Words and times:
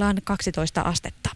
Ollaan 0.00 0.16
12 0.24 0.80
astetta. 0.80 1.30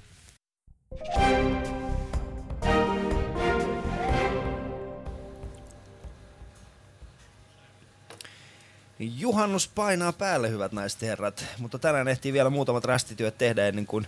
Juhannus 8.99 9.69
painaa 9.69 10.13
päälle, 10.13 10.51
hyvät 10.51 10.73
naiset 10.73 11.03
herrat, 11.03 11.45
mutta 11.59 11.79
tänään 11.79 12.09
ehtii 12.09 12.33
vielä 12.33 12.51
muutamat 12.51 12.85
rästityöt 12.85 13.39
tehdä 13.39 13.67
ennen 13.67 13.87
kuin 13.87 14.07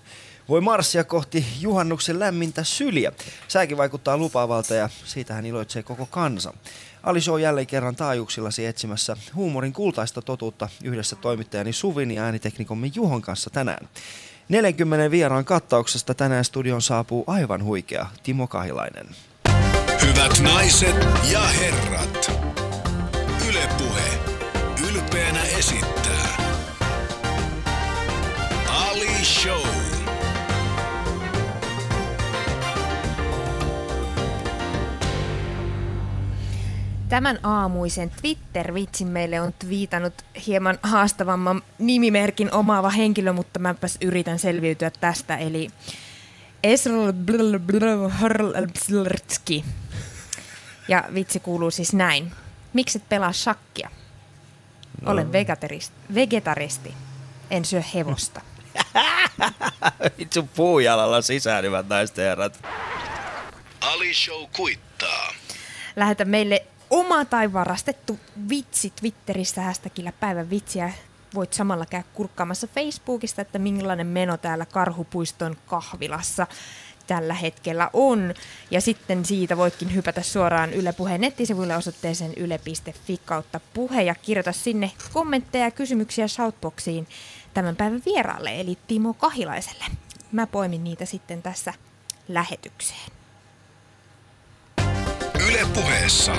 voi 0.48 0.60
marssia 0.60 1.04
kohti 1.04 1.46
juhannuksen 1.60 2.18
lämmintä 2.18 2.64
syliä. 2.64 3.12
Sääkin 3.48 3.76
vaikuttaa 3.76 4.16
lupaavalta 4.16 4.74
ja 4.74 4.88
siitähän 5.04 5.46
iloitsee 5.46 5.82
koko 5.82 6.06
kansa. 6.06 6.54
Ali 7.02 7.20
Show 7.20 7.40
jälleen 7.40 7.66
kerran 7.66 7.96
taajuuksillasi 7.96 8.66
etsimässä 8.66 9.16
huumorin 9.34 9.72
kultaista 9.72 10.22
totuutta 10.22 10.68
yhdessä 10.84 11.16
toimittajani 11.16 11.72
Suvin 11.72 12.10
ja 12.10 12.22
ääniteknikomme 12.22 12.90
Juhon 12.94 13.22
kanssa 13.22 13.50
tänään. 13.50 13.88
40 14.48 15.10
vieraan 15.10 15.44
kattauksesta 15.44 16.14
tänään 16.14 16.44
studion 16.44 16.82
saapuu 16.82 17.24
aivan 17.26 17.64
huikea 17.64 18.06
Timo 18.22 18.46
Kahilainen. 18.46 19.06
Hyvät 20.02 20.40
naiset 20.42 20.96
ja 21.32 21.40
herrat, 21.40 22.17
Tämän 37.08 37.38
aamuisen 37.42 38.10
Twitter-vitsin 38.10 39.08
meille 39.08 39.40
on 39.40 39.52
twiitannut 39.58 40.14
hieman 40.46 40.78
haastavamman 40.82 41.62
nimimerkin 41.78 42.52
omaava 42.54 42.90
henkilö, 42.90 43.32
mutta 43.32 43.58
mäpäs 43.58 43.98
yritän 44.00 44.38
selviytyä 44.38 44.90
tästä. 45.00 45.36
Eli 45.36 45.68
Esrl 46.62 47.12
Ja 50.88 51.04
vitsi 51.14 51.40
kuuluu 51.40 51.70
siis 51.70 51.92
näin. 51.92 52.32
Mikset 52.72 53.08
pelaa 53.08 53.32
shakkia? 53.32 53.90
Olen 55.06 55.32
vegetaristi. 55.32 55.94
vegetaristi. 56.14 56.94
En 57.50 57.64
syö 57.64 57.82
hevosta. 57.94 58.40
Vitsu 60.18 60.48
puujalalla 60.56 61.22
sisään, 61.22 61.64
hyvät 61.64 61.88
naiset 61.88 62.16
ja 62.16 62.24
herrat. 62.24 62.64
Ali 63.80 64.14
Show 64.14 64.44
kuittaa. 64.56 65.32
Lähetä 65.96 66.24
meille 66.24 66.66
oma 66.90 67.24
tai 67.24 67.52
varastettu 67.52 68.18
vitsi 68.48 68.92
Twitterissä 69.00 69.62
hashtagillä 69.62 70.12
päivän 70.12 70.50
vitsiä. 70.50 70.92
Voit 71.34 71.52
samalla 71.52 71.86
käydä 71.86 72.04
kurkkaamassa 72.14 72.66
Facebookista, 72.66 73.42
että 73.42 73.58
millainen 73.58 74.06
meno 74.06 74.36
täällä 74.36 74.66
Karhupuiston 74.66 75.56
kahvilassa 75.66 76.46
tällä 77.06 77.34
hetkellä 77.34 77.90
on. 77.92 78.34
Ja 78.70 78.80
sitten 78.80 79.24
siitä 79.24 79.56
voitkin 79.56 79.94
hypätä 79.94 80.22
suoraan 80.22 80.72
Yle 80.72 80.92
Puheen 80.92 81.20
nettisivuille 81.20 81.76
osoitteeseen 81.76 82.32
yle.fi 82.36 83.20
kautta 83.24 83.60
puhe 83.74 84.02
ja 84.02 84.14
kirjoita 84.14 84.52
sinne 84.52 84.90
kommentteja 85.12 85.64
ja 85.64 85.70
kysymyksiä 85.70 86.28
Shoutboxiin 86.28 87.08
tämän 87.54 87.76
päivän 87.76 88.02
vieraalle, 88.06 88.60
eli 88.60 88.78
Timo 88.86 89.14
Kahilaiselle. 89.14 89.84
Mä 90.32 90.46
poimin 90.46 90.84
niitä 90.84 91.04
sitten 91.04 91.42
tässä 91.42 91.74
lähetykseen. 92.28 93.10
Yle 95.48 95.66
Puheessa 95.74 96.32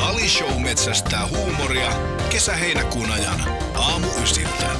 Ali 0.00 0.28
Show 0.28 0.62
metsästää 0.62 1.28
huumoria 1.28 1.92
kesä-heinäkuun 2.30 3.10
ajan 3.10 3.40
aamu 3.74 4.06
ysiltä. 4.22 4.70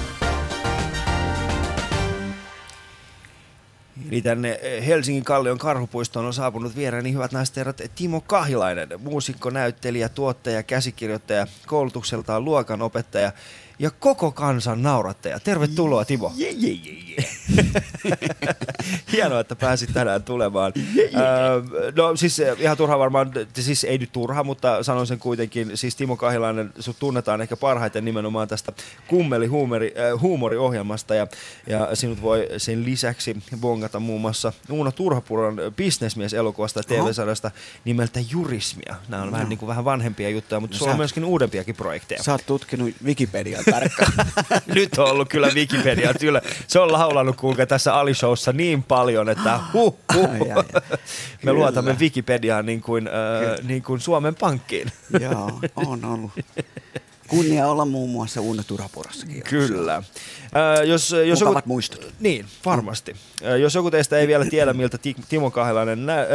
Eli 4.11 4.23
tänne 4.23 4.61
Helsingin 4.87 5.25
Kallion 5.25 5.59
karhupuistoon 5.59 6.27
on 6.27 6.35
saapunut 6.35 6.77
vieraani 6.77 7.13
hyvät 7.13 7.33
naiset 7.33 7.57
herrat 7.57 7.83
Timo 7.95 8.21
Kahilainen, 8.21 8.89
muusikko, 8.99 9.51
näyttelijä, 9.51 10.09
tuottaja, 10.09 10.63
käsikirjoittaja, 10.63 11.47
koulutukseltaan 11.67 12.45
luokanopettaja 12.45 13.33
ja 13.79 13.91
koko 13.91 14.33
kansan 14.33 14.83
naurattaja. 14.83 15.41
Tervetuloa 15.41 16.05
Timo. 16.05 16.33
Je, 16.37 16.51
je, 16.51 16.71
je, 16.71 16.93
je. 17.07 17.36
Hienoa, 19.13 19.41
että 19.41 19.57
pääsit 19.57 19.91
tänään 19.93 20.23
tulemaan. 20.23 20.73
Öö, 20.99 21.93
no 21.97 22.17
siis 22.17 22.41
eh, 22.41 22.57
ihan 22.61 22.77
turha 22.77 22.99
varmaan, 22.99 23.31
siis 23.55 23.85
ei 23.85 23.99
nyt 23.99 24.13
turha, 24.13 24.45
mutta 24.45 24.83
sanon 24.83 25.07
sen 25.07 25.19
kuitenkin, 25.19 25.71
siis 25.75 25.97
Timo 25.97 26.17
Kahilainen, 26.17 26.73
sut 26.79 26.99
tunnetaan 26.99 27.41
ehkä 27.41 27.57
parhaiten 27.57 28.05
nimenomaan 28.05 28.49
tästä 28.49 28.73
kummeli 29.09 29.47
huumori, 29.47 29.95
äh, 29.99 30.21
huumoriohjelmasta 30.21 31.15
ja, 31.15 31.27
ja 31.67 31.97
sinut 31.97 32.23
voi 32.23 32.49
sen 32.57 32.85
lisäksi 32.85 33.37
bongata 33.61 34.01
muun 34.01 34.21
muassa 34.21 34.53
Uno 34.71 34.93
Turhapuron 34.93 35.57
bisnesmies-elokuvasta 35.77 36.81
ja 36.81 36.83
TV-sarjasta 36.83 37.51
nimeltä 37.85 38.21
Jurismia. 38.31 38.95
Nämä 39.09 39.23
on 39.23 39.29
no. 39.29 39.33
vähän, 39.33 39.49
niin 39.49 39.59
kuin 39.59 39.69
vähän 39.69 39.85
vanhempia 39.85 40.31
juttuja, 40.31 40.61
mutta 40.61 40.75
no, 40.75 40.79
sulla 40.79 40.93
on 40.93 40.99
myöskin 40.99 41.25
uudempiakin 41.25 41.77
projekteja. 41.77 42.23
Sä 42.23 42.33
oot 42.33 42.47
tutkinut 42.47 42.95
Wikipediaa 43.05 43.63
tarkkaan. 43.71 44.13
Nyt 44.75 44.99
on 44.99 45.11
ollut 45.11 45.29
kyllä 45.29 45.49
Wikipedia. 45.55 46.15
Kyllä. 46.21 46.43
Se 46.67 46.79
on 46.79 46.93
laulanut 46.93 47.36
kuulkaa 47.37 47.67
tässä 47.67 47.95
Ali-showssa 47.95 48.53
niin 48.53 48.83
paljon, 48.83 49.29
että 49.29 49.61
huh, 49.73 49.99
huh. 50.15 50.31
Ai, 50.31 50.41
ai, 50.41 50.51
ai. 50.51 50.83
Me 51.43 51.53
luotamme 51.53 51.97
Wikipediaan 52.01 52.67
niin 52.67 52.81
kuin, 52.81 53.09
äh, 53.09 53.67
niin 53.67 53.83
kuin 53.83 54.01
Suomen 54.01 54.35
Pankkiin. 54.35 54.93
Joo, 55.21 55.61
on 55.77 56.05
ollut. 56.05 56.31
Kunnia 57.29 57.67
olla 57.67 57.85
muun 57.85 58.11
muassa 58.11 58.41
Uno 58.41 58.63
Turhapurassakin. 58.67 59.43
Kyllä. 59.43 59.95
Äh, 59.97 60.85
jos, 60.87 61.15
jos 61.27 61.41
Mukavat 61.41 61.57
joku, 61.65 61.69
muistot. 61.69 62.09
Niin, 62.21 62.47
varmasti. 62.65 63.17
Äh, 63.45 63.59
jos 63.61 63.75
joku 63.75 63.91
teistä 63.91 64.19
ei 64.19 64.27
vielä 64.29 64.45
tiedä, 64.45 64.73
miltä 64.73 64.99
Ti- 64.99 65.17
Timo 65.29 65.51
Kahilainen 65.51 66.07
nä- 66.07 66.21
äh, 66.21 66.27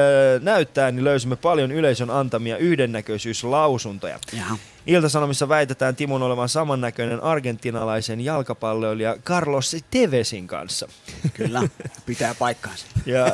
näyttää, 0.42 0.92
niin 0.92 1.04
löysimme 1.04 1.36
paljon 1.36 1.72
yleisön 1.72 2.10
antamia 2.10 2.58
yhdennäköisyyslausuntoja. 2.58 4.20
Jaha. 4.38 4.58
Iltasanomissa 4.88 5.50
väitetään 5.50 5.96
Timon 5.96 6.24
olevan 6.24 6.50
samannäköinen 6.50 7.24
argentinalaisen 7.24 8.22
jalkapalloilija 8.22 9.16
Carlos 9.26 9.76
Tevesin 9.92 10.48
kanssa. 10.48 10.88
Kyllä, 11.34 11.62
pitää 12.06 12.36
paikkaansa. 12.36 12.86
Ja 13.06 13.26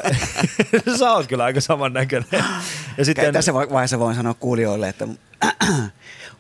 sä 1.00 1.12
oot 1.12 1.28
kyllä 1.28 1.44
aika 1.44 1.62
samannäköinen. 1.62 2.30
Ja 2.98 3.06
Sitten... 3.06 3.34
Tässä 3.34 3.54
vai- 3.54 3.70
vaiheessa 3.70 4.00
voin 4.00 4.16
sanoa 4.16 4.34
kuulijoille, 4.34 4.90
että 4.90 5.08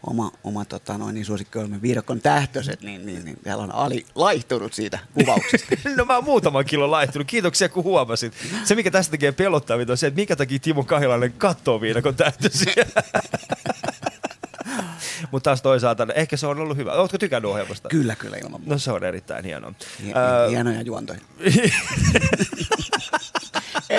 oma, 0.07 0.31
oma 0.44 0.66
tota, 0.66 0.97
noin 0.97 1.13
niin 1.13 1.25
suosikkiohjelman 1.25 1.81
viidakon 1.81 2.22
tähtöiset, 2.22 2.81
niin, 2.81 3.06
niin, 3.06 3.25
niin 3.25 3.40
täällä 3.44 3.63
on 3.63 3.72
Ali 3.72 4.06
laihtunut 4.16 4.73
siitä 4.73 5.00
kuvauksesta. 5.13 5.75
No 5.97 6.06
mä 6.06 6.16
oon 6.16 6.23
muutaman 6.23 6.66
kilon 6.66 6.91
laihtunut. 6.91 7.28
Kiitoksia 7.28 7.69
kun 7.69 7.84
huomasit. 7.84 8.34
Se 8.63 8.75
mikä 8.75 8.91
tästä 8.91 9.12
tekee 9.12 9.31
pelottavinta 9.31 9.94
on 9.94 9.97
se, 9.97 10.07
että 10.07 10.16
minkä 10.16 10.35
takia 10.35 10.59
Timo 10.59 10.84
Kahilainen 10.84 11.34
kattoo 11.34 11.81
viidakon 11.81 12.16
tähtöisiä. 12.16 12.73
Mutta 15.31 15.50
taas 15.50 15.62
toisaalta, 15.62 16.07
ehkä 16.16 16.38
se 16.38 16.47
on 16.47 16.59
ollut 16.59 16.78
hyvä. 16.78 16.94
Ootko 16.94 17.17
tykännyt 17.17 17.51
ohjelmasta? 17.51 17.90
kyllä, 17.90 18.16
kyllä 18.16 18.38
ilman 18.38 18.62
muuta. 18.62 18.73
No 18.73 18.79
se 18.79 18.91
on 18.91 19.03
erittäin 19.03 19.46
hienoa. 19.46 19.73
Hienoja 20.50 20.81
juontoja. 20.81 21.19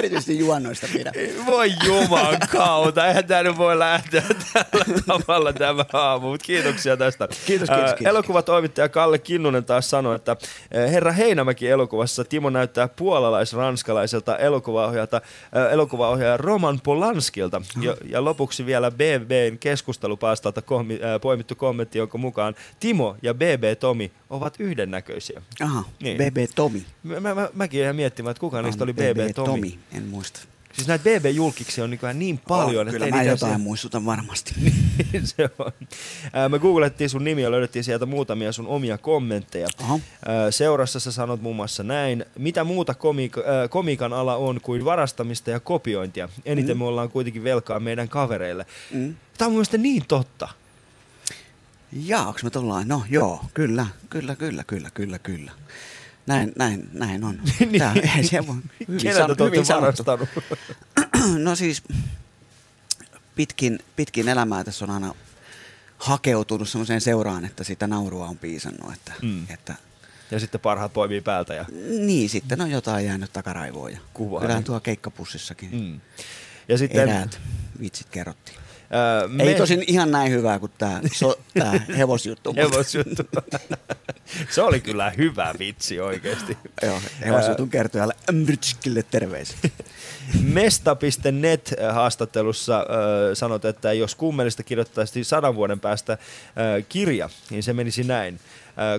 Erityisesti 0.09 0.39
juonnoista 0.39 0.87
pidän. 0.93 1.15
Voi 1.47 1.73
juman 1.87 2.37
kautta, 2.53 3.07
eihän 3.07 3.27
tämä 3.27 3.43
nyt 3.43 3.59
voi 3.59 3.79
lähteä 3.79 4.23
tällä 4.53 5.01
tavalla 5.07 5.53
tämä 5.53 5.85
aamu, 5.93 6.31
mutta 6.31 6.45
kiitoksia 6.47 6.97
tästä. 6.97 7.29
Kiitos, 7.29 7.47
kiitos, 7.47 7.69
kiitos. 7.95 8.07
Elokuvatoimittaja 8.07 8.89
Kalle 8.89 9.19
Kinnunen 9.19 9.65
taas 9.65 9.91
sanoi, 9.91 10.17
että 10.17 10.37
Herra 10.93 11.13
Heinämäki 11.13 11.69
elokuvassa 11.69 12.25
Timo 12.25 12.51
näyttää 12.51 12.89
puolalais-ranskalaiselta 12.89 14.37
elokuvaohjaajalta, 14.37 15.21
ää, 15.53 15.71
elokuvaohjaaja 15.71 16.37
Roman 16.37 16.81
Polanskilta. 16.85 17.63
Ja, 17.81 17.97
ja 18.05 18.25
lopuksi 18.25 18.67
vielä 18.67 18.91
BBn 18.91 19.59
keskustelupalstalta 19.59 20.63
kommi, 20.63 20.99
ää, 21.03 21.19
poimittu 21.19 21.55
kommentti, 21.55 21.99
jonka 21.99 22.19
mukaan 22.19 22.55
Timo 22.81 23.17
ja 23.23 23.35
BB 23.35 23.79
Tomi 23.81 24.13
ovat 24.31 24.55
yhdennäköisiä. 24.59 25.43
Aha, 25.63 25.85
Niin. 26.03 26.17
BB 26.17 26.37
Tomi. 26.55 26.85
Mä, 27.03 27.21
mä, 27.21 27.35
mä, 27.35 27.49
mäkin 27.55 27.81
jäin 27.81 27.97
miettimään, 27.97 28.31
että 28.31 28.41
kuka 28.41 28.63
niistä 28.63 28.85
oli 28.85 28.93
BB 28.93 29.35
Tomi. 29.35 29.79
En 29.99 30.05
muista. 30.09 30.41
Siis 30.73 30.89
näitä 30.89 31.05
BB-julkiksi 31.05 31.83
on 31.83 31.91
nykyään 31.91 32.19
niin 32.19 32.39
paljon, 32.49 32.81
on, 32.81 32.89
että 32.89 32.93
kyllä 32.93 33.07
ei 33.07 33.13
mä 33.13 33.23
jotain 33.23 33.53
se- 33.53 33.59
muistutan 33.59 34.05
varmasti. 34.07 34.55
se 35.37 35.51
on. 35.59 35.73
Me 36.49 36.59
googlettiin 36.59 37.11
sun 37.11 37.25
nimi 37.25 37.43
ja 37.43 37.51
löydettiin 37.51 37.85
sieltä 37.85 38.07
muutamia 38.07 38.53
sun 38.53 38.67
omia 38.67 38.99
kommentteja. 38.99 39.69
Aha. 39.81 39.99
Seurassa 40.51 41.01
sä 41.01 41.13
sanot 41.13 41.43
muun 41.43 41.57
muassa 41.57 41.83
näin. 41.83 42.25
Mitä 42.39 42.65
muuta 42.65 42.93
komik- 42.93 43.69
komikan 43.71 44.13
ala 44.13 44.37
on 44.37 44.61
kuin 44.61 44.85
varastamista 44.85 45.51
ja 45.51 45.61
kopiointia? 45.61 46.29
Eniten 46.45 46.77
mm. 46.77 46.79
me 46.79 46.85
ollaan 46.85 47.11
kuitenkin 47.11 47.45
velkaa 47.45 47.81
meidän 47.81 48.09
kavereille. 48.09 48.67
Mm. 48.91 49.15
Tämä 49.39 49.47
on 49.47 49.53
mun 49.53 49.57
mielestä 49.59 49.79
niin 49.79 50.05
totta. 50.09 50.49
Jaaks 51.93 52.43
me 52.45 52.51
tullaan? 52.51 52.89
No 52.89 53.03
joo, 53.11 53.45
kyllä, 53.55 53.87
kyllä, 54.11 54.37
kyllä, 54.37 54.65
kyllä, 54.65 54.91
kyllä, 54.95 55.19
kyllä. 55.19 55.53
Näin, 56.29 56.53
näin, 56.59 56.89
näin 56.93 57.25
on. 57.25 57.41
Tää, 57.79 57.95
ei 58.17 58.25
se 58.25 58.47
voi. 58.47 58.57
Keneltä 59.03 59.35
te 59.35 59.43
olette 59.43 59.75
varastanut? 59.75 60.29
No 61.39 61.57
siis 61.57 61.83
pitkin, 63.37 63.79
pitkin 63.97 64.29
elämää 64.29 64.65
tässä 64.65 64.85
on 64.85 64.91
aina 64.91 65.15
hakeutunut 65.99 66.69
semmoiseen 66.69 67.01
seuraan, 67.01 67.45
että 67.45 67.65
sitä 67.65 67.87
naurua 67.87 68.27
on 68.27 68.39
piisannut, 68.39 68.93
että, 68.93 69.13
Mm. 69.23 69.47
että 69.51 69.75
Ja 70.31 70.41
sitten 70.41 70.61
parhaat 70.61 70.93
poimii 70.93 71.21
päältä. 71.21 71.55
Ja, 71.55 71.65
Niin, 71.99 72.29
sitten 72.31 72.61
on 72.61 72.71
jotain 72.71 73.07
jäänyt 73.07 73.33
takaraivoon. 73.33 73.93
Ja 73.93 73.99
Kyllähän 74.15 74.49
niin. 74.49 74.65
tuo 74.65 74.81
keikkapussissakin 74.81 75.71
mm. 75.73 76.01
ja 76.69 76.79
sitten... 76.79 77.01
eräät 77.09 77.41
vitsit 77.81 78.09
kerrottiin. 78.11 78.59
Ää, 78.91 79.29
Me... 79.29 79.43
Ei 79.43 79.55
tosin 79.55 79.85
ihan 79.87 80.11
näin 80.11 80.33
hyvää 80.33 80.59
kuin 80.59 80.73
tämä 80.79 81.01
so, 81.13 81.39
tää 81.59 81.73
hevosjuttu. 81.99 82.55
Hevosjuttu. 82.57 83.23
Se 84.51 84.63
oli 84.63 84.81
kyllä 84.81 85.11
hyvä 85.11 85.55
vitsi 85.59 86.01
oikeasti. 86.01 86.59
Joo, 86.87 87.01
hevosjutun 87.25 87.71
kertojalle 87.71 88.15
Mrtskille 88.33 89.03
terveisiä. 89.03 89.59
Mesta.net 90.43 91.75
haastattelussa 91.93 92.79
äh, 92.79 92.85
sanot, 93.35 93.65
että 93.65 93.93
jos 93.93 94.15
kummelista 94.15 94.63
kirjoittaisi 94.63 95.25
sadan 95.25 95.55
vuoden 95.55 95.81
päästä 95.81 96.13
äh, 96.13 96.19
kirja, 96.89 97.31
niin 97.51 97.63
se 97.63 97.73
menisi 97.73 98.05
näin. 98.05 98.41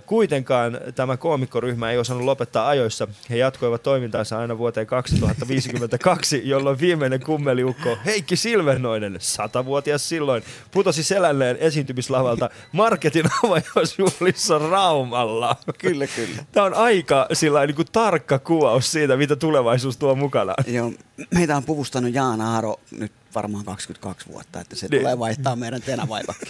Kuitenkaan 0.05 0.77
tämä 0.95 1.17
koomikkoryhmä 1.17 1.91
ei 1.91 1.97
osannut 1.97 2.25
lopettaa 2.25 2.67
ajoissa. 2.67 3.07
He 3.29 3.37
jatkoivat 3.37 3.83
toimintaansa 3.83 4.39
aina 4.39 4.57
vuoteen 4.57 4.87
2052, 4.87 6.41
jolloin 6.49 6.79
viimeinen 6.79 7.19
kummeliukko 7.19 7.97
Heikki 8.05 8.35
Silvernoinen, 8.35 9.17
satavuotias 9.19 10.09
silloin, 10.09 10.43
putosi 10.71 11.03
selälleen 11.03 11.57
esiintymislavalta 11.57 12.49
Marketin 12.71 13.25
avajaisjuhlissa 13.43 14.57
Raumalla. 14.57 15.55
Kyllä, 15.77 16.07
kyllä. 16.07 16.45
Tämä 16.51 16.65
on 16.65 16.73
aika 16.73 17.27
sillä 17.33 17.65
niin 17.65 17.75
kuin 17.75 17.87
tarkka 17.91 18.39
kuvaus 18.39 18.91
siitä, 18.91 19.17
mitä 19.17 19.35
tulevaisuus 19.35 19.97
tuo 19.97 20.15
mukanaan. 20.15 20.63
Joo, 20.67 20.91
meitä 21.33 21.57
on 21.57 21.63
puvustanut 21.63 22.13
Jaana 22.13 22.57
Aro 22.57 22.79
nyt 22.91 23.11
varmaan 23.35 23.65
22 23.65 24.27
vuotta, 24.27 24.61
että 24.61 24.75
se 24.75 24.87
Niin. 24.87 25.01
tulee 25.01 25.19
vaihtaa 25.19 25.55
meidän 25.55 25.81
tenavaivakin. 25.81 26.47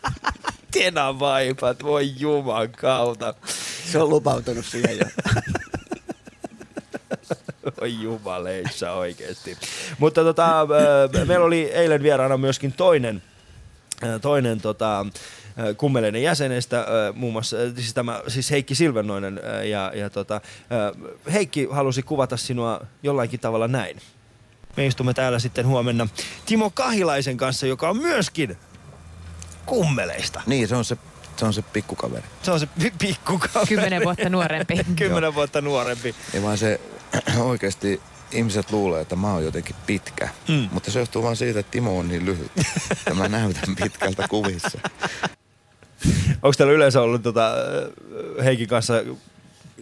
Tenan 0.70 1.20
vaipat, 1.20 1.82
voi 1.82 2.12
juman 2.18 2.72
kautta. 2.72 3.34
Se 3.92 3.98
on 3.98 4.08
lupautunut 4.08 4.66
siihen 4.66 4.98
jo. 4.98 5.06
Voi 7.80 8.02
jumaleissa 8.02 8.92
oikeesti. 8.92 9.58
Mutta 9.98 10.24
tota, 10.24 10.66
meillä 11.26 11.44
oli 11.44 11.62
eilen 11.62 12.02
vieraana 12.02 12.36
myöskin 12.36 12.72
toinen, 12.72 13.22
toinen 14.20 14.60
tota, 14.60 15.06
kummeleiden 15.76 16.22
jäsenestä, 16.22 16.80
äh, 16.80 16.86
muun 17.14 17.32
muassa 17.32 17.56
äh, 17.56 17.62
siis, 17.74 17.94
tämä, 17.94 18.20
siis 18.28 18.50
Heikki 18.50 18.74
Silvennoinen. 18.74 19.40
äh, 19.44 19.66
Ja, 19.66 19.92
ja 19.94 20.10
tota, 20.10 20.34
äh, 20.34 21.12
Heikki 21.32 21.68
halusi 21.70 22.02
kuvata 22.02 22.36
sinua 22.36 22.80
jollakin 23.02 23.40
tavalla 23.40 23.68
näin. 23.68 24.00
Me 24.76 24.86
istumme 24.86 25.14
täällä 25.14 25.38
sitten 25.38 25.66
huomenna 25.66 26.08
Timo 26.46 26.70
Kahilaisen 26.70 27.36
kanssa, 27.36 27.66
joka 27.66 27.90
on 27.90 27.96
myöskin 27.96 28.56
kummeleista. 29.66 30.42
Niin, 30.46 30.68
se 30.68 30.76
on 30.76 30.84
se, 30.84 30.96
se, 31.36 31.44
on 31.44 31.52
se 31.54 31.62
pikkukaveri. 31.62 32.24
Se 32.42 32.50
on 32.50 32.60
se 32.60 32.66
pi- 32.66 32.92
pikkukaveri. 32.98 33.66
Kymmenen 33.68 34.02
vuotta 34.04 34.28
nuorempi. 34.28 34.74
Kymmenen 34.96 35.34
vuotta 35.34 35.60
nuorempi. 35.60 36.14
Ja 36.32 36.42
vaan 36.42 36.58
se 36.58 36.80
oikeasti 37.38 38.00
ihmiset 38.32 38.70
luulee, 38.72 39.00
että 39.00 39.16
mä 39.16 39.32
oon 39.32 39.44
jotenkin 39.44 39.76
pitkä. 39.86 40.28
Mm. 40.48 40.68
Mutta 40.72 40.90
se 40.90 40.98
johtuu 40.98 41.22
vaan 41.22 41.36
siitä, 41.36 41.60
että 41.60 41.70
Timo 41.72 41.98
on 41.98 42.08
niin 42.08 42.24
lyhyt. 42.24 42.52
ja 43.06 43.14
mä 43.14 43.28
näytän 43.28 43.76
pitkältä 43.82 44.28
kuvissa. 44.28 44.78
Onko 46.42 46.52
teillä 46.58 46.72
yleensä 46.72 47.00
ollut 47.00 47.22
tota, 47.22 47.50
Heikin 48.44 48.68
kanssa 48.68 48.94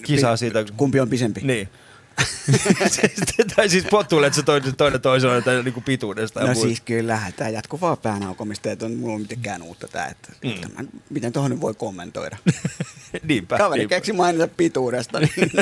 kisaa 0.04 0.36
siitä? 0.36 0.64
Kumpi 0.76 1.00
on 1.00 1.08
pisempi? 1.08 1.40
Niin. 1.44 1.68
Tai 3.56 3.68
siis 3.68 3.84
se 4.32 4.42
toinen, 4.42 4.76
toinen 4.76 5.00
toisella 5.00 5.40
tai 5.42 5.62
niinku 5.62 5.80
pituudesta. 5.80 6.40
ja 6.40 6.46
No 6.46 6.54
siis 6.54 6.80
kyllähän 6.80 7.32
tämä 7.32 7.50
jatkuvaa 7.50 7.96
päänaukomista, 7.96 8.70
että 8.70 8.86
on 8.86 8.94
mulla 8.94 9.18
mitenkään 9.18 9.62
uutta 9.62 9.88
tää, 9.88 10.06
että 10.06 10.32
mm. 10.44 10.54
tämän, 10.60 10.88
miten 11.10 11.32
tuohon 11.32 11.60
voi 11.60 11.74
kommentoida. 11.74 12.36
Niinpä. 13.28 13.58
Kaveri 13.58 13.78
niinpä. 13.78 13.94
keksi 13.94 14.12
mainita 14.12 14.48
pituudesta. 14.56 15.20
Niin. 15.20 15.30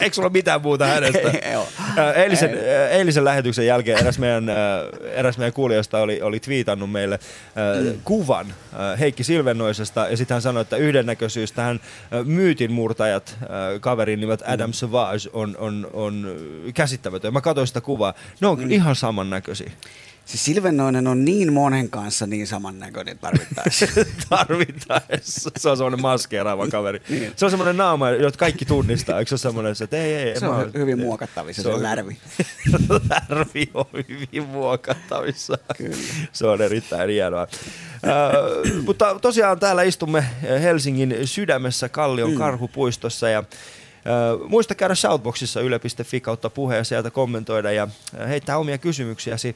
Eikö 0.00 0.14
sulla 0.14 0.28
mitään 0.28 0.62
muuta 0.62 0.86
hänestä? 0.86 1.32
Eilisen, 2.14 2.50
eilisen 2.90 3.24
lähetyksen 3.24 3.66
jälkeen 3.66 3.98
eräs 3.98 4.18
meidän, 4.18 4.46
eräs 5.12 5.38
meidän 5.38 5.52
kuulijoista 5.52 5.98
oli, 5.98 6.22
oli 6.22 6.40
twiitannut 6.40 6.90
meille 6.90 7.18
Mm. 7.94 8.00
kuvan 8.04 8.54
Heikki 9.00 9.24
Silvennoisesta 9.24 10.08
ja 10.08 10.16
sitten 10.16 10.34
hän 10.34 10.42
sanoi, 10.42 10.62
että 10.62 10.76
yhdennäköisyys 10.76 11.52
tähän 11.52 11.80
ää, 12.10 12.24
myytinmurtajat 12.24 13.36
ää, 13.40 13.78
kaverin 13.78 14.20
nimeltä 14.20 14.44
Mm. 14.44 14.52
Adam 14.54 14.72
Savage 14.72 15.28
on, 15.32 15.56
on, 15.58 15.69
on 15.92 16.26
käsittämätön. 16.74 17.32
Mä 17.32 17.40
katsoin 17.40 17.66
sitä 17.66 17.80
kuvaa. 17.80 18.14
Ne 18.40 18.46
on 18.46 18.58
mm. 18.58 18.70
ihan 18.70 18.96
samannäköisiä. 18.96 19.70
Siis 20.30 20.44
Silvennoinen 20.44 21.06
on 21.06 21.24
niin 21.24 21.52
monen 21.52 21.90
kanssa 21.90 22.26
niin 22.26 22.46
samannäköinen 22.46 23.18
tarvittaessa. 23.18 23.86
tarvittaessa. 24.28 25.50
Se 25.56 25.68
on 25.68 25.76
semmoinen 25.76 26.02
maskeeraava 26.02 26.68
kaveri. 26.68 27.02
Se 27.36 27.44
on 27.44 27.50
semmoinen 27.50 27.76
naama, 27.76 28.10
jota 28.10 28.38
kaikki 28.38 28.64
tunnistaa. 28.64 29.18
Eikö 29.18 29.28
se 29.28 29.34
ole 29.34 29.38
semmoinen, 29.38 29.74
että 29.80 29.96
ei, 29.96 30.14
ei, 30.14 30.40
se 30.40 30.46
on 30.46 30.70
hyvin 30.74 30.98
muokattavissa, 30.98 31.62
se, 31.62 31.68
Se 31.68 31.68
on 31.68 31.74
on- 31.74 31.82
lärvi. 31.90 32.16
Lärvi 33.10 33.70
on 33.74 33.86
hyvin 34.08 34.48
muokattavissa. 34.48 35.58
Kyllä. 35.76 35.96
Se 36.32 36.46
on 36.46 36.62
erittäin 36.62 37.10
hienoa. 37.10 37.42
Äh, 37.42 38.82
mutta 38.82 39.18
tosiaan 39.22 39.60
täällä 39.60 39.82
istumme 39.82 40.24
Helsingin 40.42 41.16
sydämessä 41.24 41.88
Kallion 41.88 42.30
mm. 42.30 42.38
karhupuistossa 42.38 43.28
ja 43.28 43.44
muista 44.48 44.74
käydä 44.74 44.94
shoutboxissa 44.94 45.60
yle.fi 45.60 46.20
kautta 46.20 46.50
puhe 46.50 46.76
ja 46.76 46.84
sieltä 46.84 47.10
kommentoida 47.10 47.72
ja 47.72 47.88
heittää 48.28 48.58
omia 48.58 48.78
kysymyksiäsi 48.78 49.54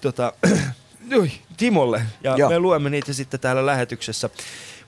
tota, 0.00 0.32
Timolle 1.56 2.02
ja 2.22 2.36
Joo. 2.36 2.48
me 2.48 2.58
luemme 2.58 2.90
niitä 2.90 3.12
sitten 3.12 3.40
täällä 3.40 3.66
lähetyksessä. 3.66 4.30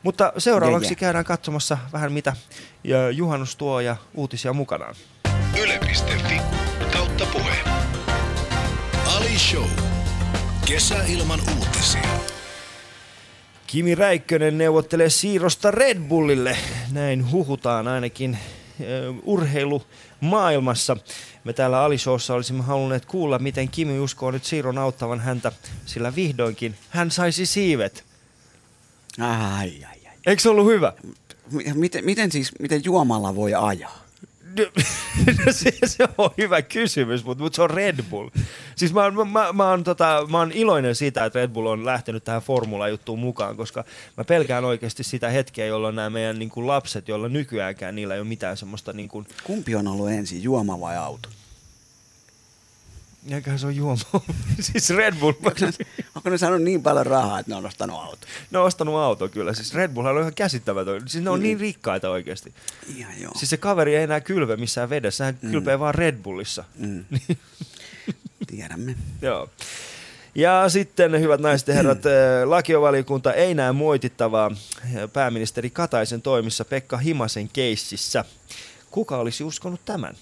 Mutta 0.03 0.33
seuraavaksi 0.39 0.87
Yeah, 0.87 0.91
yeah. 0.91 1.01
käydään 1.01 1.25
katsomassa 1.25 1.79
vähän 1.93 2.13
mitä 2.13 2.37
ja 2.85 3.11
juhannus 3.11 3.57
tuo 3.57 3.81
ja 3.81 3.97
uutisia 4.15 4.53
mukanaan. 4.53 4.95
Yle.fi 5.63 6.41
kautta 6.93 7.27
puhe. 7.33 7.57
Ali 9.17 9.39
Show. 9.39 9.69
Kesäilman 10.67 11.41
uutisia. 11.59 12.36
Kimi 13.67 13.95
Räikkönen 13.95 14.59
neuvottelee 14.59 15.11
siirrosta 15.11 15.71
Red 15.71 15.99
Bullille. 16.01 16.57
Näin 16.93 17.31
huhutaan 17.31 17.89
ainakin 17.89 18.39
uh, 18.81 19.17
urheilumaailmassa. 19.25 20.97
Me 21.45 21.53
täällä 21.53 21.83
Alishowssa 21.83 22.35
olisimme 22.35 22.63
halunneet 22.63 23.07
kuulla, 23.07 23.39
miten 23.39 23.69
Kimi 23.69 23.99
uskoo 24.01 24.31
nyt 24.31 24.45
siirron 24.45 24.79
auttavan 24.79 25.21
häntä, 25.21 25.53
sillä 25.87 26.15
vihdoinkin 26.15 26.75
hän 26.91 27.11
saisi 27.11 27.47
siivet. 27.47 28.05
Ai, 29.21 29.85
ai, 29.85 30.07
ai. 30.07 30.13
Eikö 30.27 30.43
se 30.43 30.49
ollut 30.49 30.67
hyvä? 30.67 30.93
M- 31.51 31.59
Miten, 31.75 32.05
miten 32.05 32.33
siis, 32.33 32.53
miten 32.61 32.81
juomalla 32.85 33.35
voi 33.37 33.55
ajaa? 33.55 34.06
No 35.47 35.53
se, 35.53 35.73
se 35.87 36.05
on 36.19 36.31
hyvä 36.39 36.63
kysymys, 36.63 37.25
mutta, 37.25 37.45
mutta 37.45 37.57
se 37.57 37.63
on 37.63 37.71
Red 37.71 38.03
Bull. 38.11 38.29
Siis 38.77 38.95
mä, 38.95 39.11
mä, 39.11 39.25
mä, 39.25 39.53
mä, 39.53 39.71
oon, 39.71 39.85
tota, 39.85 40.27
mä 40.31 40.39
oon 40.39 40.53
iloinen 40.53 40.95
siitä, 40.95 41.25
että 41.25 41.39
Red 41.39 41.51
Bull 41.51 41.67
on 41.67 41.87
lähtenyt 41.87 42.25
tähän 42.25 42.43
formula-juttuun 42.43 43.19
mukaan, 43.19 43.57
koska 43.57 43.85
mä 44.17 44.25
pelkään 44.25 44.65
oikeasti 44.65 45.05
sitä 45.05 45.29
hetkeä, 45.29 45.67
jolloin 45.67 45.97
nämä 45.97 46.11
meidän 46.11 46.39
niin 46.39 46.51
kuin 46.51 46.67
lapset, 46.67 47.09
joilla 47.09 47.29
nykyäänkään 47.29 47.95
niillä 47.97 48.15
ei 48.15 48.21
ole 48.21 48.29
mitään 48.29 48.57
semmoista, 48.57 48.93
niin 48.93 49.09
kuin, 49.09 49.27
Kumpi 49.45 49.75
on 49.75 49.89
ollut 49.89 50.11
ensin, 50.11 50.43
juoma 50.43 50.81
vai 50.81 50.97
auto? 50.97 51.29
Eiköhän 53.31 53.59
se 53.59 53.67
on 53.67 53.77
juoma. 53.77 54.03
siis 54.61 54.91
Red 54.91 55.15
Bull, 55.21 55.33
Onko 56.15 56.31
ne 56.31 56.39
saanut 56.39 56.63
niin 56.63 56.83
paljon 56.83 57.07
rahaa, 57.07 57.39
että 57.39 57.53
ne 57.53 57.57
on 57.57 57.67
ostanut 57.67 58.01
auto? 58.01 58.27
ne 58.51 58.59
on 58.59 58.65
ostanut 58.65 58.95
auto 58.95 59.29
kyllä. 59.29 59.55
Siis 59.55 59.75
Red 59.75 59.91
Bull 59.91 60.07
on 60.07 60.21
ihan 60.21 60.35
käsittämätön. 60.35 61.09
Siis 61.09 61.25
ne 61.25 61.31
on 61.31 61.43
niin 61.43 61.61
rikkaita 61.61 62.11
oikeasti. 62.11 62.55
Ihan 62.97 63.21
joo. 63.21 63.33
Siis 63.37 63.51
se 63.51 63.57
kaveri 63.57 63.97
ei 63.97 64.03
enää 64.03 64.21
kylve 64.21 64.57
missään 64.57 64.91
vedessä, 64.91 65.25
hän 65.25 65.39
kylpee 65.51 65.79
vaan 65.79 65.95
Red 65.95 66.17
Bullissa. 66.23 66.65
Mm. 66.79 67.05
Tiedämme. 68.51 68.95
Joo. 69.23 69.51
Ja 70.35 70.69
sitten, 70.69 71.21
hyvät 71.21 71.41
naiset 71.41 71.69
ja 71.69 71.75
herrat, 71.75 72.07
eh, 72.07 72.13
lakiovaliokunta 72.45 73.33
ei 73.33 73.55
näe 73.55 73.73
moitittavaa 73.73 74.51
eh, 74.95 75.13
pääministeri 75.13 75.71
Kataisen 75.71 76.23
toimissa 76.23 76.65
Pekka 76.65 76.97
Himasen 76.97 77.49
keississä. 77.49 78.25
Kuka 78.91 79.17
olisi 79.17 79.45
uskonut 79.45 79.81
tämän? 79.85 80.15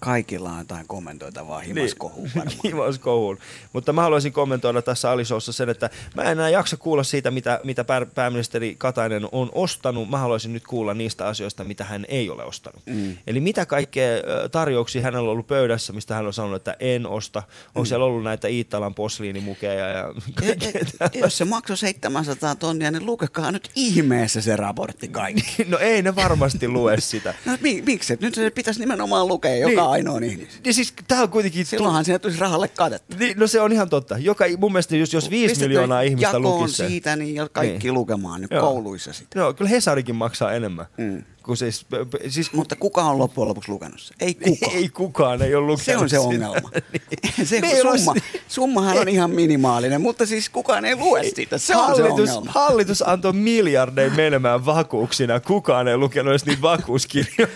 Kaikilla 0.00 0.50
on 0.52 0.58
jotain 0.58 0.86
kommentoitavaa 0.86 1.58
himaskohuun 1.60 2.30
Niin. 2.34 2.60
Himaskohuun. 2.64 3.38
Mutta 3.72 3.92
mä 3.92 4.02
haluaisin 4.02 4.32
kommentoida 4.32 4.82
tässä 4.82 5.10
Alisoussa 5.10 5.52
sen, 5.52 5.68
että 5.68 5.90
mä 6.14 6.22
en 6.22 6.28
enää 6.28 6.48
jaksa 6.48 6.76
kuulla 6.76 7.02
siitä, 7.02 7.30
mitä, 7.30 7.60
mitä 7.64 7.84
pää- 7.84 8.06
pääministeri 8.14 8.74
Katainen 8.78 9.28
on 9.32 9.48
ostanut. 9.54 10.10
Mä 10.10 10.18
haluaisin 10.18 10.52
nyt 10.52 10.66
kuulla 10.66 10.94
niistä 10.94 11.26
asioista, 11.26 11.64
mitä 11.64 11.84
hän 11.84 12.04
ei 12.08 12.30
ole 12.30 12.44
ostanut. 12.44 12.82
Mm. 12.86 13.16
Eli 13.26 13.40
mitä 13.40 13.66
kaikkea 13.66 14.08
tarjouksia 14.50 15.02
hänellä 15.02 15.26
on 15.26 15.32
ollut 15.32 15.46
pöydässä, 15.46 15.92
mistä 15.92 16.14
hän 16.14 16.26
on 16.26 16.32
sanonut, 16.32 16.56
että 16.56 16.76
en 16.80 17.06
osta. 17.06 17.42
Onko 17.66 17.80
mm. 17.80 17.86
siellä 17.86 18.04
ollut 18.04 18.24
näitä 18.24 18.48
Iittalan 18.48 18.94
posliinimukeja 18.94 19.88
ja 19.88 20.04
E- 20.42 20.50
e- 20.52 21.18
Jos 21.18 21.38
se 21.38 21.44
maksoi 21.44 21.76
700 21.76 22.54
tonnia, 22.54 22.90
niin 22.90 23.06
lukekaa 23.06 23.52
nyt 23.52 23.70
ihmeessä 23.74 24.40
se 24.40 24.56
raportti 24.56 25.08
kaikki. 25.08 25.64
No 25.70 25.78
ei 25.78 26.02
ne 26.02 26.16
varmasti 26.16 26.68
lue 26.68 27.00
sitä. 27.00 27.34
No 27.46 27.52
mi- 27.60 27.82
miksi? 27.86 28.18
Nyt 28.20 28.34
se 28.34 28.50
pitäisi 28.50 28.80
nimenomaan 28.80 29.28
lukea 29.28 29.56
joka 29.56 29.70
ainoan 29.70 29.89
ihmisen. 29.96 30.60
Niin 30.64 30.74
siis 30.74 30.94
tää 31.08 31.22
on 31.22 31.28
kuitenkin... 31.28 31.66
Silloinhan 31.66 32.04
siinä 32.04 32.18
tulisi 32.18 32.40
rahalle 32.40 32.68
katetta. 32.68 33.16
Niin, 33.16 33.38
no 33.38 33.46
se 33.46 33.60
on 33.60 33.72
ihan 33.72 33.88
totta. 33.88 34.18
Joka, 34.18 34.44
mun 34.58 34.72
mielestä 34.72 34.96
jos, 34.96 35.12
jos 35.12 35.30
viisi 35.30 35.48
Pistetään 35.48 35.68
miljoonaa 35.70 36.00
ihmistä 36.02 36.38
lukisi 36.38 36.86
siitä, 36.88 37.16
niin 37.16 37.36
kaikki 37.52 37.86
Niin. 37.86 37.94
lukemaan 37.94 38.40
nyt 38.40 38.50
Joo. 38.50 38.60
kouluissa 38.60 39.12
sitten. 39.12 39.40
Joo, 39.40 39.54
kyllä 39.54 39.68
Hesarikin 39.68 40.14
maksaa 40.14 40.52
enemmän. 40.52 40.86
Mm. 40.98 41.24
Kuin 41.42 41.56
siis, 41.56 41.86
siis 42.28 42.52
Mutta 42.52 42.76
kuka 42.76 43.02
on 43.02 43.18
loppujen 43.18 43.48
lopuksi 43.48 43.70
lukenut 43.70 44.00
sen? 44.00 44.16
Ei 44.20 44.34
kukaan. 44.34 44.72
Ei 44.76 44.88
kukaan 44.88 45.42
ei 45.42 45.54
ole 45.54 45.66
lukenut 45.66 45.84
Se 45.84 45.96
on 45.96 46.10
se 46.10 46.18
ongelma. 46.18 46.70
se 47.44 47.60
ei 47.62 47.80
olla 47.80 47.96
summa, 47.96 48.14
summahan 48.48 48.98
on 48.98 49.08
ihan 49.08 49.30
minimaalinen, 49.30 50.00
mutta 50.00 50.26
siis 50.26 50.48
kukaan 50.48 50.84
ei 50.84 50.96
lue 50.96 51.24
sitä. 51.24 51.58
Se 51.58 51.76
on 51.76 51.96
se 51.96 52.02
hallitus, 52.02 52.30
ongelma. 52.30 52.52
hallitus 52.52 53.08
antoi 53.08 53.32
miljardeja 53.32 54.10
menemään 54.10 54.66
vakuuksina. 54.66 55.40
Kukaan 55.40 55.88
ei 55.88 55.96
lukenut 55.96 56.30
edes 56.30 56.46
niitä 56.46 56.62
vakuuskirjoja. 56.62 57.48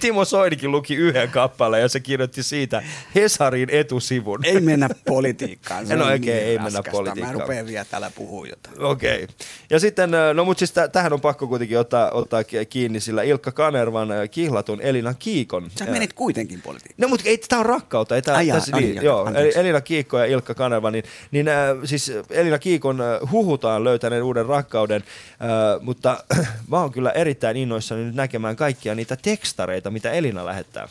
Timo 0.00 0.24
Soinikin 0.24 0.72
luki 0.72 0.94
yhden 0.94 1.30
kappaleen 1.30 1.82
ja 1.82 1.88
se 1.88 2.00
kirjoitti 2.00 2.42
siitä 2.42 2.82
Hesarin 3.14 3.70
etusivun. 3.70 4.44
Ei 4.44 4.60
mennä 4.60 4.88
politiikkaan. 5.06 5.86
Se 5.86 5.96
No 5.96 6.04
oikein, 6.04 6.36
niin 6.36 6.46
ei 6.48 6.54
mennä 6.58 6.64
raskasta. 6.64 6.90
politiikkaan. 6.90 7.34
Mä 7.36 7.40
rupean 7.42 7.66
vielä 7.66 7.84
täällä 7.84 8.10
puhua 8.14 8.46
jotain. 8.46 8.82
Okei. 8.82 9.26
Ja 9.70 9.80
sitten, 9.80 10.10
no 10.34 10.44
mutta 10.44 10.58
siis 10.58 10.72
tä- 10.72 10.88
tähän 10.88 11.12
on 11.12 11.20
pakko 11.20 11.46
kuitenkin 11.46 11.78
ottaa, 11.78 12.10
ottaa 12.10 12.44
ki- 12.44 12.66
kiinni, 12.66 13.00
sillä 13.12 13.22
Ilkka 13.22 13.52
Kanervan 13.52 14.10
ö, 14.10 14.28
kihlatun 14.28 14.80
Elina 14.80 15.14
Kiikon. 15.14 15.70
Sä 15.78 15.84
ö, 15.84 15.90
menit 15.90 16.12
kuitenkin 16.12 16.62
politiikkaan. 16.62 17.00
No 17.00 17.08
mutta 17.08 17.28
ei, 17.28 17.38
tämä 17.38 17.60
on 17.60 17.66
rakkautta. 17.66 18.14
Ei 18.14 18.22
tää, 18.22 18.36
Ai 18.36 18.46
jaa, 18.46 18.56
tässä, 18.58 18.72
no 18.72 18.78
niin, 18.78 18.94
niin, 18.94 19.04
joo, 19.04 19.16
joo, 19.18 19.26
anteeksi. 19.26 19.58
Elina 19.58 19.80
Kiikko 19.80 20.18
ja 20.18 20.24
Ilkka 20.24 20.54
Kanerva, 20.54 20.90
niin, 20.90 21.04
niin 21.30 21.48
äh, 21.48 21.54
siis 21.84 22.12
Elina 22.30 22.58
Kiikon 22.58 23.00
äh, 23.00 23.30
huhutaan 23.30 23.84
löytäneen 23.84 24.22
uuden 24.22 24.46
rakkauden, 24.46 25.04
äh, 25.30 25.80
mutta 25.80 26.24
mä 26.70 26.80
oon 26.80 26.92
kyllä 26.92 27.10
erittäin 27.10 27.56
innoissani 27.56 28.04
nyt 28.04 28.14
näkemään 28.14 28.56
kaikkia 28.56 28.94
niitä 28.94 29.16
tekstareita, 29.22 29.90
mitä 29.90 30.10
Elina 30.10 30.46
lähettää. 30.46 30.88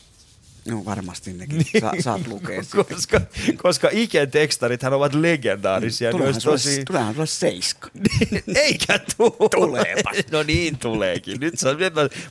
No 0.68 0.86
varmasti 0.86 1.34
nekin. 1.34 1.58
Niin. 1.58 1.82
Sa, 1.82 1.91
saat 2.00 2.27
lukea 2.27 2.63
sitten. 2.63 2.86
koska, 2.86 3.22
koska 3.63 3.89
Iken 3.91 4.32
tekstarithan 4.32 4.94
ovat 4.94 5.13
legendaarisia. 5.13 6.10
ne 6.10 6.12
Tuleehan 6.12 6.41
sulle, 6.41 6.53
tosi... 6.58 6.86
tuleehan 6.86 7.13
sulle 7.13 7.27
seiska. 7.27 7.89
Eikä 8.56 9.00
tule. 9.18 9.50
Tuleepas. 9.56 10.15
No 10.32 10.44
niin 10.44 10.77
tuleekin. 10.77 11.39
Nyt, 11.39 11.60
se 11.60 11.70
on, 11.70 11.77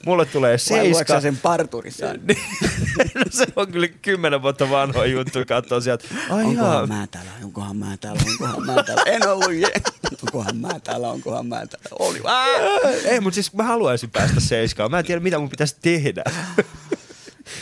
mulle 0.06 0.24
tulee 0.26 0.50
Vai 0.50 0.58
seiska. 0.58 1.14
sä 1.14 1.20
sen 1.20 1.36
parturissa? 1.36 2.06
no 3.14 3.24
se 3.30 3.46
on 3.56 3.72
kyllä 3.72 3.88
kymmenen 3.88 4.42
vuotta 4.42 4.70
vanha 4.70 5.06
juttu 5.06 5.38
katsoa 5.48 5.80
sieltä. 5.80 6.04
Ai 6.30 6.42
jaa. 6.54 6.80
Onkohan 6.80 6.88
mä 6.88 7.06
täällä, 7.10 7.30
onkohan 7.44 7.76
mä 7.76 7.96
täällä, 7.96 8.20
onkohan 8.30 8.66
mä 8.66 8.82
täällä. 8.82 9.02
En 9.06 9.28
ollut 9.28 9.52
je. 9.54 9.72
Onkohan 10.22 10.56
mä 10.56 10.80
täällä, 10.80 11.08
onkohan 11.10 11.46
mä 11.46 11.56
täällä. 11.66 11.88
Oli. 11.98 12.18
Ei, 13.04 13.20
mutta 13.20 13.34
siis 13.34 13.52
mä 13.52 13.62
haluaisin 13.62 14.10
päästä 14.10 14.40
seiskaan. 14.40 14.90
Mä 14.90 14.98
en 14.98 15.04
tiedä, 15.04 15.20
mitä 15.20 15.38
mun 15.38 15.50
pitäisi 15.50 15.76
tehdä. 15.82 16.24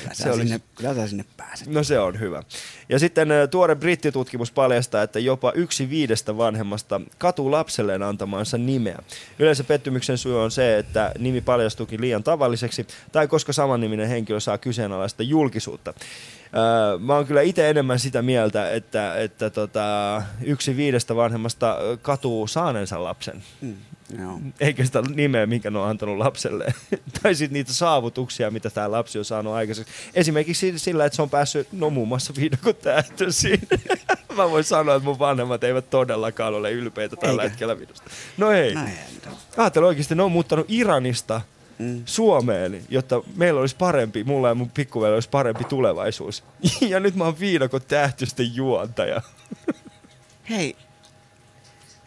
Kyllä 0.00 0.14
Se 0.14 0.30
olisi- 0.30 0.42
sinne, 0.48 0.60
kyllä 0.74 0.94
sä 0.94 1.08
sinne 1.08 1.24
pääset. 1.36 1.66
No 1.68 1.82
se 1.84 1.98
on 1.98 2.20
hyvä. 2.20 2.42
Ja 2.88 2.98
sitten 2.98 3.30
ö, 3.30 3.46
tuore 3.46 3.74
brittitutkimus 3.76 4.50
paljastaa, 4.52 5.02
että 5.02 5.18
jopa 5.18 5.52
yksi 5.52 5.90
viidestä 5.90 6.36
vanhemmasta 6.36 7.00
katuu 7.18 7.50
lapselleen 7.50 8.02
antamaansa 8.02 8.58
nimeä. 8.58 8.98
Yleensä 9.38 9.64
pettymyksen 9.64 10.18
syy 10.18 10.40
on 10.42 10.50
se, 10.50 10.78
että 10.78 11.12
nimi 11.18 11.40
paljastuukin 11.40 12.00
liian 12.00 12.22
tavalliseksi, 12.22 12.86
tai 13.12 13.28
koska 13.28 13.52
samanniminen 13.52 14.08
henkilö 14.08 14.40
saa 14.40 14.58
kyseenalaista 14.58 15.22
julkisuutta. 15.22 15.94
Öö, 16.56 16.98
mä 16.98 17.14
oon 17.14 17.26
kyllä 17.26 17.42
itse 17.42 17.70
enemmän 17.70 17.98
sitä 17.98 18.22
mieltä, 18.22 18.70
että, 18.70 19.14
että 19.20 19.50
tota, 19.50 20.22
yksi 20.42 20.76
viidestä 20.76 21.16
vanhemmasta 21.16 21.78
ö, 21.80 21.96
katuu 22.02 22.46
saaneensa 22.46 23.04
lapsen. 23.04 23.42
Mm, 23.60 23.74
joo. 24.18 24.40
eikä 24.60 24.84
sitä 24.84 25.02
nimeä, 25.14 25.46
minkä 25.46 25.70
ne 25.70 25.78
on 25.78 25.88
antanut 25.88 26.18
lapselle. 26.18 26.74
tai 27.22 27.34
sitten 27.34 27.52
niitä 27.52 27.72
saavutuksia, 27.72 28.50
mitä 28.50 28.70
tämä 28.70 28.90
lapsi 28.90 29.18
on 29.18 29.24
saanut 29.24 29.52
aikaiseksi. 29.52 29.92
Esimerkiksi 30.14 30.78
sillä, 30.78 31.04
että 31.04 31.16
se 31.16 31.22
on 31.22 31.30
päässyt, 31.30 31.72
no 31.72 31.90
muun 31.90 32.08
muassa 32.08 32.32
viidakon 32.36 32.74
tähtöisiin. 32.74 33.60
Mä 34.36 34.50
voin 34.50 34.64
sanoa, 34.64 34.94
että 34.94 35.08
mun 35.08 35.18
vanhemmat 35.18 35.64
eivät 35.64 35.90
todellakaan 35.90 36.54
ole 36.54 36.72
ylpeitä 36.72 37.16
tällä 37.16 37.42
Eikö? 37.42 37.50
hetkellä 37.50 37.74
minusta. 37.74 38.10
No 38.36 38.50
ei. 38.50 38.74
No. 38.74 38.82
Ajattele 39.56 39.86
oikeasti, 39.86 40.14
ne 40.14 40.22
on 40.22 40.32
muuttanut 40.32 40.66
Iranista 40.68 41.40
Mm. 41.78 42.02
Suomeen, 42.06 42.82
jotta 42.88 43.22
meillä 43.36 43.60
olisi 43.60 43.76
parempi, 43.76 44.24
mulla 44.24 44.48
ja 44.48 44.54
mun 44.54 44.70
pikkuvelillä 44.70 45.14
olisi 45.16 45.28
parempi 45.28 45.64
tulevaisuus. 45.64 46.44
ja 46.88 47.00
nyt 47.00 47.14
mä 47.14 47.24
oon 47.24 47.40
viidakon 47.40 47.80
tähtysten 47.88 48.54
juontaja. 48.54 49.22
Hei, 50.50 50.76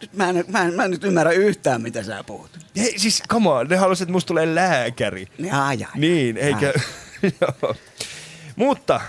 nyt 0.02 0.14
mä 0.14 0.30
en, 0.30 0.46
mä, 0.48 0.62
en, 0.64 0.74
mä 0.74 0.84
en 0.84 0.92
nyt 0.92 1.04
ymmärrä 1.04 1.32
yhtään, 1.32 1.82
mitä 1.82 2.04
sä 2.04 2.24
puhut. 2.24 2.60
Hei, 2.78 3.00
siis 3.00 3.24
come 3.30 3.50
on, 3.50 3.68
ne 3.68 3.76
halusivat, 3.76 4.06
että 4.08 4.14
musta 4.14 4.28
tulee 4.28 4.56
lääkäri. 4.56 5.28
Ai, 5.52 5.78
ai, 5.84 6.00
Niin, 6.00 6.38
eikä... 6.38 6.74
Joo. 7.42 7.76
Mutta 8.56 9.02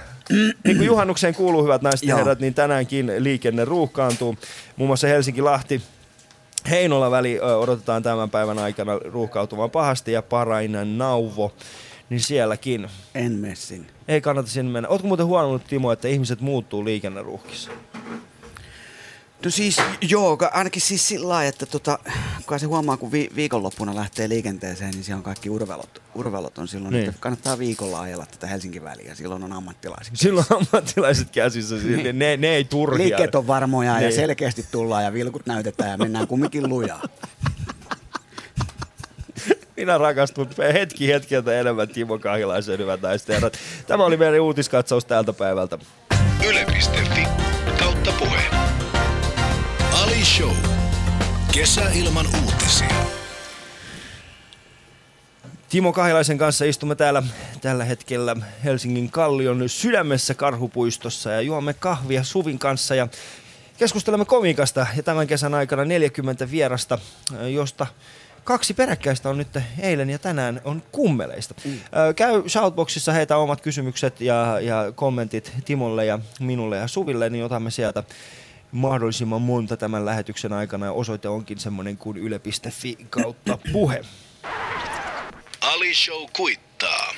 niin 0.65 0.77
kuin 0.77 0.87
juhannukseen 0.87 1.35
kuuluu, 1.35 1.63
hyvät 1.63 1.83
naiset 1.83 2.09
ja 2.09 2.17
herrat, 2.17 2.41
niin 2.41 2.55
tänäänkin 2.55 3.13
liikenne 3.19 3.65
ruuhkaantuu. 3.65 4.37
Muun 4.77 4.89
muassa 4.89 5.07
Helsinki-Lahti 5.07 5.83
Heinola 6.71 7.11
väli 7.11 7.39
ö, 7.39 7.57
odotetaan 7.59 8.03
tämän 8.03 8.31
päivän 8.31 8.59
aikana 8.59 8.99
ruuhkautumaan 8.99 9.71
pahasti 9.71 10.13
ja 10.13 10.23
Parainen 10.23 10.99
Nauvo, 10.99 11.55
niin 12.11 12.21
sielläkin 12.21 12.89
En 13.15 13.33
mene 13.33 13.55
sinne. 13.55 13.89
ei 14.09 14.21
kannata 14.21 14.49
sinne 14.49 14.73
mennä. 14.73 14.89
Ootko 14.89 15.09
muuten 15.09 15.27
huomannut, 15.27 15.65
Timo, 15.67 15.93
että 15.93 16.09
ihmiset 16.09 16.41
muuttuu 16.41 16.85
liikenneruuhkissa? 16.85 17.71
No 19.45 19.51
siis, 19.51 19.77
joo, 20.01 20.39
ainakin 20.53 20.83
siis 20.83 21.09
sillä 21.09 21.29
lailla, 21.29 21.49
että 21.49 21.67
tota, 21.67 21.99
kun 22.47 22.61
se 22.61 22.67
huomaa, 22.67 22.97
kun 22.97 23.13
vi- 23.13 23.31
viikonloppuna 23.37 23.95
lähtee 23.95 24.29
liikenteeseen, 24.29 24.91
niin 24.91 25.05
siellä 25.05 25.17
on 25.19 25.23
kaikki 25.23 25.51
urvelot, 25.51 26.03
urvelot 26.15 26.59
on 26.59 26.69
silloin, 26.69 26.93
Niin. 26.95 27.09
että 27.09 27.21
kannattaa 27.21 27.59
viikolla 27.59 28.01
ajella 28.01 28.27
tätä 28.27 28.47
Helsingin 28.47 28.85
väliä, 28.85 29.15
silloin 29.15 29.45
on 29.45 29.53
ammattilaiset. 29.53 30.13
Silloin 30.17 30.47
ammattilaiset 30.51 31.31
käsissä, 31.31 31.75
niin. 31.75 32.19
ne, 32.19 32.37
ne 32.37 32.49
ei 32.49 32.65
turhia. 32.65 33.05
Liikkeet 33.05 33.35
on 33.35 33.47
varmoja 33.47 33.95
Niin. 33.97 34.05
ja 34.05 34.13
selkeästi 34.13 34.65
tullaan 34.73 35.05
ja 35.05 35.13
vilkut 35.13 35.47
näytetään 35.47 35.91
ja 35.91 35.97
mennään 35.99 36.27
kumminkin 36.27 36.69
lujaa. 36.69 37.03
Minä 39.77 39.99
rakastun 39.99 40.49
hetki 40.73 41.09
hetkeltä 41.09 41.61
enemmän 41.61 41.89
Timo 41.89 42.19
Kahilaisen 42.19 42.79
hyvät 42.79 43.01
naiset. 43.03 43.59
Tämä 43.87 44.05
oli 44.05 44.17
meidän 44.17 44.41
uutiskatsaus 44.41 45.05
tältä 45.05 45.33
päivältä. 45.33 45.79
Yle.fi 46.49 47.27
kautta 47.79 48.13
puhe. 48.19 48.32
Ali 50.03 50.25
Show. 50.25 50.53
Kesä 51.53 51.91
ilman 51.95 52.27
uutisia. 52.45 53.07
Timo 55.69 55.93
Kahilaisen 55.93 56.39
kanssa 56.39 56.65
istumme 56.65 56.95
täällä 56.95 57.23
tällä 57.61 57.85
hetkellä 57.85 58.37
Helsingin 58.65 59.11
Kallion 59.11 59.69
sydämessä 59.69 60.35
Karhupuistossa 60.35 61.31
ja 61.31 61.41
juomme 61.41 61.75
kahvia 61.75 62.25
Suvin 62.25 62.59
kanssa 62.59 62.95
ja 62.95 63.09
keskustelemme 63.79 64.25
komiikasta 64.25 64.87
ja 64.97 65.03
tämän 65.03 65.27
kesän 65.27 65.55
aikana 65.55 65.85
40 65.85 66.51
vierasta, 66.51 66.99
josta 67.55 67.87
kaksi 68.45 68.75
peräkkäistä 68.75 69.29
on 69.29 69.39
nyt 69.39 69.59
eilen 69.79 70.11
ja 70.11 70.19
tänään 70.19 70.61
on 70.65 70.83
kummeleista. 70.93 71.55
Mm. 71.65 71.81
Käy 72.17 72.49
Shoutboxissa 72.49 73.13
heitä 73.13 73.37
omat 73.37 73.61
kysymykset 73.61 74.21
ja, 74.21 74.61
ja 74.61 74.93
kommentit 74.95 75.53
Timolle 75.65 76.07
ja 76.07 76.19
minulle 76.41 76.77
ja 76.77 76.89
Suville, 76.89 77.31
niin 77.31 77.45
otamme 77.45 77.71
sieltä 77.71 78.05
mahdollisimman 78.73 79.43
monta 79.43 79.77
tämän 79.77 80.07
lähetyksen 80.07 80.53
aikana 80.53 80.87
ja 80.87 80.93
osoite 80.93 81.29
onkin 81.29 81.59
semmoinen 81.59 81.97
kuin 81.97 82.17
yle.fi 82.17 82.97
kautta 83.11 83.59
puhe. 83.73 84.03
Ali 85.61 85.95
Show 85.95 86.27
kuittaa. 86.37 87.15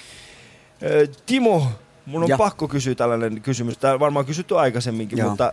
Timo, 1.27 1.67
mun 2.07 2.23
on 2.23 2.29
ja. 2.29 2.33
Ja. 2.35 2.39
pakko 2.39 2.69
kysyä 2.69 2.95
tällainen 2.95 3.43
kysymys. 3.43 3.79
Tämä 3.79 3.95
on 3.95 4.01
varmaan 4.01 4.27
kysytty 4.27 4.59
aikaisemminkin, 4.59 5.19
Joo. 5.19 5.29
mutta 5.29 5.53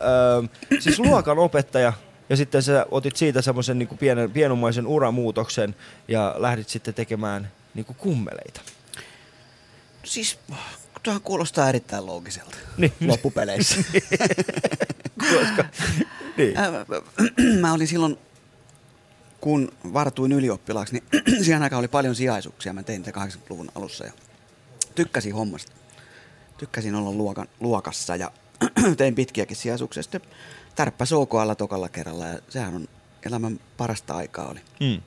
ö, 0.73 0.79
siis 0.79 0.99
luokan 0.99 1.39
opettaja 1.39 1.93
ja 2.29 2.35
sitten 2.37 2.63
sä 2.63 2.85
otit 2.91 3.15
siitä 3.15 3.41
semmoisen 3.41 3.79
niin 3.79 3.97
pienen, 3.99 4.31
pienumaisen 4.31 4.87
uramuutoksen 4.87 5.75
ja 6.07 6.35
lähdit 6.37 6.69
sitten 6.69 6.93
tekemään 6.93 7.51
niin 7.73 7.85
kuin 7.85 7.95
kummeleita. 7.95 8.61
Siis, 10.03 10.39
tuohan 11.03 11.21
kuulostaa 11.21 11.69
erittäin 11.69 12.05
loogiselta 12.05 12.57
Niin. 12.77 12.93
loppupeleissä. 13.07 13.75
Koska, 15.39 15.65
niin. 16.37 16.53
Mä 17.59 17.73
olin 17.73 17.87
silloin, 17.87 18.17
kun 19.41 19.71
vartuin 19.93 20.31
ylioppilaaksi, 20.31 20.93
niin 20.93 21.23
siihen 21.43 21.63
aikaan 21.63 21.79
oli 21.79 21.87
paljon 21.87 22.15
sijaisuuksia. 22.15 22.73
Mä 22.73 22.83
tein 22.83 23.01
niitä 23.01 23.19
80-luvun 23.25 23.71
alussa 23.75 24.05
ja 24.05 24.11
tykkäsin 24.95 25.33
hommasta. 25.35 25.71
Tykkäsin 26.57 26.95
olla 26.95 27.11
luokan, 27.11 27.47
luokassa 27.59 28.15
ja 28.15 28.31
tein 28.97 29.15
pitkiäkin 29.15 29.57
sijaisuuksia. 29.57 30.03
Sitten 30.03 30.21
tärppäs 30.75 31.13
OKL 31.13 31.51
tokalla 31.57 31.89
kerralla 31.89 32.27
ja 32.27 32.39
sehän 32.49 32.75
on 32.75 32.87
elämän 33.25 33.59
parasta 33.77 34.13
aikaa 34.13 34.47
oli 34.49 34.59
Mm. 34.79 35.01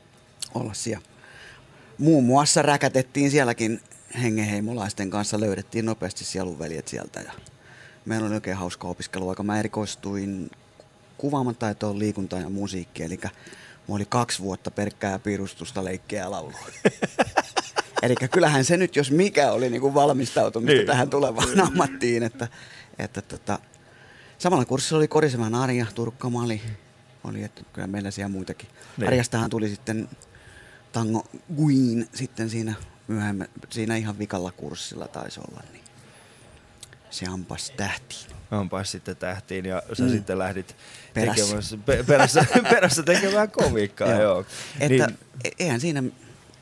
olla 0.55 0.75
siellä. 0.75 1.05
Muun 1.99 2.25
muassa 2.25 2.63
räkätettiin 2.63 3.31
sielläkin 3.31 3.81
hengenheimolaisten 4.23 5.11
kanssa, 5.11 5.41
löydettiin 5.41 5.85
nopeasti 5.85 6.25
sielunveljet 6.25 6.89
sieltä 6.89 7.21
ja 7.21 7.33
meillä 8.05 8.27
oli 8.27 8.35
oikein 8.35 8.57
hauska 8.57 8.89
opiskeluaika. 8.89 9.43
Mä 9.43 9.59
erikoistuin 9.59 10.51
kuvaamaan 11.19 11.57
taitoon, 11.57 11.99
liikuntaan 11.99 12.43
ja 12.43 12.49
musiikkiin, 12.49 13.07
eli 13.07 13.21
mulla 13.87 13.99
oli 13.99 14.07
kaksi 14.09 14.43
vuotta 14.43 14.71
pelkkää 14.71 15.19
pirustusta, 15.19 15.85
leikkiä 15.85 16.21
ja 16.21 16.31
laulua. 16.31 16.59
Eli 18.03 18.15
kyllähän 18.31 18.65
se 18.65 18.77
nyt, 18.77 18.97
jos 18.97 19.11
mikä 19.11 19.53
oli 19.53 19.71
niin 19.71 19.81
kuin 19.81 19.95
valmistautumista 19.95 20.75
Niin. 20.77 20.87
tähän 20.87 21.11
tulevaan 21.11 21.61
ammattiin, 21.61 22.23
että, 22.23 22.49
että 22.99 23.23
tota, 23.23 23.59
samalla 24.39 24.65
kurssilla 24.65 24.99
oli 24.99 25.09
Koriseman 25.09 25.55
Arja, 25.55 25.87
Turkka 25.95 26.31
Mali, 26.31 26.63
oli, 27.25 27.43
että 27.43 27.63
kyllä 27.73 27.87
meillä 27.87 28.11
siellä 28.11 28.29
muitakin. 28.29 28.69
Niin. 28.97 29.07
Arjastahan 29.07 29.51
tuli 29.51 29.69
sitten 29.69 30.09
Tango 30.93 31.27
Guin 31.57 32.09
sitten 32.15 32.51
siinä 32.51 32.75
myöhemmin, 33.09 33.49
siinä 33.71 33.97
ihan 33.97 34.19
vikalla 34.19 34.53
kurssilla 34.53 35.09
taisi 35.09 35.41
olla, 35.41 35.63
niin 35.73 35.85
se 37.11 37.27
ampas 37.27 37.73
tähtiin. 37.77 38.31
Ampas 38.51 38.91
sitten 38.91 39.17
tähtiin 39.17 39.65
ja 39.65 39.83
sä 39.93 40.03
Mm. 40.03 40.11
sitten 40.11 40.39
lähdit 40.39 40.77
Perässä. 41.15 41.77
pe, 41.87 42.05
perässä, 42.07 42.47
perässä 42.71 43.03
tekemään 43.03 43.51
komiikkaa. 43.51 44.09
joo. 44.11 44.21
Joo. 44.21 44.41
Että 44.81 45.07
Niin, 45.07 45.17
niin. 45.45 45.55
eihän 45.59 45.81
siinä, 45.81 46.03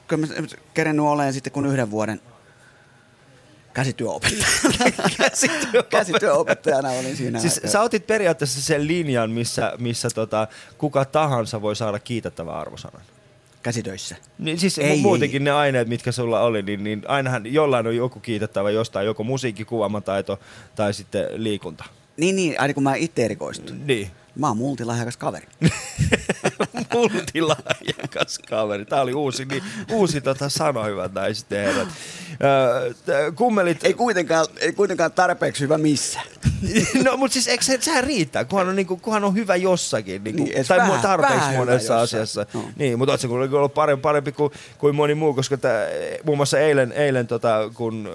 kyllä 0.08 0.26
mä 0.26 0.34
kerennyt 0.74 1.06
olemaan 1.06 1.32
sitten 1.32 1.52
kun 1.52 1.66
yhden 1.66 1.90
vuoden 1.90 2.20
käsityöopettajana. 3.74 4.48
käsityöopettajana 5.90 6.90
olin 6.90 7.16
siinä. 7.16 7.38
Siis 7.40 7.60
sä 7.64 7.80
otit 7.80 8.06
periaatteessa 8.06 8.62
sen 8.62 8.86
linjan, 8.86 9.30
missä, 9.30 9.72
missä 9.78 10.08
tota, 10.14 10.48
kuka 10.78 11.04
tahansa 11.04 11.62
voi 11.62 11.76
saada 11.76 11.98
kiitettävän 11.98 12.54
arvosanan. 12.54 13.02
Käsitöissä. 13.62 14.16
Niin 14.38 14.58
siis 14.58 14.78
Ei, 14.78 15.00
muutenkin 15.00 15.42
ei. 15.42 15.44
ne 15.44 15.50
aineet, 15.50 15.88
mitkä 15.88 16.12
sulla 16.12 16.40
oli, 16.40 16.62
niin, 16.62 16.84
niin 16.84 17.02
ainahan 17.08 17.52
jollain 17.54 17.86
on 17.86 17.96
joku 17.96 18.20
kiitettävä 18.20 18.70
jostain, 18.70 19.06
joko 19.06 19.24
musiikki, 19.24 19.64
kuvaamataito 19.64 20.40
tai 20.74 20.94
sitten 20.94 21.26
liikunta. 21.34 21.84
Niin, 22.16 22.36
niin, 22.36 22.60
aina 22.60 22.74
kun 22.74 22.82
mä 22.82 22.94
itse 22.94 23.24
erikoistun. 23.24 23.86
Niin. 23.86 24.10
Mä 24.36 24.48
oon 24.48 24.56
multilahjakas 24.56 25.16
kaveri. 25.16 25.46
Multilahjakas 26.94 28.38
kaveri. 28.48 28.84
Tää 28.84 29.00
oli 29.02 29.14
uusi, 29.14 29.44
niin, 29.44 29.62
uusi 29.90 30.20
tota 30.20 30.48
sano, 30.48 30.84
hyvät 30.84 31.12
naiset 31.12 31.50
ja 31.50 31.58
herrat. 31.58 31.88
Öö, 33.08 33.32
kummelit... 33.32 33.84
Ei 33.84 33.94
kuitenkaan, 33.94 34.46
ei 34.60 34.72
kuitenkaan 34.72 35.12
tarpeeksi 35.12 35.64
hyvä 35.64 35.78
missään. 35.78 36.26
No, 37.04 37.16
mutta 37.16 37.32
siis 37.32 37.48
eikö 37.48 37.64
se, 37.64 37.78
sehän 37.80 38.04
riittää, 38.04 38.44
kunhan 38.44 38.68
on, 38.68 38.76
niinku, 38.76 38.96
kunhan 38.96 39.24
on 39.24 39.34
hyvä 39.34 39.56
jossakin, 39.56 40.24
niinku, 40.24 40.44
Niin, 40.44 40.56
et 40.56 40.66
tai 40.66 40.78
vähän- 40.78 41.00
tarpeeksi 41.00 41.38
vähän 41.38 41.56
monessa 41.56 42.00
asiassa. 42.00 42.46
No. 42.54 42.64
Niin, 42.76 42.98
mutta 42.98 43.12
ootko 43.12 43.28
kuitenkin 43.28 43.58
ollut 43.58 43.74
parempi, 43.74 44.02
parempi 44.02 44.32
kuin, 44.32 44.52
kuin 44.78 44.94
moni 44.94 45.14
muu, 45.14 45.34
koska 45.34 45.56
tää, 45.56 45.86
muun 46.24 46.38
muassa 46.38 46.58
eilen, 46.60 46.92
eilen 46.92 47.26
tota, 47.26 47.70
kun 47.74 48.08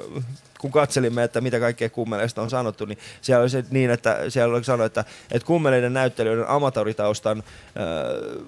kun 0.59 0.71
katselimme, 0.71 1.23
että 1.23 1.41
mitä 1.41 1.59
kaikkea 1.59 1.89
kummeleista 1.89 2.41
on 2.41 2.49
sanottu, 2.49 2.85
niin 2.85 2.97
siellä 3.21 3.41
oli 3.41 3.49
se 3.49 3.63
niin, 3.69 3.89
että 3.89 4.17
siellä 4.29 4.55
oli 4.55 4.63
sanottu, 4.63 4.85
että, 4.85 5.05
että 5.31 5.45
kummeleiden 5.45 5.93
näyttelijöiden 5.93 6.47
amatööritaustan, 6.47 7.37
äh, 7.37 7.43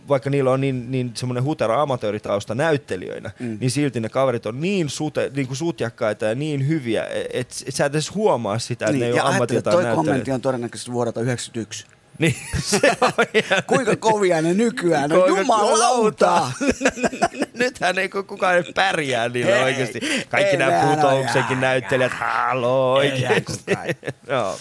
vaikka 0.08 0.30
niillä 0.30 0.51
on 0.51 0.62
niin, 0.62 0.92
niin 0.92 1.12
semmoinen 1.13 1.44
hutera 1.44 1.82
amatööritausta 1.82 2.56
näyttelijöinä, 2.56 3.32
mm. 3.39 3.58
niin 3.60 3.72
silti 3.72 4.00
ne 4.00 4.10
kaverit 4.10 4.46
on 4.46 4.62
niin, 4.62 4.89
sute, 4.89 5.32
niin 5.36 5.48
kuin 5.48 5.58
sutjakkaita 5.58 6.25
ja 6.25 6.36
niin 6.36 6.68
hyviä, 6.68 7.06
että 7.34 7.56
et 7.68 7.75
sä 7.75 7.86
et 7.86 7.94
edes 7.94 8.16
huomaa 8.16 8.60
sitä, 8.60 8.86
että 8.86 8.98
ne 8.98 9.06
ei 9.06 9.12
Niin, 9.12 9.18
ja 9.18 9.24
ole 9.24 9.34
ammatiltaan 9.34 9.84
toi 9.84 9.96
kommentti 9.96 10.32
on 10.32 10.42
todennäköisesti 10.42 10.92
vuodelta 10.92 11.22
91. 11.22 11.86
Niin, 12.20 12.36
se 12.62 12.80
on 13.02 13.12
ihan... 13.34 13.64
Kuinka 13.68 13.96
kovia 13.96 14.42
ne 14.42 14.54
nykyään 14.54 15.12
on? 15.12 15.30
Jumalauta! 15.30 16.52
Nythän 17.60 18.00
ei 18.00 18.10
ku- 18.10 18.24
kukaan 18.24 18.56
ei 18.56 18.64
pärjää 18.76 19.30
niillä 19.30 19.56
Ei, 19.56 19.64
oikeasti. 19.64 20.00
Kaikki 20.30 20.52
ei 20.52 20.58
nämä 20.58 20.96
putouksenkin 20.96 21.62
näyttelijät, 21.62 22.12
halo 22.14 23.02
Ei 23.02 23.12
oikeasti. 23.12 23.72
Joo. 24.30 24.60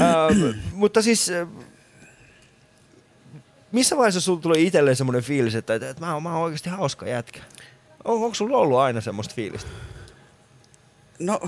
Ähm, 0.00 0.58
mutta 0.72 1.02
siis, 1.02 1.30
äh, 1.30 1.48
missä 3.72 3.96
vaiheessa 3.96 4.20
sulla 4.20 4.40
tuli 4.40 4.66
itselleen 4.66 4.96
semmoinen 4.96 5.22
fiilis, 5.22 5.54
että, 5.54 5.74
että, 5.74 5.90
että 5.90 6.04
mä, 6.06 6.14
oon, 6.14 6.22
mä 6.22 6.34
oon 6.34 6.42
oikeasti 6.42 6.70
hauska 6.70 7.06
jätkä? 7.06 7.40
On, 8.04 8.22
onko 8.22 8.34
sulla 8.34 8.58
ollut 8.58 8.78
aina 8.78 9.00
semmoista 9.00 9.34
fiilistä? 9.34 9.70
No, 11.18 11.40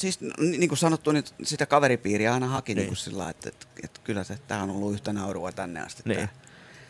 siis 0.00 0.18
niin 0.38 0.68
kuin 0.68 0.78
sanottu, 0.78 1.12
niin 1.12 1.24
sitä 1.42 1.66
kaveripiiriä 1.66 2.34
aina 2.34 2.46
haki 2.46 2.74
Niin. 2.74 2.78
niin. 2.82 2.88
niin 2.88 2.96
sillä 2.96 3.30
että, 3.30 3.48
että, 3.48 3.66
että 3.84 4.00
kyllä 4.04 4.24
se, 4.24 4.38
tämä 4.48 4.62
on 4.62 4.70
ollut 4.70 4.92
yhtä 4.92 5.12
naurua 5.12 5.52
tänne 5.52 5.80
asti. 5.80 6.02
Niin. 6.04 6.18
Tää. 6.18 6.28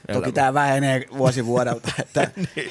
Elämä. 0.09 0.21
Toki 0.21 0.33
tämä 0.33 0.55
vähenee 0.55 1.07
vuosi 1.19 1.47
vuodelta, 1.47 1.93
että 2.03 2.31
Niin. 2.57 2.71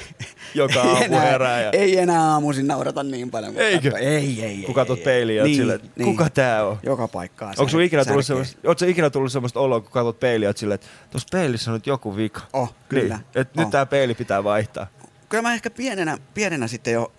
Joka 0.54 0.80
aamu 0.82 1.04
enää, 1.04 1.20
herää 1.20 1.60
ja 1.60 1.70
ei 1.70 1.98
enää 1.98 2.22
aamuisin 2.32 2.66
naurata 2.66 3.02
niin 3.02 3.30
paljon. 3.30 3.56
Eikö? 3.56 3.90
katsoo. 3.90 4.08
Ei, 4.08 4.42
ei, 4.42 4.44
ei. 4.44 4.62
kun 4.62 4.74
katsot 4.74 4.98
ei, 4.98 5.04
peiliin 5.04 5.38
ja 5.38 5.44
niin, 5.44 5.56
silleen, 5.56 5.80
että 5.84 6.04
kuka 6.04 6.30
tää 6.30 6.66
on? 6.66 6.78
Joka 6.82 7.08
paikkaan. 7.08 7.54
Onko 7.58 7.68
sulla 7.70 7.84
ikinä 7.84 8.04
tullut 8.04 8.26
semmoista, 8.26 8.86
ikinä 8.86 9.10
tullut 9.10 9.32
semmoista 9.32 9.60
oloa, 9.60 9.80
kun 9.80 9.90
katsot 9.90 10.20
peiliä, 10.20 10.50
että 10.50 10.60
silleen, 10.60 10.74
että 10.74 10.86
tuossa 11.10 11.28
peilissä 11.32 11.70
on 11.70 11.74
nyt 11.74 11.86
joku 11.86 12.16
vika? 12.16 12.40
Oh, 12.52 12.74
kyllä. 12.88 13.16
Niin, 13.16 13.26
että 13.34 13.60
nyt 13.60 13.66
Oh. 13.66 13.70
tää 13.72 13.86
peili 13.86 14.14
pitää 14.14 14.44
vaihtaa. 14.44 14.86
Kyllä 15.28 15.42
mä 15.42 15.54
ehkä 15.54 15.70
pienenä, 15.70 16.18
pienenä 16.34 16.66
sitten 16.68 16.92
jo 16.92 17.12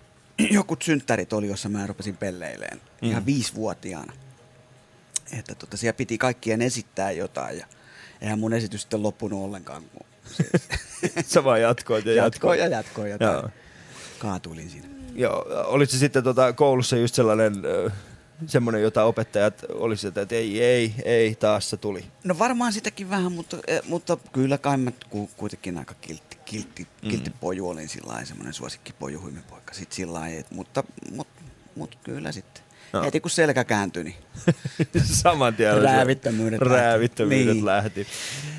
joku 0.58 0.76
synttärit 0.82 1.32
oli, 1.32 1.48
jossa 1.48 1.68
mä 1.68 1.86
rupesin 1.86 2.16
pelleileen 2.16 2.80
Mm. 3.02 3.08
ihan 3.08 3.26
viisivuotiaana. 3.26 4.12
Että 5.38 5.54
tota, 5.54 5.76
siellä 5.76 5.96
piti 5.96 6.18
kaikkien 6.18 6.62
esittää 6.62 7.10
jotain 7.10 7.58
ja 7.58 7.66
eihän 8.20 8.38
mun 8.38 8.52
esitys 8.52 8.80
sitten 8.80 9.02
loppunut 9.02 9.44
ollenkaan. 9.44 9.82
kun 9.82 10.06
se- 10.26 10.50
Sä 11.32 11.44
vaan 11.44 11.60
jatkoit 11.60 12.06
ja 12.06 12.12
jatkoit. 12.12 12.60
ja 12.60 12.66
jatkoin 12.66 13.10
jotain. 13.10 13.32
Joo. 13.32 13.48
Kaatuilin 14.18 14.70
siinä. 14.70 14.86
Joo, 15.14 15.44
olit 15.66 15.90
se 15.90 15.98
sitten 15.98 16.24
tota, 16.24 16.52
koulussa 16.52 16.96
just 16.96 17.14
sellainen, 17.14 17.52
ö, 17.64 17.90
semmoinen, 18.46 18.82
jota 18.82 19.04
opettajat 19.04 19.64
oli 19.74 19.96
sieltä, 19.96 20.20
että 20.20 20.34
ei, 20.34 20.62
ei, 20.62 20.94
ei, 21.04 21.34
taas 21.34 21.70
se 21.70 21.76
tuli. 21.76 22.04
No 22.24 22.38
varmaan 22.38 22.72
sitäkin 22.72 23.10
vähän, 23.10 23.32
mutta, 23.32 23.56
eh, 23.66 23.80
mutta 23.88 24.16
kyllä 24.32 24.58
kai 24.58 24.76
mä 24.76 24.92
ku- 25.10 25.30
kuitenkin 25.36 25.78
aika 25.78 25.94
kiltti, 25.94 26.36
kiltti, 26.44 26.86
Mm. 27.02 27.10
kiltti 27.10 27.30
poju 27.40 27.68
olin 27.68 27.88
sillä 27.88 28.08
lailla, 28.12 28.26
semmoinen 28.26 28.54
suosikkipoju, 28.54 29.20
huimepoika. 29.20 29.74
Sitten 29.74 29.96
sillä 29.96 30.12
lailla, 30.20 30.44
mutta, 30.50 30.84
mutta, 31.12 31.42
mutta 31.76 31.96
kyllä 32.04 32.32
sitten. 32.32 32.62
No. 32.92 33.02
Heti 33.02 33.20
kun 33.20 33.30
selkä 33.30 33.64
kääntyi, 33.64 34.04
niin 34.04 34.14
Saman 35.04 35.54
tien 35.54 35.74
se- 35.74 35.80
Räävittömyydet 35.80 36.60
lähti. 36.60 36.74
räävittömyydet 36.74 37.54
Niin. 37.54 37.66
lähti. 37.66 38.06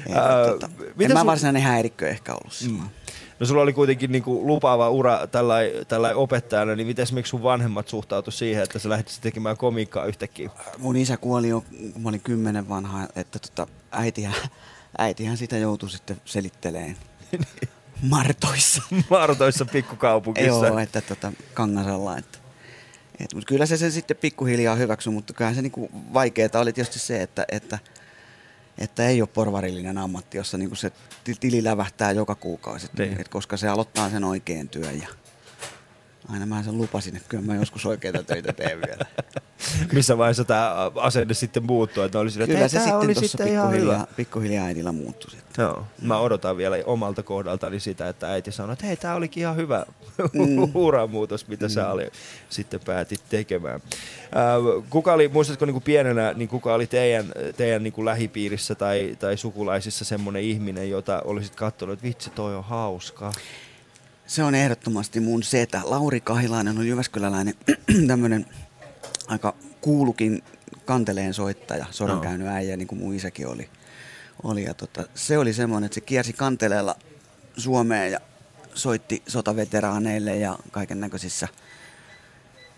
Ja, 0.10 0.16
Ää, 0.26 0.46
tota, 0.48 0.70
mitä 0.96 1.12
en 1.14 1.18
mä 1.20 1.26
varsinainen 1.26 1.62
häirikkö 1.62 2.10
ehkä 2.10 2.32
ollut 2.34 2.54
silloin. 2.54 2.90
No 3.44 3.48
sulla 3.48 3.62
oli 3.62 3.74
kuitenkin 3.74 4.12
niinku 4.12 4.48
lupaava 4.48 4.90
ura 4.90 5.28
tällä 5.28 5.56
tällä 5.88 6.16
opettajana, 6.16 6.76
niin 6.76 6.88
miten 6.88 7.04
esimerkiksi 7.04 7.30
sun 7.30 7.44
vanhemmat 7.44 7.88
suhtautu 7.88 8.32
siihen, 8.32 8.64
että 8.64 8.80
sä 8.80 8.90
lähtisit 8.90 9.22
tekemään 9.22 9.58
komiikkaa 9.58 10.06
yhtäkkiä? 10.06 10.50
Mun 10.78 10.96
isä 10.96 11.18
kuoli 11.18 11.50
jo, 11.50 11.64
kun 11.94 12.02
mä 12.02 12.10
olin 12.10 12.22
kymmenen 12.22 12.70
vanha, 12.70 13.08
että 13.16 13.40
tota, 13.40 13.68
äitihän, 13.92 14.36
äitihän 14.98 15.38
sitä 15.38 15.58
joutui 15.58 15.90
sitten 15.90 16.22
selittelemään 16.26 16.96
Martoissa. 18.10 18.84
Martoissa 19.10 19.66
pikkukaupungissa. 19.66 20.68
Joo, 20.68 20.80
että 20.80 21.02
tota, 21.02 21.32
Kangasalla. 21.54 22.18
Että, 22.18 22.38
et, 23.20 23.34
mutta 23.34 23.48
kyllä 23.48 23.66
se 23.66 23.78
sen 23.78 23.92
sitten 23.92 24.18
pikkuhiljaa 24.18 24.76
hyväksyi, 24.76 25.14
mutta 25.14 25.34
kyllähän 25.34 25.56
se 25.56 25.62
niinku 25.62 25.90
vaikeaa 26.14 26.50
oli 26.62 26.74
tietysti 26.74 27.00
se, 27.00 27.22
että, 27.22 27.46
että, 27.50 27.80
että 28.78 29.08
ei 29.08 29.22
ole 29.22 29.30
porvarillinen 29.34 29.98
ammatti, 29.98 30.38
jossa 30.38 30.58
niinku 30.58 30.76
se 30.76 30.92
ti- 31.24 31.36
tili 31.40 31.64
lävähtää 31.64 32.12
joka 32.12 32.36
kuukausi, 32.36 32.88
Niin. 32.98 33.14
et, 33.14 33.20
et 33.20 33.28
koska 33.30 33.58
se 33.58 33.68
aloittaa 33.68 34.10
sen 34.10 34.24
oikein 34.24 34.70
työn 34.70 35.00
ja 35.02 35.08
aina 36.30 36.46
mä 36.46 36.64
sen 36.64 36.78
lupasin, 36.78 37.16
että 37.16 37.30
kyllä 37.30 37.44
mä 37.44 37.56
joskus 37.56 37.86
oikeita 37.86 38.24
töitä 38.24 38.54
teen 38.54 38.82
vielä. 38.88 39.06
Missä 39.94 40.18
vaiheessa 40.18 40.44
tämä 40.44 40.92
asenne 40.96 41.34
sitten 41.34 41.64
muuttui, 41.66 42.06
että 42.06 42.20
oli 42.20 42.32
sille, 42.32 42.44
että 42.44 42.52
Kyllä 42.54 42.60
"Hei, 42.60 42.70
se 42.70 42.80
sitten 42.80 42.96
oli 42.96 43.16
sitten 43.28 43.48
ihan 43.48 43.72
hyvä. 43.72 44.08
pikkuhiljaa, 44.16 44.66
äidillä 44.66 44.92
muuttui 44.92 45.32
sitten. 45.32 45.64
Joo, 45.64 45.86
mä 46.02 46.20
odotan 46.20 46.58
vielä 46.58 46.76
omalta 46.86 47.24
kohdaltani 47.24 47.80
sitä, 47.80 48.10
että 48.10 48.30
äiti 48.32 48.52
sanoi, 48.52 48.74
että 48.74 48.86
hei, 48.86 48.98
tämä 48.98 49.16
olikin 49.16 49.42
ihan 49.42 49.56
hyvä 49.56 49.86
Mm. 50.34 50.76
uramuutos, 50.76 51.48
mitä 51.48 51.70
sä 51.70 51.92
oli, 51.92 52.08
sitten 52.50 52.80
päätit 52.86 53.24
tekemään. 53.30 53.82
Äh, 53.86 54.84
kuka 54.90 55.14
oli, 55.14 55.28
muistatko 55.28 55.66
niin 55.66 55.74
kuin 55.74 55.84
pienenä, 55.84 56.34
niin 56.34 56.50
kuka 56.50 56.74
oli 56.74 56.88
teidän, 56.88 57.26
teidän 57.58 57.84
niin 57.84 57.94
kuin 57.94 58.06
lähipiirissä 58.06 58.76
tai, 58.76 59.16
tai 59.20 59.38
sukulaisissa 59.38 60.06
semmoinen 60.06 60.42
ihminen, 60.44 60.90
jota 60.90 61.22
olisit 61.26 61.56
katsonut, 61.56 61.94
että 61.94 62.04
vitsi, 62.08 62.30
toi 62.30 62.56
on 62.56 62.64
hauska. 62.64 63.32
Se 64.34 64.44
on 64.44 64.56
ehdottomasti 64.56 65.20
mun 65.20 65.44
setä. 65.44 65.82
Lauri 65.84 66.22
Kahilainen 66.22 66.78
on 66.78 66.88
Jyväskyläläinen 66.88 67.54
tämmöinen 68.08 68.46
aika 69.28 69.56
kuulukin 69.82 70.44
kanteleen 70.86 71.34
soittaja, 71.34 71.86
sodan 71.92 72.22
käynyt 72.22 72.48
äijä, 72.48 72.78
niin 72.78 72.88
kuin 72.88 73.00
mun 73.00 73.16
isäkin 73.16 73.48
oli. 73.48 73.70
oli 74.44 74.64
ja 74.64 74.74
tota, 74.74 75.04
se 75.16 75.38
oli 75.38 75.54
semmoinen, 75.54 75.86
että 75.86 75.96
se 75.96 76.02
kiersi 76.02 76.34
kanteleella 76.34 76.96
Suomeen 77.58 78.12
ja 78.12 78.20
soitti 78.74 79.24
sotaveteraaneille 79.28 80.36
ja 80.36 80.58
kaiken 80.72 81.00
näköisissä 81.00 81.48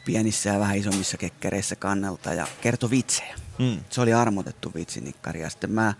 pienissä 0.05 0.49
ja 0.49 0.59
vähän 0.59 0.77
isommissa 0.77 1.17
kekkereissä 1.17 1.75
kannelta 1.75 2.33
ja 2.33 2.47
kertoi 2.61 2.89
vitsejä. 2.89 3.35
Mm. 3.59 3.79
Se 3.89 4.01
oli 4.01 4.13
armotettu 4.13 4.71
vitsinikkari 4.75 5.41
ja 5.41 5.49
sitten 5.49 5.71
mä 5.71 5.93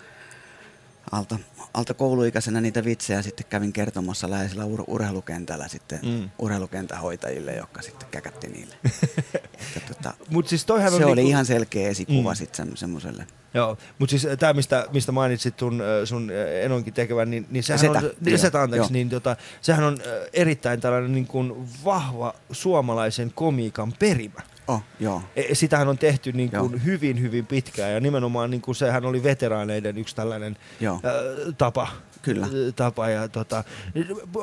alta, 1.11 1.39
alta 1.75 1.93
kouluikäisenä 1.93 2.61
niitä 2.61 2.83
vitsejä 2.85 3.21
sitten 3.21 3.45
kävin 3.49 3.73
kertomassa 3.73 4.29
läheisellä 4.29 4.63
ur- 4.63 4.83
urheilukentällä 4.87 5.67
sitten 5.67 5.99
Mm. 6.03 6.09
mm. 6.09 6.29
urheilukentän 6.39 6.99
hoitajille, 7.01 7.53
jotka 7.55 7.81
sitten 7.81 8.07
käkätti 8.11 8.47
niille. 8.47 8.75
Että 9.77 9.93
tota, 9.93 10.13
Mut 10.29 10.47
siis 10.47 10.65
toihan 10.65 10.91
se 10.91 10.95
on 10.95 11.03
oli 11.03 11.15
niinku- 11.15 11.29
ihan 11.29 11.45
selkeä 11.45 11.89
esikuva 11.89 12.31
Mm. 12.31 12.35
sitten 12.35 12.77
semmoiselle. 12.77 13.27
Joo, 13.53 13.77
mutta 13.99 14.11
siis 14.11 14.27
tämä, 14.39 14.53
mistä, 14.53 14.85
mistä 14.93 15.11
mainitsit 15.11 15.59
sun, 15.59 15.81
ö, 15.81 16.05
sun 16.05 16.29
ö, 16.29 16.61
enonkin 16.61 16.93
tekevän, 16.93 17.29
niin, 17.31 17.47
niin 17.49 17.63
sehän 17.63 17.79
Setä, 17.79 17.97
on, 17.97 18.11
niin, 18.21 18.39
setä, 18.39 18.61
anteeksi, 18.61 18.87
joo. 18.87 18.93
niin 18.93 19.09
tota, 19.09 19.35
sehän 19.61 19.83
on 19.83 19.97
erittäin 20.33 20.81
tällainen 20.81 21.11
niin 21.11 21.27
kuin 21.27 21.67
vahva 21.85 22.33
suomalaisen 22.51 23.31
komiikan 23.35 23.93
perimä. 23.99 24.41
Oh, 24.67 24.81
joo. 24.99 25.21
E, 25.35 25.55
Sitähän 25.55 25.87
on 25.87 25.97
tehty 25.97 26.31
niin 26.31 26.49
kuin 26.49 26.71
Joo. 26.71 26.81
hyvin, 26.85 27.21
hyvin 27.21 27.45
pitkään 27.45 27.93
ja 27.93 27.99
nimenomaan 27.99 28.51
niin 28.51 28.61
kuin 28.61 28.75
sehän 28.75 29.05
oli 29.05 29.23
veteraaneiden 29.23 29.97
yksi 29.97 30.15
tällainen 30.15 30.57
Joo. 30.79 30.99
ö, 31.05 31.53
tapa. 31.57 31.87
Kyllä. 32.21 32.47
Tapa 32.75 33.09
ja 33.09 33.27
tota, 33.27 33.63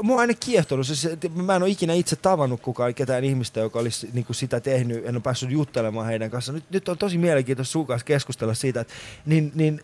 mua 0.03 0.15
on 0.15 0.21
aina 0.21 0.35
kiehtonut 0.35 0.87
se, 0.87 1.19
mä 1.35 1.57
en 1.57 1.63
ole 1.63 1.71
ikinä 1.71 1.93
itse 1.93 2.17
tavannut 2.17 2.61
kukaan 2.61 2.95
ketään 2.95 3.25
ihmistä, 3.25 3.61
joka 3.61 3.79
olisi 3.79 4.11
niin 4.13 4.25
kuin 4.25 4.37
sitä 4.37 4.61
tehnyt, 4.61 5.07
en 5.07 5.15
ole 5.15 5.23
päässyt 5.23 5.51
juttelemaan 5.51 6.07
heidän 6.07 6.31
kanssaan. 6.31 6.55
Nyt, 6.55 6.65
nyt 6.71 6.89
on 6.89 6.99
tosi 6.99 7.19
mielenkiintoista 7.19 7.73
sun 7.73 7.87
kanssa 7.87 8.05
keskustella 8.05 8.55
siitä, 8.55 8.81
että 8.81 8.95
niin, 9.27 9.53
niin 9.55 9.81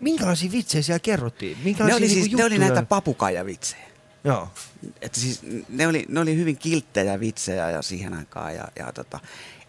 minkälaisia 0.00 0.52
vitsejä 0.52 0.82
siellä 0.82 0.98
kerrottiin? 0.98 1.58
Ne 1.58 1.64
Minkälaisia 1.64 1.96
oli, 1.96 2.06
niinku 2.06 2.24
siis, 2.24 2.36
ne 2.36 2.44
oli 2.44 2.58
näitä 2.58 2.82
papukaijavitsejä. 2.82 3.88
Joo. 4.24 4.48
Että 5.00 5.20
siis 5.20 5.40
ne 5.68 5.86
oli, 5.86 6.04
ne 6.08 6.20
oli 6.20 6.36
hyvin 6.36 6.56
kilttejä 6.58 7.20
vitsejä 7.20 7.70
ja 7.70 7.82
siihen 7.82 8.14
aikaan 8.14 8.54
ja, 8.54 8.68
ja 8.78 8.92
tota, 8.92 9.20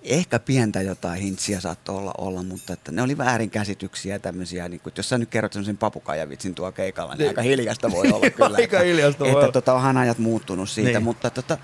ehkä 0.04 0.40
pientä 0.40 0.82
jotain 0.82 1.22
hintsiä 1.22 1.60
saattoi 1.60 1.98
olla, 1.98 2.14
olla 2.18 2.44
mutta 2.44 2.74
että 2.74 2.92
ne 2.92 3.02
oli 3.02 3.18
väärinkäsityksiä 3.18 4.16
ja 4.16 4.20
tämmöisiä, 4.20 4.70
niin 4.70 4.80
kuin, 4.80 4.92
että 4.92 5.00
jos 5.00 5.10
sä 5.10 5.18
nyt 5.18 5.30
kerrot 5.30 5.54
semmoisen 5.54 5.78
papukaijavitsin 5.78 6.56
tuo 6.56 6.72
keikalla, 6.72 7.16
niin 7.16 7.28
aika 7.28 7.42
hiljasta 7.42 7.92
voi 7.92 8.08
olla 8.12 8.30
kyllä. 8.36 8.58
Aika 8.58 8.64
että, 8.78 8.80
hiljasta 8.80 9.26
voi 9.26 9.44
että, 9.44 9.52
tota, 9.52 9.74
onhan 9.74 9.98
ajat 9.98 10.18
muuttunut 10.18 10.70
siitä, 10.70 10.88
Niin. 10.88 10.94
niin. 10.94 11.04
mutta 11.04 11.30
tota, 11.30 11.58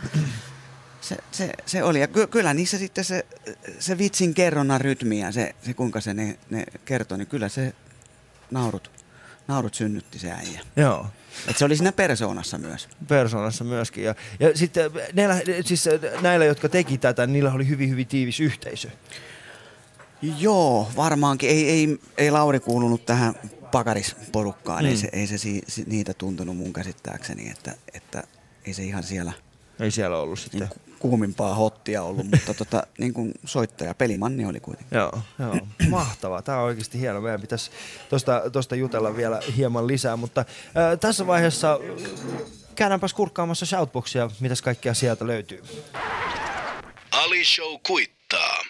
se, 1.02 1.18
se, 1.32 1.52
se 1.66 1.84
oli. 1.84 2.00
Ja 2.00 2.08
ky- 2.08 2.28
kyllä 2.28 2.54
niissä 2.54 2.78
sitten 2.78 3.04
se, 3.04 3.26
se 3.80 3.98
vitsin 3.98 4.34
kerronnan 4.34 4.82
rytmi 4.82 5.20
ja 5.20 5.32
se, 5.32 5.56
se 5.66 5.74
kuinka 5.74 6.02
se 6.02 6.14
ne, 6.14 6.38
ne 6.50 6.64
kertoi, 6.86 7.18
niin 7.18 7.28
kyllä 7.28 7.50
se 7.50 7.74
naurut, 8.52 8.92
naurut 9.48 9.74
synnytti 9.74 10.20
se 10.20 10.32
äijä. 10.32 10.62
Joo. 10.76 11.08
Et 11.48 11.58
se 11.58 11.66
oli 11.66 11.76
siinä 11.76 11.92
persoonassa 11.92 12.58
myös. 12.58 12.88
persoonassa 13.08 13.64
myöskin. 13.64 14.04
Ja, 14.04 14.16
ja 14.40 14.58
sitten 14.58 14.92
näillä, 15.14 15.36
siis 15.66 15.90
näillä, 16.22 16.46
jotka 16.46 16.70
teki 16.70 16.98
tätä, 16.98 17.28
niillä 17.28 17.54
oli 17.54 17.68
hyvin, 17.68 17.90
hyvin 17.90 18.08
tiivis 18.08 18.40
yhteisö. 18.40 18.90
Joo, 20.40 20.92
varmaankin. 20.96 21.50
Ei, 21.50 21.70
ei, 21.70 22.00
ei 22.18 22.32
Lauri 22.32 22.60
kuulunut 22.60 23.06
tähän 23.06 23.36
pakarisporukkaan. 23.72 24.84
Mm. 24.84 24.90
Ei, 24.90 24.98
se, 24.98 25.10
ei 25.14 25.28
se 25.28 25.38
si, 25.38 25.62
si, 25.68 25.84
niitä 25.88 26.14
tuntunut 26.14 26.58
mun 26.58 26.74
käsittääkseni, 26.74 27.50
että, 27.50 27.76
että 27.94 28.24
ei 28.66 28.74
se 28.74 28.84
ihan 28.84 29.04
siellä 29.04 29.34
Ei 29.80 29.92
siellä 29.92 30.18
ollut 30.18 30.40
sitten. 30.40 30.60
niin 30.60 30.85
kuumimpaa 31.00 31.56
hottia 31.56 32.04
ollut, 32.04 32.28
mutta 32.32 32.54
tota, 32.54 32.88
niin 32.98 33.14
kuin 33.14 33.32
soittaja, 33.46 33.94
pelimanni 33.94 34.46
oli 34.46 34.60
kuitenkin. 34.60 34.98
Joo, 34.98 35.20
joo. 35.40 35.58
Mahtavaa. 35.90 36.42
Tämä 36.42 36.58
on 36.58 36.64
oikeasti 36.64 37.00
hieno. 37.00 37.22
Meidän 37.22 37.42
pitäisi 37.42 37.72
tuosta 38.10 38.42
tosta 38.52 38.76
jutella 38.76 39.16
vielä 39.16 39.40
hieman 39.58 39.88
lisää, 39.88 40.16
mutta 40.16 40.46
ää, 40.76 40.98
tässä 40.98 41.28
vaiheessa 41.28 41.74
äh, 41.74 42.12
käydäänpäs 42.76 43.14
kurkkaamassa 43.14 43.66
shoutboxia, 43.66 44.30
mitäs 44.40 44.62
kaikkea 44.62 44.94
sieltä 44.94 45.28
löytyy. 45.28 45.64
Ali 47.12 47.46
Show 47.46 47.80
kuittaa. 47.88 48.62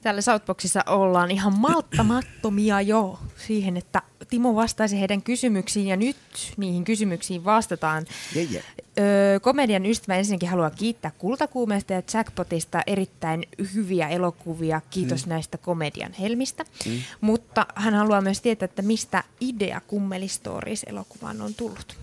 Täällä 0.00 0.20
Southboxissa 0.20 0.80
ollaan 0.86 1.30
ihan 1.30 1.58
malttamattomia 1.58 2.80
jo 2.80 3.18
siihen, 3.36 3.76
että 3.76 4.02
Timo 4.30 4.54
vastaisi 4.54 5.00
heidän 5.00 5.22
kysymyksiin 5.22 5.86
ja 5.86 5.96
nyt 5.96 6.16
niihin 6.56 6.84
kysymyksiin 6.84 7.44
vastataan. 7.44 8.06
Je, 8.34 8.42
je. 8.42 8.64
Öö, 8.98 9.40
komedian 9.40 9.86
ystävä 9.86 10.16
ensinnäkin 10.16 10.48
haluaa 10.48 10.70
kiittää 10.70 11.10
Kultakuumeesta 11.18 11.92
ja 11.92 12.02
Jackpotista 12.14 12.82
erittäin 12.86 13.44
hyviä 13.74 14.08
elokuvia. 14.08 14.80
Kiitos 14.90 15.26
mm. 15.26 15.30
näistä 15.30 15.58
komedian 15.58 16.12
helmistä. 16.12 16.64
Mm. 16.86 17.02
Mutta 17.20 17.66
hän 17.74 17.94
haluaa 17.94 18.20
myös 18.20 18.40
tietää, 18.40 18.64
että 18.64 18.82
mistä 18.82 19.24
idea 19.40 19.80
Kummeli 19.80 20.28
Stories 20.28 20.82
elokuvaan 20.82 21.40
on 21.40 21.54
tullut. 21.54 21.96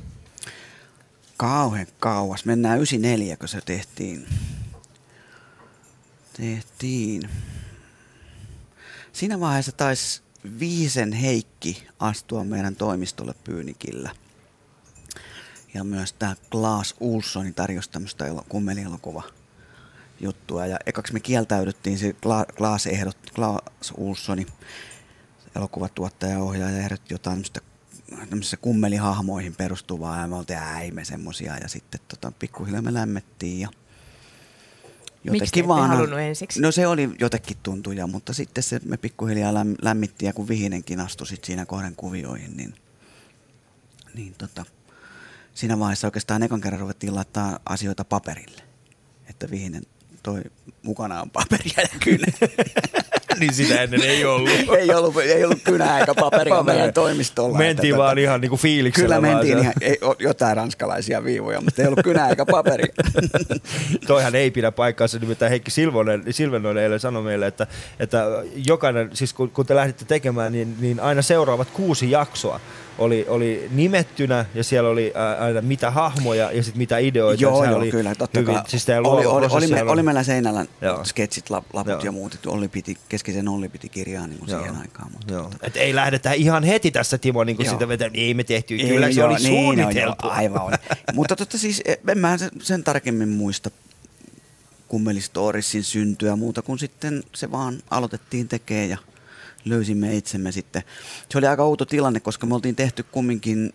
Kauhean 1.37 1.87
kauas. 1.99 2.45
Mennään 2.45 2.77
94, 2.77 3.37
kun 3.37 3.47
se 3.47 3.61
tehtiin. 3.65 4.27
Tehtiin. 6.37 7.29
Siinä 9.13 9.39
vaiheessa 9.39 9.71
taisi 9.71 10.21
Viisen 10.59 11.13
Heikki 11.13 11.87
astua 11.99 12.43
meidän 12.43 12.75
toimistolle 12.75 13.33
Pyynikillä. 13.43 14.11
Ja 15.73 15.83
myös 15.83 16.13
tämä 16.13 16.35
Klaas 16.51 16.95
Ulssonin 16.99 17.53
tarjosi 17.53 17.89
tämmöistä 17.89 18.25
elo- 18.25 18.45
kummelielokuva 18.49 19.23
juttua. 20.19 20.65
Ja 20.65 20.77
ekaksi 20.85 21.13
me 21.13 21.19
kieltäydyttiin, 21.19 21.97
se 21.97 22.11
Kla- 22.11 22.53
Klaas 22.57 22.85
ehdotti, 22.87 23.31
Klaas 23.31 23.93
Ulssoni, 23.97 24.47
elokuvatuottaja 25.55 26.31
ja 26.33 26.39
ohjaaja 26.39 26.77
ehdotti 26.77 27.13
jotain 27.13 27.33
tämmöistä 27.33 27.61
tämmöisissä 28.29 28.57
kummelihahmoihin 28.57 29.55
perustuvaa 29.55 30.21
ja 30.21 30.27
me 30.27 30.35
oltiin, 30.35 30.59
"Ää, 30.59 30.81
ei 30.81 30.91
semmosia 31.03 31.57
ja 31.57 31.67
sitten 31.67 31.99
tota, 32.07 32.31
pikkuhiljaa 32.31 32.81
me 32.81 32.93
lämmettiin 32.93 33.59
ja 33.59 33.69
Miksi 35.31 35.51
te 35.51 35.59
ette 35.59 35.73
halunnut 35.73 36.19
ensiksi? 36.19 36.61
No 36.61 36.71
se 36.71 36.87
oli 36.87 37.09
jotenkin 37.19 37.57
tuntuja, 37.63 38.07
mutta 38.07 38.33
sitten 38.33 38.63
se 38.63 38.79
me 38.85 38.97
pikkuhiljaa 38.97 39.53
läm, 39.53 39.75
lämmittiin 39.81 40.27
ja 40.27 40.33
kun 40.33 40.47
Vihinenkin 40.47 40.99
astui 40.99 41.27
sit 41.27 41.43
siinä 41.43 41.65
kohden 41.65 41.95
kuvioihin, 41.95 42.57
niin, 42.57 42.75
niin 44.13 44.35
tota, 44.37 44.65
siinä 45.53 45.79
vaiheessa 45.79 46.07
oikeastaan 46.07 46.43
ekan 46.43 46.61
kerran 46.61 46.81
ruvettiin 46.81 47.15
laittaa 47.15 47.59
asioita 47.65 48.05
paperille. 48.05 48.61
Että 49.29 49.51
Vihinen 49.51 49.83
toi 50.27 50.41
mukanaan 50.83 51.29
paperia 51.29 51.73
ja 51.77 51.99
kynä. 52.03 52.25
niin 53.39 53.53
sitä 53.53 53.81
ennen 53.81 54.01
ei 54.01 54.25
ollut. 54.25 54.49
ei, 54.79 54.93
ollut, 54.93 55.17
ei 55.17 55.45
ollut 55.45 55.61
kynää 55.63 55.99
eikä 55.99 56.15
paperia 56.15 56.55
Paperia. 56.55 56.77
meidän 56.77 56.93
toimistolla. 56.93 57.57
Mentiin 57.57 57.93
Että 57.93 57.97
vaan 58.03 58.17
tota- 58.17 58.19
ihan 58.19 58.41
niinku 58.41 58.57
fiiliksellä. 58.57 59.15
Kyllä 59.15 59.33
mentiin 59.33 59.57
ihan, 59.59 59.73
ei, 59.81 59.99
jotain 60.19 60.57
ranskalaisia 60.57 61.23
viivoja, 61.23 61.61
mutta 61.61 61.81
ei 61.81 61.87
ollut 61.87 62.03
kynää 62.03 62.29
eikä 62.29 62.45
paperia. 62.45 62.93
Toihan 64.07 64.35
ei 64.35 64.51
pidä 64.51 64.71
paikkaansa, 64.71 65.19
nimittäin 65.19 65.49
Heikki 65.49 65.71
Silvonen, 65.71 66.23
Silvenoinen 66.31 66.83
eilen 66.83 66.99
sanoi 66.99 67.23
meille, 67.23 67.47
että, 67.47 67.67
että 67.99 68.25
jokainen, 68.67 69.09
siis 69.13 69.33
kun, 69.33 69.49
kun 69.49 69.65
te 69.65 69.75
lähditte 69.75 70.05
tekemään, 70.05 70.51
niin, 70.51 70.75
niin 70.79 70.99
aina 70.99 71.21
seuraavat 71.21 71.69
kuusi 71.69 72.11
jaksoa 72.11 72.59
oli, 72.97 73.25
oli 73.27 73.67
nimettynä 73.71 74.45
ja 74.55 74.63
siellä 74.63 74.89
oli 74.89 75.13
aina 75.39 75.61
mitä 75.61 75.91
hahmoja 75.91 76.51
ja 76.51 76.63
sitten 76.63 76.77
mitä 76.77 76.97
ideoita. 76.97 77.43
joo, 77.43 77.65
joo, 77.65 77.75
oli 77.77 77.91
kyllä, 77.91 78.15
totta 78.15 78.39
hyvin, 78.39 78.55
kai. 78.55 78.63
Siis 78.67 78.85
oli, 79.03 79.25
oli, 79.25 79.47
oli, 79.51 79.67
me, 79.67 79.83
oli 79.83 80.03
meillä 80.03 80.23
seinällä 80.23 80.65
Joo. 80.81 81.05
sketsit, 81.05 81.49
lap, 81.49 81.65
laput 81.73 81.91
Joo. 81.91 82.01
ja 82.03 82.11
muut. 82.11 82.33
että 82.33 82.49
Olli 82.49 82.67
piti, 82.67 82.97
keskisen 83.09 83.47
Olli 83.47 83.69
piti 83.69 83.89
kirjaa 83.89 84.27
niin 84.27 84.39
kuin 84.39 84.49
Joo. 84.49 84.59
siihen 84.59 84.81
aikaan. 84.81 85.11
Mutta 85.11 85.33
Joo. 85.33 85.49
tota- 85.49 85.57
Et 85.67 85.77
ei 85.77 85.95
lähdetä 85.95 86.31
ihan 86.31 86.63
heti 86.63 86.91
tässä 86.91 87.17
Timo 87.17 87.43
niin 87.43 87.55
kuin 87.55 87.69
sitä 87.69 87.87
vetää, 87.87 88.09
ei 88.13 88.33
me 88.33 88.43
tehty, 88.43 88.75
Ei, 88.75 88.87
kyllä 88.89 89.11
se 89.11 89.19
joo, 89.19 89.27
oli 89.29 89.35
niin, 89.35 89.47
suunniteltu. 89.47 90.15
joo, 90.23 90.31
aivan 90.33 90.61
oli. 90.61 90.75
Mutta 91.13 91.35
totta 91.35 91.57
siis, 91.57 91.81
en 92.07 92.17
mä 92.17 92.37
sen, 92.61 92.83
tarkemmin 92.83 93.29
muista 93.29 93.71
kummelistorisin 94.87 95.83
syntyä 95.83 96.35
muuta 96.35 96.61
kuin 96.61 96.79
sitten 96.79 97.23
se 97.35 97.51
vaan 97.51 97.77
aloitettiin 97.89 98.47
tekemään 98.47 98.89
ja 98.89 98.97
löysimme 99.69 100.15
itsemme 100.15 100.51
sitten. 100.51 100.83
Se 101.29 101.37
oli 101.37 101.47
aika 101.47 101.63
outo 101.63 101.85
tilanne, 101.85 102.19
koska 102.19 102.47
me 102.47 102.55
oltiin 102.55 102.75
tehty 102.75 103.03
kumminkin 103.03 103.73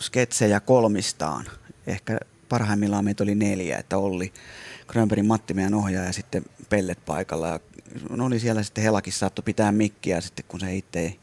sketsejä 0.00 0.60
kolmistaan. 0.60 1.46
Ehkä 1.86 2.18
parhaimmillaan 2.48 3.04
meitä 3.04 3.22
oli 3.22 3.34
neljä, 3.34 3.78
että 3.78 3.98
Olli, 3.98 4.32
Grönbergin 4.88 5.26
Matti 5.26 5.54
meidän 5.54 5.74
ohjaaja 5.74 6.06
ja 6.06 6.12
sitten 6.12 6.44
Pellet 6.68 6.98
paikalla. 7.06 7.48
Ja 7.48 7.60
ne 8.16 8.22
oli 8.22 8.40
siellä 8.40 8.62
sitten 8.62 8.84
Helakissa 8.84 9.18
saattoi 9.18 9.42
pitää 9.42 9.72
mikkiä 9.72 10.20
sitten 10.20 10.44
kun 10.48 10.60
se 10.60 10.76
itse 10.76 11.16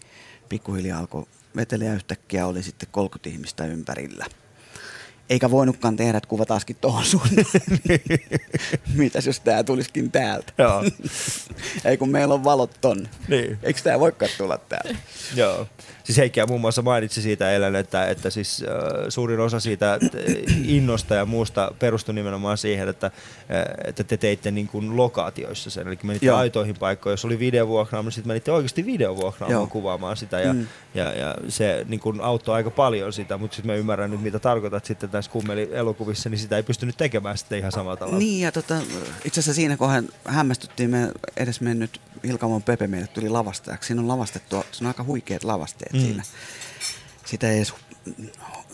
pikkuhiljaa 0.49 0.99
alkoi 0.99 1.25
vetellä 1.55 1.85
ja 1.85 1.93
yhtäkkiä 1.93 2.47
oli 2.47 2.63
sitten 2.63 2.89
30 2.91 3.29
ihmistä 3.29 3.65
ympärillä. 3.65 4.25
Eikä 5.29 5.51
voinutkaan 5.51 5.95
tehdä, 5.95 6.17
että 6.17 6.27
kuva 6.29 6.45
taaskin 6.45 6.75
tuohon 6.81 7.05
suuntaan. 7.05 7.45
Mitäs 8.95 9.27
jos 9.27 9.39
tää 9.39 9.63
tulisikin 9.63 10.11
täältä? 10.11 10.53
Joo. 10.57 10.83
Ei 11.85 11.97
kun 11.97 12.09
meillä 12.09 12.33
on 12.33 12.43
valot 12.43 12.71
tonne. 12.81 13.09
Niin. 13.27 13.57
Eikö 13.63 13.79
tää 13.83 13.99
voikaan 13.99 14.31
tulla 14.37 14.57
täältä? 14.57 14.95
Joo. 15.35 15.67
Siis 16.03 16.17
Heikkiä 16.17 16.45
muun 16.45 16.61
muassa 16.61 16.81
mainitsi 16.81 17.21
siitä 17.21 17.51
eilen, 17.51 17.75
että, 17.75 18.05
että 18.07 18.29
siis, 18.29 18.63
äh, 18.63 19.05
suurin 19.09 19.39
osa 19.39 19.59
siitä 19.59 19.93
että 19.93 20.17
innosta 20.63 21.15
ja 21.15 21.25
muusta 21.25 21.71
perustui 21.79 22.15
nimenomaan 22.15 22.57
siihen, 22.57 22.89
että, 22.89 23.05
äh, 23.07 23.11
että 23.85 24.03
te 24.03 24.17
teitte 24.17 24.51
niin 24.51 24.67
kuin 24.67 24.97
lokaatioissa 24.97 25.69
sen. 25.69 25.87
Eli 25.87 25.97
menitte 26.03 26.25
Joo. 26.25 26.37
aitoihin 26.37 26.75
paikkoihin, 26.79 27.13
jos 27.13 27.25
oli 27.25 27.39
videovuokraama, 27.39 28.07
niin 28.07 28.11
sitten 28.13 28.27
menitte 28.27 28.51
oikeasti 28.51 28.85
videovuokraamaan 28.85 29.51
Joo. 29.59 29.67
kuvaamaan 29.67 30.17
sitä. 30.17 30.39
Ja, 30.39 30.53
Mm. 30.53 30.67
ja, 30.93 31.03
ja 31.13 31.35
se 31.47 31.85
niin 31.89 31.99
kuin 31.99 32.21
auttoi 32.21 32.55
aika 32.55 32.71
paljon 32.71 33.13
sitä, 33.13 33.37
mutta 33.37 33.55
sitten 33.55 33.71
mä 33.71 33.77
ymmärrän 33.77 34.11
nyt, 34.11 34.21
mitä 34.21 34.39
tarkoitat 34.39 34.85
sitten 34.85 35.09
näissä 35.13 35.31
kummeli-elokuvissa, 35.31 36.29
niin 36.29 36.39
sitä 36.39 36.57
ei 36.57 36.63
pystynyt 36.63 36.97
tekemään 36.97 37.37
sitten 37.37 37.59
ihan 37.59 37.71
samalla 37.71 37.97
tavalla. 37.97 38.19
Niin 38.19 38.41
ja 38.41 38.51
tota, 38.51 38.75
itse 39.25 39.39
asiassa 39.39 39.53
siinä 39.53 39.77
kohden 39.77 40.09
hämmästyttiin 40.25 40.89
me 40.89 41.11
edes 41.37 41.61
mennyt 41.61 42.01
Hilkamon 42.23 42.63
Pepe 42.63 42.87
meille 42.87 43.07
tuli 43.07 43.29
lavastajaksi. 43.29 43.87
Siinä 43.87 44.01
on 44.01 44.07
lavastettua, 44.07 44.63
se 44.71 44.83
on 44.83 44.87
aika 44.87 45.03
huikeat 45.03 45.43
lavasteet 45.43 45.93
Mm. 45.93 45.99
siinä. 45.99 46.23
Sitä 47.25 47.49
ei 47.49 47.57
edes 47.57 47.73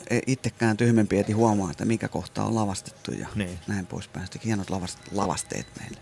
ei 0.09 0.21
itsekään 0.27 0.77
tyhmempi 0.77 1.19
eti 1.19 1.31
huomaa, 1.31 1.71
että 1.71 1.85
mikä 1.85 2.07
kohta 2.07 2.43
on 2.43 2.55
lavastettu 2.55 3.11
ja 3.11 3.27
Niin. 3.35 3.59
näin 3.67 3.85
poispäin. 3.85 4.25
Sitten 4.25 4.41
hienot 4.45 4.69
lavast, 4.69 4.99
lavasteet 5.11 5.67
meille. 5.79 5.97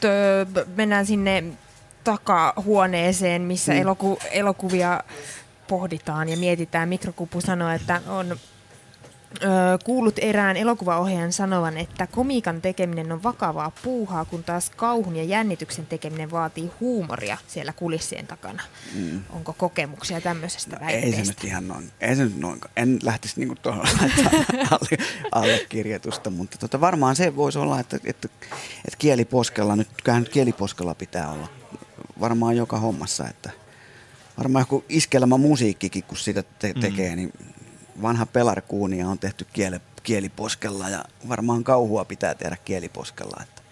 tö, 0.00 0.46
mennään 0.76 1.06
sinne 1.06 1.44
takahuoneeseen, 2.04 3.42
missä 3.42 3.72
Mm. 3.72 3.78
eloku, 3.80 4.18
elokuvia 4.30 5.00
pohditaan 5.70 6.28
ja 6.28 6.36
mietitään. 6.36 6.88
Mikrokupu 6.88 7.40
sanoo, 7.40 7.70
että 7.70 8.00
on 8.06 8.32
ö, 8.32 9.46
kuullut 9.84 10.18
erään 10.18 10.56
elokuvaohjaajan 10.56 11.32
sanovan, 11.32 11.76
että 11.76 12.06
komiikan 12.06 12.62
tekeminen 12.62 13.12
on 13.12 13.22
vakavaa 13.22 13.72
puuhaa, 13.82 14.24
kun 14.24 14.44
taas 14.44 14.70
kauhun 14.76 15.16
ja 15.16 15.24
jännityksen 15.24 15.86
tekeminen 15.86 16.30
vaatii 16.30 16.70
huumoria 16.80 17.38
siellä 17.46 17.72
kulissien 17.72 18.26
takana. 18.26 18.62
Mm. 18.94 19.20
Onko 19.30 19.52
kokemuksia 19.52 20.20
tämmöisestä 20.20 20.76
Ei 20.88 21.12
se 21.12 21.22
nyt 21.22 21.44
ihan 21.44 21.68
noin. 21.68 21.90
Ei 22.00 22.16
se 22.16 22.24
nyt 22.24 22.38
noin. 22.38 22.60
En 22.76 22.98
lähtisi 23.02 23.40
niinku 23.40 23.54
tuohon 23.62 23.86
alle, 24.70 24.98
allekirjoitusta, 25.32 26.30
mutta 26.30 26.58
tota, 26.58 26.80
varmaan 26.80 27.16
se 27.16 27.36
voisi 27.36 27.58
olla, 27.58 27.80
että, 27.80 27.96
että, 28.04 28.28
että 28.84 28.98
kieliposkella, 28.98 29.76
nyt, 29.76 29.88
kyllähän 30.04 30.22
nyt 30.22 30.32
kieliposkella 30.32 30.94
pitää 30.94 31.30
olla 31.30 31.48
varmaan 32.20 32.56
joka 32.56 32.78
hommassa, 32.78 33.28
että 33.28 33.59
varmaan 34.38 34.62
joku 34.62 34.84
iskelmä 34.88 35.36
musiikkikin, 35.36 36.04
kun 36.04 36.16
sitä 36.16 36.42
te- 36.42 36.74
tekee, 36.80 37.16
niin 37.16 37.32
vanha 38.02 38.26
pelarkuunia 38.26 39.08
on 39.08 39.18
tehty 39.18 39.46
kiele, 39.52 39.80
kieliposkella 40.02 40.88
ja 40.88 41.04
varmaan 41.28 41.64
kauhua 41.64 42.04
pitää 42.04 42.34
tehdä 42.34 42.56
kieliposkella, 42.64 43.42
että, 43.42 43.62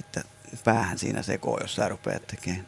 että 0.00 0.22
päähän 0.64 0.98
siinä 0.98 1.22
sekoo, 1.22 1.58
jos 1.60 1.74
sä 1.74 1.88
rupeat 1.88 2.26
tekemään 2.26 2.66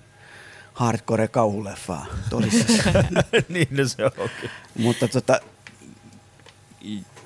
hardcore 0.72 1.28
kauhuleffaa 1.28 2.06
tosissaan. 2.30 3.08
niin 3.48 3.68
no 3.70 3.88
se 3.88 4.04
onkin. 4.04 4.50
Mutta 4.78 5.08
tota, 5.08 5.40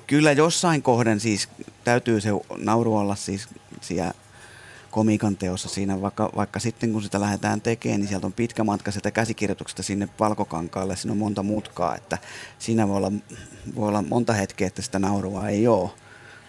kyllä 0.07 0.31
jossain 0.31 0.81
kohden 0.81 1.19
siis 1.19 1.49
täytyy 1.83 2.21
se 2.21 2.29
nauru 2.57 2.97
olla 2.97 3.15
siis 3.15 3.47
siellä 3.81 4.13
komiikan 4.91 5.37
teossa 5.37 5.69
siinä, 5.69 6.01
vaikka, 6.01 6.29
vaikka 6.35 6.59
sitten 6.59 6.93
kun 6.93 7.03
sitä 7.03 7.21
lähdetään 7.21 7.61
tekemään, 7.61 7.99
niin 7.99 8.09
sieltä 8.09 8.27
on 8.27 8.33
pitkä 8.33 8.63
matka 8.63 8.91
sieltä 8.91 9.11
käsikirjoituksesta 9.11 9.83
sinne 9.83 10.09
valkokankaalle, 10.19 10.95
siinä 10.95 11.11
on 11.11 11.17
monta 11.17 11.43
mutkaa, 11.43 11.95
että 11.95 12.17
siinä 12.59 12.87
voi 12.87 12.97
olla, 12.97 13.11
voi 13.75 13.87
olla 13.87 14.01
monta 14.01 14.33
hetkeä, 14.33 14.67
että 14.67 14.81
sitä 14.81 14.99
naurua 14.99 15.47
ei 15.47 15.67
ole. 15.67 15.89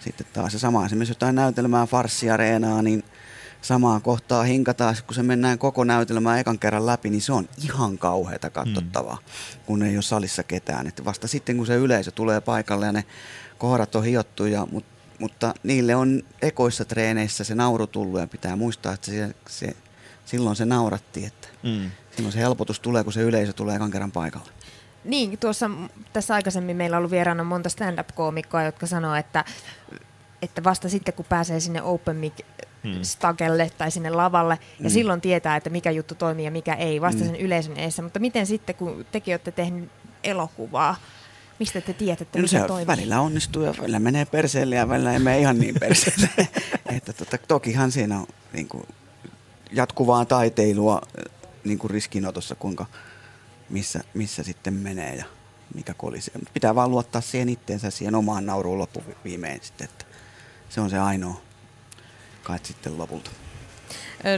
Sitten 0.00 0.26
taas 0.32 0.52
se 0.52 0.58
sama, 0.58 0.86
esimerkiksi 0.86 1.10
jotain 1.10 1.34
näytelmää, 1.34 1.86
farssiareenaa, 1.86 2.82
niin 2.82 3.04
samaa 3.62 4.00
kohtaa 4.00 4.42
hinkataan, 4.42 4.96
kun 5.06 5.14
se 5.14 5.22
mennään 5.22 5.58
koko 5.58 5.84
näytelmää 5.84 6.40
ekan 6.40 6.58
kerran 6.58 6.86
läpi, 6.86 7.10
niin 7.10 7.22
se 7.22 7.32
on 7.32 7.48
ihan 7.64 7.98
kauheata 7.98 8.50
katsottavaa, 8.50 9.16
mm. 9.16 9.60
kun 9.66 9.82
ei 9.82 9.96
ole 9.96 10.02
salissa 10.02 10.42
ketään. 10.42 10.86
Että 10.86 11.04
vasta 11.04 11.28
sitten, 11.28 11.56
kun 11.56 11.66
se 11.66 11.74
yleisö 11.74 12.10
tulee 12.10 12.40
paikalle 12.40 12.86
ja 12.86 12.92
ne 12.92 13.04
kohdat 13.58 13.96
on 13.96 14.04
hiottu, 14.04 14.46
ja, 14.46 14.66
mut, 14.72 14.84
mutta 15.18 15.54
niille 15.62 15.94
on 15.96 16.22
ekoissa 16.42 16.84
treeneissä 16.84 17.44
se 17.44 17.54
nauru 17.54 17.86
tullut 17.86 18.20
ja 18.20 18.26
pitää 18.26 18.56
muistaa, 18.56 18.92
että 18.92 19.06
se, 19.06 19.34
se, 19.48 19.76
silloin 20.24 20.56
se 20.56 20.64
nauratti, 20.64 21.24
että 21.26 21.48
Mm. 21.62 21.90
silloin 22.16 22.32
se 22.32 22.38
helpotus 22.40 22.80
tulee, 22.80 23.04
kun 23.04 23.12
se 23.12 23.20
yleisö 23.20 23.52
tulee 23.52 23.76
ekan 23.76 23.90
kerran 23.90 24.12
paikalle. 24.12 24.50
Niin, 25.04 25.38
tuossa 25.38 25.70
tässä 26.12 26.34
aikaisemmin 26.34 26.76
meillä 26.76 26.96
on 26.96 26.98
ollut 26.98 27.10
vieraana 27.10 27.44
monta 27.44 27.68
stand-up-koomikkoa, 27.68 28.62
jotka 28.62 28.86
sanoo, 28.86 29.14
että, 29.14 29.44
että 30.42 30.64
vasta 30.64 30.88
sitten 30.88 31.14
kun 31.14 31.24
pääsee 31.28 31.60
sinne 31.60 31.82
open 31.82 32.16
mic 32.16 32.32
Hmm. 32.84 33.02
stagelle 33.02 33.70
tai 33.78 33.90
sinne 33.90 34.10
lavalle, 34.10 34.58
ja 34.78 34.84
Mm. 34.84 34.90
silloin 34.90 35.20
tietää, 35.20 35.56
että 35.56 35.70
mikä 35.70 35.90
juttu 35.90 36.14
toimii 36.14 36.44
ja 36.44 36.50
mikä 36.50 36.74
ei, 36.74 37.00
vasta 37.00 37.20
Mm. 37.20 37.26
sen 37.26 37.36
yleisön 37.36 37.76
edessä. 37.76 38.02
Mutta 38.02 38.18
miten 38.18 38.46
sitten, 38.46 38.74
kun 38.74 39.06
tekin 39.12 39.32
olette 39.34 39.50
tehnyt 39.52 39.90
elokuvaa, 40.24 40.96
mistä 41.58 41.80
te 41.80 41.92
tiedätte, 41.92 42.40
No 42.40 42.46
se 42.46 42.60
toimii? 42.66 42.86
välillä 42.86 43.20
onnistuu 43.20 43.62
ja 43.62 43.74
välillä 43.78 43.98
menee 43.98 44.24
perseelle 44.24 44.76
ja 44.76 44.88
välillä 44.88 45.12
ei 45.12 45.18
mene 45.18 45.40
ihan 45.40 45.58
niin 45.58 45.74
perseelle. 45.80 46.28
että 46.96 47.12
tota, 47.12 47.38
tokihan 47.48 47.92
siinä 47.92 48.18
on 48.18 48.26
niin 48.52 48.68
kuin, 48.68 48.84
jatkuvaa 49.72 50.24
taiteilua 50.24 51.00
niin 51.64 51.78
kuin 51.78 51.90
riskinotossa, 51.90 52.54
kuinka, 52.54 52.86
missä, 53.70 54.00
missä 54.14 54.42
sitten 54.42 54.74
menee 54.74 55.14
ja 55.14 55.24
mikä 55.74 55.94
kolisee. 55.94 56.34
Mutta 56.34 56.50
pitää 56.54 56.74
vaan 56.74 56.90
luottaa 56.90 57.20
siihen 57.20 57.48
itteensä, 57.48 57.90
siihen 57.90 58.14
omaan 58.14 58.46
nauruun 58.46 58.78
loppuviimein 58.78 59.60
sitten, 59.62 59.84
että 59.84 60.04
se 60.68 60.80
on 60.80 60.90
se 60.90 60.98
ainoa 60.98 61.40
kai 62.42 62.58
sitten 62.62 62.98
lopulta. 62.98 63.30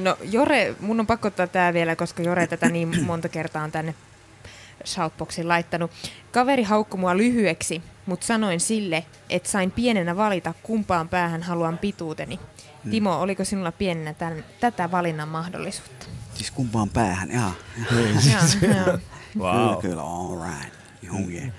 No 0.01 0.17
Jore, 0.23 0.75
mun 0.81 1.01
on 1.01 1.07
pakko 1.07 1.29
ottaa 1.29 1.47
tämä 1.47 1.73
vielä, 1.73 1.97
koska 1.97 2.23
Jore 2.23 2.47
tätä 2.47 2.69
niin 2.69 3.05
monta 3.05 3.29
kertaa 3.29 3.65
on 3.65 3.73
tänne 3.73 3.95
Shoutboxiin 4.87 5.49
laittanut. 5.49 5.91
Kaveri 6.33 6.63
haukkui 6.63 7.01
mua 7.01 7.17
lyhyeksi, 7.17 7.83
mutta 8.07 8.27
sanoin 8.27 8.61
sille, 8.61 9.05
että 9.31 9.49
sain 9.49 9.71
pienenä 9.71 10.17
valita, 10.17 10.55
kumpaan 10.63 11.09
päähän 11.09 11.43
haluan 11.43 11.79
pituuteni. 11.79 12.41
Hmm. 12.83 12.91
Timo, 12.91 13.21
oliko 13.21 13.45
sinulla 13.45 13.73
pienenä 13.73 14.15
tämän, 14.15 14.45
tätä 14.61 14.91
valinnan 14.91 15.29
mahdollisuutta? 15.29 16.07
Siis 16.35 16.51
kumpaan 16.51 16.89
päähän, 16.91 17.31
jaa. 17.31 17.55
Wow. 19.39 19.55
Kyllä, 19.79 19.81
kyllä, 19.81 20.03
all 20.03 20.45
right. 20.45 20.75
Joo, 21.03 21.17
yeah. 21.31 21.51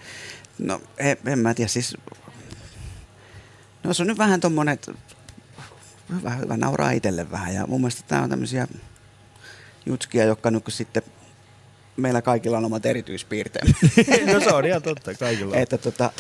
No, 0.60 0.82
en, 0.98 1.18
en 1.26 1.40
mä 1.40 1.54
tiedä, 1.54 1.68
siis... 1.68 1.98
No 3.84 3.94
se 3.94 4.04
on 4.04 4.08
nyt 4.08 4.18
vähän 4.18 4.40
tommonen, 4.40 4.74
että 4.74 4.92
hyvä, 6.10 6.30
hyvä 6.30 6.58
nauraa 6.58 6.92
itselle 6.92 7.32
vähän. 7.32 7.54
Ja 7.54 7.68
mun 7.68 7.82
mielestä 7.82 8.04
tää 8.08 8.22
on 8.22 8.30
tämmöisiä 8.30 8.68
jutskia, 9.86 10.26
jotka 10.26 10.52
nyt 10.52 10.64
sitten 10.70 11.04
meillä 12.02 12.22
kaikilla 12.22 12.58
on 12.58 12.66
omat 12.66 12.86
erityispiirteemme. 12.86 13.74
no 14.34 14.40
se 14.40 14.54
on 14.54 14.66
ihan 14.66 14.82
totta, 14.82 15.14
kaikilla 15.14 15.56
on. 15.56 15.62
että 15.62 15.78
tota, 15.78 16.12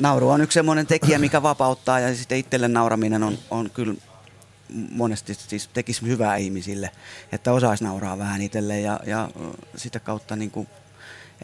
nauru 0.00 0.30
on 0.30 0.40
yksi 0.40 0.54
semmoinen 0.54 0.86
tekijä, 0.86 1.18
mikä 1.18 1.42
vapauttaa 1.42 2.00
ja 2.00 2.14
sitten 2.14 2.38
itselle 2.38 2.68
nauraminen 2.68 3.22
on, 3.22 3.38
on 3.50 3.70
kyllä 3.70 3.94
monesti 4.90 5.34
siis 5.34 5.68
tekisi 5.74 6.06
hyvää 6.06 6.36
ihmisille, 6.36 6.90
että 7.32 7.52
osaisi 7.52 7.84
nauraa 7.84 8.18
vähän 8.18 8.42
itselle 8.42 8.80
ja, 8.80 9.00
ja 9.06 9.30
sitä 9.76 10.00
kautta 10.00 10.36
niin 10.36 10.50
kuin 10.50 10.68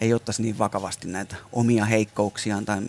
ei 0.00 0.14
ottaisi 0.14 0.42
niin 0.42 0.58
vakavasti 0.58 1.08
näitä 1.08 1.36
omia 1.52 1.84
heikkouksiaan 1.84 2.64
tai 2.64 2.82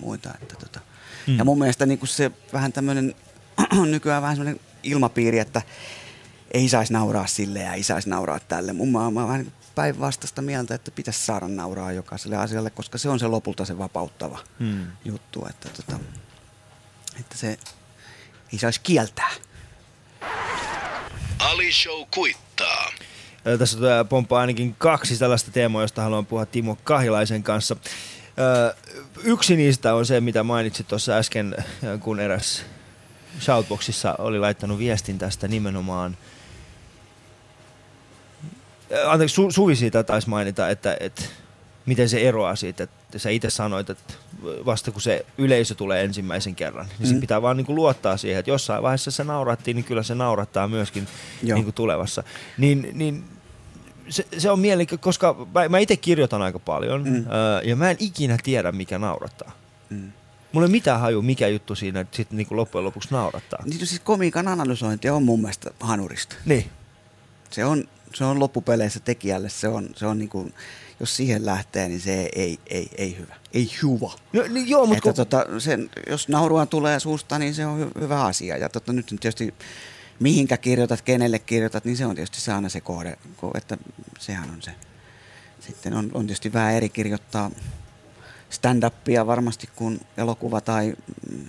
muita. 0.00 0.30
Että 0.42 0.56
tota. 0.56 0.80
Mm. 1.26 1.38
Ja 1.38 1.44
mun 1.44 1.58
mielestä 1.58 1.86
niin 1.86 1.98
kuin 1.98 2.08
se 2.08 2.30
vähän 2.52 2.72
tämmöinen 2.72 3.14
nykyään 3.90 4.22
vähän 4.22 4.36
semmoinen 4.36 4.60
ilmapiiri, 4.82 5.38
että 5.38 5.62
ei 6.50 6.68
saisi 6.68 6.92
nauraa 6.92 7.26
sille 7.26 7.58
ja 7.58 7.72
ei 7.72 7.82
saisi 7.82 8.08
nauraa 8.08 8.40
tälle. 8.40 8.72
Mun 8.72 8.92
mä, 8.92 9.10
mä 9.10 9.28
vähän 9.28 9.52
päinvastaista 9.74 10.42
mieltä, 10.42 10.74
että 10.74 10.90
pitäisi 10.90 11.26
saada 11.26 11.48
nauraa 11.48 11.92
jokaiselle 11.92 12.36
asialle, 12.36 12.70
koska 12.70 12.98
se 12.98 13.08
on 13.08 13.18
se 13.18 13.26
lopulta 13.26 13.64
se 13.64 13.78
vapauttava 13.78 14.38
Mm. 14.58 14.86
juttu, 15.04 15.46
että, 15.50 15.68
tota, 15.68 15.98
että 17.20 17.36
se 17.38 17.58
ei 18.52 18.58
saisi 18.58 18.80
kieltää. 18.82 19.30
Ali 21.38 21.72
Show 21.72 22.02
kuittaa. 22.14 22.92
Tässä 23.58 23.76
tulee 23.76 24.04
pomppaa 24.04 24.40
ainakin 24.40 24.74
kaksi 24.78 25.18
tällaista 25.18 25.50
teemaa, 25.50 25.82
josta 25.82 26.02
haluan 26.02 26.26
puhua 26.26 26.46
Timo 26.46 26.78
Kahilaisen 26.84 27.42
kanssa. 27.42 27.76
Yksi 29.24 29.56
niistä 29.56 29.94
on 29.94 30.06
se, 30.06 30.20
mitä 30.20 30.42
mainitsit 30.42 30.88
tuossa 30.88 31.12
äsken, 31.12 31.56
kun 32.00 32.20
eräs 32.20 32.62
Shoutboxissa 33.40 34.14
oli 34.18 34.38
laittanut 34.38 34.78
viestin 34.78 35.18
tästä 35.18 35.48
nimenomaan. 35.48 36.16
Ö, 38.92 39.10
Anteeksi, 39.10 39.42
Su- 39.42 39.52
Suvi 39.52 39.76
siitä 39.76 40.02
taisi 40.02 40.28
mainita, 40.28 40.68
että, 40.68 40.96
että 41.00 41.22
miten 41.86 42.08
se 42.08 42.28
eroaa 42.28 42.56
siitä, 42.56 42.84
että 42.84 43.18
sä 43.18 43.30
itse 43.30 43.50
sanoit, 43.50 43.90
että 43.90 44.14
vasta 44.42 44.90
kun 44.90 45.00
se 45.00 45.26
yleisö 45.38 45.74
tulee 45.74 46.04
ensimmäisen 46.04 46.54
kerran, 46.54 46.86
niin 46.98 47.08
mm. 47.08 47.14
Mm. 47.14 47.20
pitää 47.20 47.42
vaan 47.42 47.56
niinku 47.56 47.74
luottaa 47.74 48.16
siihen, 48.16 48.38
että 48.38 48.50
jossain 48.50 48.82
vaiheessa 48.82 49.10
se 49.10 49.24
naurattiin, 49.24 49.74
niin 49.74 49.84
kyllä 49.84 50.02
se 50.02 50.14
naurattaa 50.14 50.68
myöskin 50.68 51.08
Joo. 51.42 51.56
niinku 51.56 51.72
tulevassa. 51.72 52.22
Niin, 52.58 52.90
niin 52.92 53.24
se, 54.08 54.26
se 54.38 54.50
on 54.50 54.58
mielenkiintoista, 54.58 55.04
koska 55.04 55.46
mä, 55.54 55.68
mä 55.68 55.78
itse 55.78 55.96
kirjoitan 55.96 56.42
aika 56.42 56.58
paljon 56.58 57.04
mm. 57.04 57.10
Mm. 57.10 57.16
öö, 57.32 57.60
ja 57.64 57.76
mä 57.76 57.90
en 57.90 57.96
ikinä 58.00 58.38
tiedä, 58.42 58.72
mikä 58.72 58.98
naurattaa. 58.98 59.52
Mm. 59.90 60.12
Mulla 60.52 60.64
ei 60.64 60.68
ole 60.68 60.72
mitään 60.72 61.00
haju, 61.00 61.22
mikä 61.22 61.48
juttu 61.48 61.74
siinä 61.74 62.06
sitten 62.10 62.36
niinku 62.36 62.56
loppujen 62.56 62.84
lopuksi 62.84 63.08
naurattaa. 63.10 63.62
Niin, 63.64 63.80
no 63.80 63.86
siis 63.86 64.00
komiikan 64.00 64.48
analysointi 64.48 65.10
on 65.10 65.22
mun 65.22 65.40
mielestä 65.40 65.70
hanurista. 65.80 66.36
Niin. 66.44 66.70
Se 67.50 67.64
on, 67.64 67.88
se 68.14 68.24
on 68.24 68.40
loppupeleissä 68.40 69.00
tekijälle, 69.00 69.48
se 69.48 69.68
on, 69.68 69.88
se 69.96 70.06
on 70.06 70.18
niinku, 70.18 70.50
jos 71.00 71.16
siihen 71.16 71.46
lähtee, 71.46 71.88
niin 71.88 72.00
se 72.00 72.28
ei, 72.34 72.58
ei, 72.66 72.88
ei 72.98 73.16
hyvä. 73.18 73.34
Ei 73.52 73.70
hyvä. 73.82 74.10
No, 74.32 74.42
niin 74.48 74.68
joo, 74.68 74.86
mutta 74.86 75.10
Että 75.10 75.24
tota, 75.24 75.60
sen, 75.60 75.90
jos 76.10 76.28
naurua 76.28 76.66
tulee 76.66 77.00
suusta, 77.00 77.38
niin 77.38 77.54
se 77.54 77.66
on 77.66 77.80
hy- 77.80 78.00
hyvä 78.00 78.24
asia. 78.24 78.56
Ja 78.56 78.68
tota, 78.68 78.92
nyt 78.92 79.06
tietysti 79.06 79.54
mihinkä 80.20 80.56
kirjoitat, 80.56 81.02
kenelle 81.02 81.38
kirjoitat, 81.38 81.84
niin 81.84 81.96
se 81.96 82.06
on 82.06 82.14
tietysti 82.14 82.40
se 82.40 82.52
aina 82.52 82.68
se 82.68 82.80
kohde, 82.80 83.18
ko- 83.42 83.56
että 83.56 83.78
sehän 84.18 84.50
on 84.50 84.62
se. 84.62 84.70
Sitten 85.60 85.94
on, 85.94 86.10
on 86.14 86.26
tietysti 86.26 86.52
vähän 86.52 86.74
eri 86.74 86.88
kirjoittaa 86.88 87.50
stand-upia 88.52 89.26
varmasti 89.26 89.68
kuin 89.76 90.00
elokuva 90.16 90.60
tai 90.60 90.94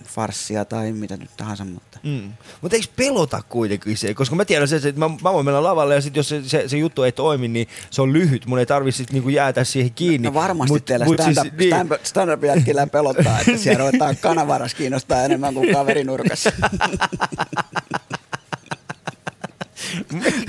farssia 0.05 0.65
tai 0.65 0.91
mitä 0.91 1.17
nyt 1.17 1.29
tahansa, 1.37 1.65
mutta 1.65 1.93
Mm. 2.03 2.33
Mutta 2.61 2.75
eikö 2.75 2.87
pelota 2.95 3.41
kuitenkin 3.49 3.97
se? 3.97 4.13
Koska 4.13 4.35
mä 4.35 4.45
tiedän 4.45 4.67
sen, 4.67 4.77
että 4.87 4.99
mä, 4.99 5.09
mä 5.09 5.33
voin 5.33 5.45
mennä 5.45 5.63
lavalle 5.63 5.95
ja 5.95 6.01
sit 6.01 6.15
jos 6.15 6.29
se, 6.29 6.41
se, 6.45 6.63
se, 6.67 6.77
juttu 6.77 7.03
ei 7.03 7.11
toimi, 7.11 7.47
niin 7.47 7.67
se 7.89 8.01
on 8.01 8.13
lyhyt. 8.13 8.45
Mun 8.45 8.59
ei 8.59 8.65
tarvitse 8.65 9.03
niinku 9.11 9.29
jäätä 9.29 9.63
siihen 9.63 9.93
kiinni. 9.93 10.27
No 10.27 10.33
varmasti 10.33 10.73
Mut- 10.73 10.85
teillä 10.85 11.05
mut 11.05 11.15
stand-up, 11.15 11.43
siis, 11.43 11.53
niin. 11.57 11.69
stand-up, 11.69 12.05
stand-up 12.05 12.43
jätkillä 12.43 12.87
pelottaa, 12.87 13.39
että 13.39 13.57
siellä 13.57 13.79
ruvetaan 13.79 14.17
kanavaras 14.17 14.75
kiinnostaa 14.75 15.23
enemmän 15.23 15.53
kuin 15.53 15.73
kaverinurkassa. 15.73 16.51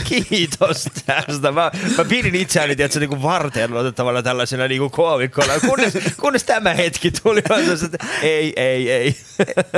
Kiitos 0.05 0.89
tästä. 1.07 1.53
Mä, 1.53 1.71
mä 1.99 2.05
pidin 2.05 2.35
itseäni 2.35 2.77
tietysti 2.77 3.07
niin 3.07 3.23
varten 3.23 3.73
otettavana 3.73 4.23
tällaisena 4.23 4.69
niin 4.69 4.91
koomikkoina. 4.91 5.61
Kunnes, 5.61 5.95
kunnes 6.21 6.45
tämä 6.45 6.75
hetki 6.75 7.11
tuli. 7.11 7.39
että 7.85 8.07
ei, 8.23 8.53
ei, 8.57 8.93
ei. 8.93 9.17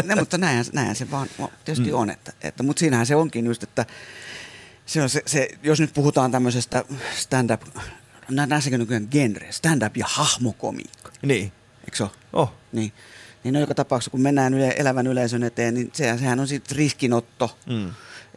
ne, 0.05 0.14
mutta 0.14 0.38
näinhän, 0.38 0.64
näinhän 0.72 0.96
se 0.96 1.11
vaan 1.11 1.29
tietysti 1.64 1.90
mm. 1.90 1.96
on. 1.96 2.11
Että, 2.11 2.33
että, 2.42 2.62
mutta 2.62 2.81
siinähän 2.81 3.07
se 3.07 3.16
onkin 3.16 3.46
just, 3.46 3.62
että 3.62 3.87
se 4.87 5.02
on 5.02 5.09
se, 5.09 5.22
se, 5.26 5.48
jos 5.62 5.81
nyt 5.81 5.94
puhutaan 5.94 6.33
tämmöisestä 6.33 6.85
stand-up, 7.16 7.62
näissäkin 8.29 8.81
nykyään 8.81 9.09
genre, 9.11 9.46
stand-up 9.50 9.96
ja 9.96 10.07
hahmokomiikka. 10.09 11.12
Niin. 11.22 11.52
Eikö 11.85 11.96
se 11.96 12.02
ole? 12.02 12.11
Oh. 12.33 12.52
Niin. 12.72 12.92
Niin 13.44 13.55
no 13.55 13.61
joka 13.61 13.74
tapauksessa, 13.74 14.11
kun 14.11 14.20
mennään 14.20 14.55
yle, 14.55 14.74
elävän 14.76 15.07
yleisön 15.07 15.42
eteen, 15.42 15.74
niin 15.74 15.90
sehän, 15.92 16.18
sehän 16.18 16.40
on 16.40 16.48
sitten 16.48 16.76
riskinotto. 16.76 17.59
Mm. 17.66 17.90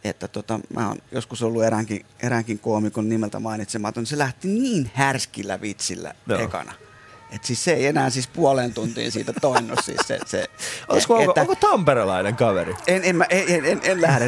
Että 0.04 0.28
tota, 0.28 0.60
mä 0.74 0.88
oon 0.88 0.96
joskus 1.12 1.42
ollut 1.42 1.64
eräänkin, 1.64 2.06
eräänkin 2.22 2.58
koomikon 2.58 3.08
nimeltä 3.08 3.40
mainitsematon. 3.40 4.06
Se 4.06 4.18
lähti 4.18 4.48
niin 4.48 4.90
härskillä 4.94 5.60
vitsillä 5.60 6.14
no. 6.26 6.38
ekana. 6.38 6.72
Et 7.30 7.44
siis 7.44 7.64
se 7.64 7.72
ei 7.72 7.86
enää 7.86 8.10
siis 8.10 8.28
puoleen 8.28 8.74
tuntiin 8.74 9.12
siitä 9.12 9.32
toinnu. 9.40 9.74
Siis 9.82 10.00
se, 10.06 10.18
se, 10.26 10.50
Olisiko, 10.88 11.18
että, 11.18 11.28
onko, 11.28 11.40
onko 11.40 11.54
tamperelainen 11.54 12.36
kaveri? 12.36 12.74
En, 12.86 13.04
en, 13.04 13.26
en, 13.30 13.44
en, 13.48 13.64
en, 13.64 13.80
en 13.82 14.02
lähde 14.02 14.26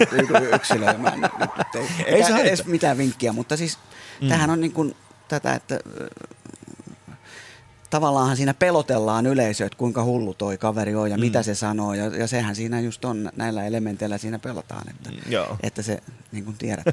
yksilöimään 0.55 1.21
nyt, 1.21 1.33
nyt, 1.41 1.85
ei, 2.07 2.15
ei 2.15 2.41
edes 2.41 2.65
mitään 2.67 2.99
vinkkiä, 2.99 3.33
mutta 3.33 3.57
siis 3.57 3.79
mm. 4.21 4.29
tämähän 4.29 4.51
on 4.51 4.61
niin 4.61 4.73
kuin 4.73 4.97
tätä, 5.29 5.55
että 5.55 5.81
tavallaan 7.92 8.37
siinä 8.37 8.55
pelotellaan 8.55 9.26
yleisö, 9.26 9.66
että 9.66 9.78
kuinka 9.78 10.05
hullu 10.05 10.35
toi 10.35 10.59
kaveri 10.59 10.94
on 10.94 11.11
ja 11.11 11.16
mm. 11.16 11.20
mitä 11.20 11.42
se 11.42 11.55
sanoo. 11.55 11.94
Ja, 11.94 12.07
ja 12.07 12.26
sehän 12.26 12.57
siinä 12.57 12.81
just 12.81 13.05
on, 13.05 13.31
näillä 13.37 13.64
elementeillä 13.64 14.18
siinä 14.18 14.38
pelataan, 14.38 14.88
että, 14.90 15.11
mm, 15.11 15.33
Joo. 15.33 15.57
että 15.62 15.83
se 15.83 15.98
niin 16.33 16.44
kuin 16.44 16.57
tiedät. 16.59 16.85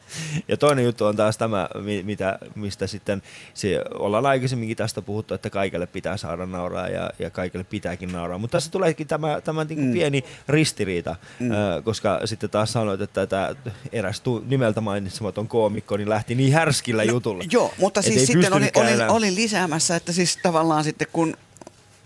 ja 0.48 0.56
toinen 0.56 0.84
juttu 0.84 1.04
on 1.04 1.16
taas 1.16 1.38
tämä, 1.38 1.68
mitä, 2.02 2.38
mistä 2.54 2.86
sitten 2.86 3.22
se, 3.54 3.80
ollaan 3.94 4.26
aikaisemminkin 4.26 4.76
tästä 4.76 5.02
puhuttu, 5.02 5.34
että 5.34 5.50
kaikille 5.50 5.86
pitää 5.86 6.16
saada 6.16 6.46
nauraa 6.46 6.88
ja, 6.88 7.10
ja 7.18 7.30
kaikille 7.30 7.64
pitääkin 7.64 8.12
nauraa. 8.12 8.38
Mutta 8.38 8.56
tässä 8.56 8.70
tuleekin 8.70 9.06
tämä, 9.06 9.40
tämä 9.40 9.64
niin 9.64 9.76
kuin 9.78 9.88
mm. 9.88 9.92
pieni 9.92 10.24
ristiriita, 10.48 11.16
mm. 11.40 11.50
äh, 11.50 11.84
koska 11.84 12.20
sitten 12.24 12.50
taas 12.50 12.72
sanoit, 12.72 13.00
että 13.00 13.26
tämä 13.26 13.54
eräs 13.92 14.20
tu, 14.20 14.44
nimeltä 14.46 14.80
mainitsematon 14.80 15.48
koomikko 15.48 15.96
niin 15.96 16.08
lähti 16.08 16.34
niin 16.34 16.52
härskillä 16.52 17.04
no, 17.04 17.12
jutulla. 17.12 17.44
Joo, 17.50 17.72
mutta 17.78 18.02
siis 18.02 18.26
sitten 18.26 18.52
oli, 18.52 18.70
oli, 18.74 18.90
oli 19.08 19.34
lisäämässä, 19.34 19.96
että 19.96 20.12
siis 20.12 20.38
tavallaan 20.46 20.84
sitten 20.84 21.06
kun 21.12 21.36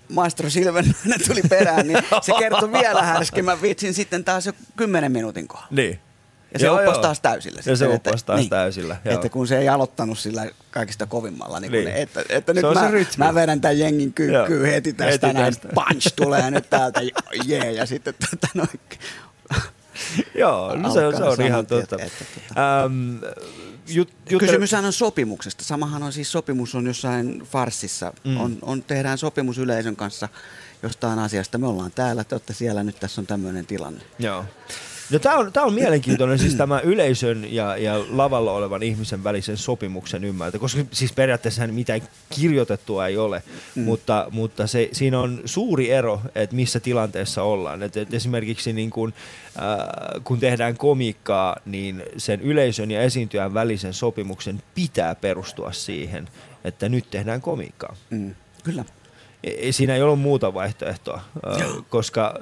maestro 0.08 0.50
Silvennoinen 0.50 1.20
tuli 1.28 1.42
perään, 1.48 1.88
niin 1.88 1.98
se 2.22 2.32
kertoi 2.38 2.72
vielä 2.72 3.02
härskimmän 3.02 3.62
vitsin 3.62 3.94
sitten 3.94 4.24
taas 4.24 4.46
jo 4.46 4.52
kymmenen 4.76 5.12
minuutin 5.12 5.48
kohdalla. 5.48 5.70
Niin. 5.70 6.00
Ja 6.52 6.58
se 6.58 6.70
uppasi 6.70 7.00
taas 7.00 7.20
täysillä. 7.20 7.62
Ja 7.66 7.76
se 7.76 7.86
uppasi 7.86 8.24
taas 8.24 8.40
niin, 8.40 8.50
täysillä. 8.50 8.96
Joo. 9.04 9.14
Että 9.14 9.28
kun 9.28 9.46
se 9.46 9.58
ei 9.58 9.68
aloittanut 9.68 10.18
sillä 10.18 10.46
kaikista 10.70 11.06
kovimmalla, 11.06 11.60
niin, 11.60 11.72
niin. 11.72 11.84
Ne, 11.84 12.02
että, 12.02 12.24
että 12.28 12.52
nyt 12.52 12.64
mä, 13.18 13.26
mä 13.26 13.34
vedän 13.34 13.60
tämän 13.60 13.78
jengin 13.78 14.12
kyykkyyn 14.12 14.70
heti 14.70 14.92
tästä, 14.92 15.26
heti 15.26 15.38
näin, 15.38 15.54
tästä. 15.54 15.68
punch 15.74 16.14
tulee 16.16 16.50
nyt 16.50 16.70
täältä, 16.70 17.00
jee, 17.00 17.12
yeah, 17.62 17.74
ja 17.74 17.86
sitten 17.86 18.14
tota, 18.30 18.48
noin, 18.54 18.80
Joo, 20.34 20.76
no 20.76 20.90
se, 20.90 21.00
se 21.16 21.24
on 21.24 21.42
ihan 21.42 21.66
totta. 21.66 21.96
Että, 21.96 22.06
että, 22.06 22.84
ähm, 22.84 23.16
jut, 23.90 24.12
jut, 24.30 24.40
Kysymyshän 24.40 24.84
on 24.84 24.92
sopimuksesta. 24.92 25.64
Samahan 25.64 26.02
on 26.02 26.12
siis 26.12 26.32
sopimus 26.32 26.74
on 26.74 26.86
jossain 26.86 27.42
farsissa. 27.44 28.12
Mm. 28.24 28.40
On, 28.40 28.58
on, 28.62 28.82
tehdään 28.82 29.18
sopimus 29.18 29.58
yleisön 29.58 29.96
kanssa 29.96 30.28
jostain 30.82 31.18
asiasta. 31.18 31.58
Me 31.58 31.66
ollaan 31.66 31.92
täällä, 31.92 32.24
te 32.24 32.34
olette 32.34 32.54
siellä, 32.54 32.82
nyt 32.82 33.00
tässä 33.00 33.20
on 33.20 33.26
tämmöinen 33.26 33.66
tilanne. 33.66 34.00
Joo. 34.18 34.44
No, 35.10 35.18
tämä 35.18 35.36
on, 35.36 35.52
tää 35.52 35.62
on 35.62 35.74
mielenkiintoinen 35.74 36.38
siis 36.38 36.54
tämä 36.54 36.80
yleisön 36.80 37.54
ja, 37.54 37.76
ja 37.76 38.04
lavalla 38.10 38.52
olevan 38.52 38.82
ihmisen 38.82 39.24
välisen 39.24 39.56
sopimuksen 39.56 40.24
ymmärtä, 40.24 40.58
koska 40.58 40.80
siis 40.90 41.12
periaatteessa 41.12 41.66
mitään 41.66 42.02
kirjoitettua 42.34 43.06
ei 43.06 43.16
ole, 43.16 43.42
mm. 43.74 43.82
mutta, 43.82 44.26
mutta 44.30 44.66
se, 44.66 44.88
siinä 44.92 45.20
on 45.20 45.40
suuri 45.44 45.90
ero, 45.90 46.20
että 46.34 46.56
missä 46.56 46.80
tilanteessa 46.80 47.42
ollaan. 47.42 47.82
Et, 47.82 47.96
et 47.96 48.14
esimerkiksi 48.14 48.72
niin 48.72 48.90
kun, 48.90 49.14
äh, 49.58 50.22
kun 50.24 50.40
tehdään 50.40 50.76
komiikkaa, 50.76 51.56
niin 51.64 52.02
sen 52.16 52.40
yleisön 52.40 52.90
ja 52.90 53.02
esiintyjän 53.02 53.54
välisen 53.54 53.94
sopimuksen 53.94 54.62
pitää 54.74 55.14
perustua 55.14 55.72
siihen, 55.72 56.28
että 56.64 56.88
nyt 56.88 57.10
tehdään 57.10 57.40
komiikkaa. 57.40 57.96
Mm. 58.10 58.34
Kyllä 58.64 58.84
siinä 59.70 59.94
ei 59.94 60.02
ollut 60.02 60.20
muuta 60.20 60.54
vaihtoehtoa, 60.54 61.20
koska 61.88 62.34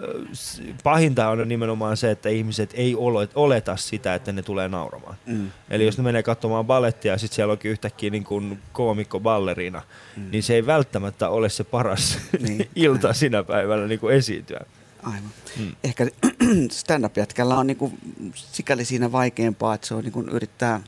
pahinta 0.85 1.29
on 1.29 1.49
nimenomaan 1.49 1.97
se, 1.97 2.11
että 2.11 2.29
ihmiset 2.29 2.71
ei 2.75 2.97
oleta 3.35 3.77
sitä, 3.77 4.15
että 4.15 4.33
ne 4.33 4.43
tulee 4.43 4.69
nauramaan. 4.69 5.17
Mm. 5.27 5.51
Eli 5.71 5.85
jos 5.85 5.99
ne 5.99 6.05
menee 6.05 6.23
katsomaan 6.23 6.67
ballettia 6.67 7.13
ja 7.13 7.19
sitten 7.19 7.37
siellä 7.37 7.53
onkin 7.53 7.71
yhtäkkiä 7.71 8.11
niin 8.11 8.25
kuin 8.25 8.59
koomikko 8.73 9.21
ballerina, 9.21 9.83
mm. 10.17 10.31
niin 10.31 10.43
se 10.43 10.55
ei 10.55 10.67
välttämättä 10.67 11.29
ole 11.29 11.49
se 11.49 11.65
paras 11.65 12.19
niin. 12.49 12.69
ilta 12.75 13.13
sinä 13.13 13.45
päivänä 13.45 13.87
niin 13.87 14.01
kuin 14.01 14.15
esiintyä. 14.15 14.61
Aivan. 15.03 15.31
Mm. 15.57 15.77
Ehkä 15.85 16.07
stand-up-jätkällä 16.71 17.57
on 17.57 17.67
niin 17.67 17.77
kuin 17.77 17.99
sikäli 18.35 18.85
siinä 18.85 19.13
vaikeampaa, 19.13 19.75
että 19.75 19.87
se 19.87 19.95
on 19.95 20.05
niin 20.05 20.13
kuin 20.13 20.29
yrittää, 20.29 20.81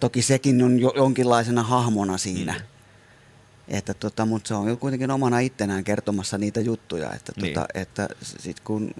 toki 0.00 0.22
sekin 0.22 0.62
on 0.62 0.80
jo, 0.80 0.92
jonkinlaisena 0.96 1.62
hahmona 1.62 2.18
siinä. 2.18 2.52
Mm 2.52 2.71
että 3.68 3.94
tota, 3.94 4.26
mutta 4.26 4.48
se 4.48 4.54
on 4.54 4.78
kuitenkin 4.78 5.10
omana 5.10 5.38
ittenään 5.38 5.84
kertomassa 5.84 6.38
niitä 6.38 6.60
juttuja, 6.60 7.12
että, 7.12 7.32
niin. 7.36 7.54
tota, 7.54 7.66
että 7.74 8.08
sit 8.20 8.60
kun 8.60 8.90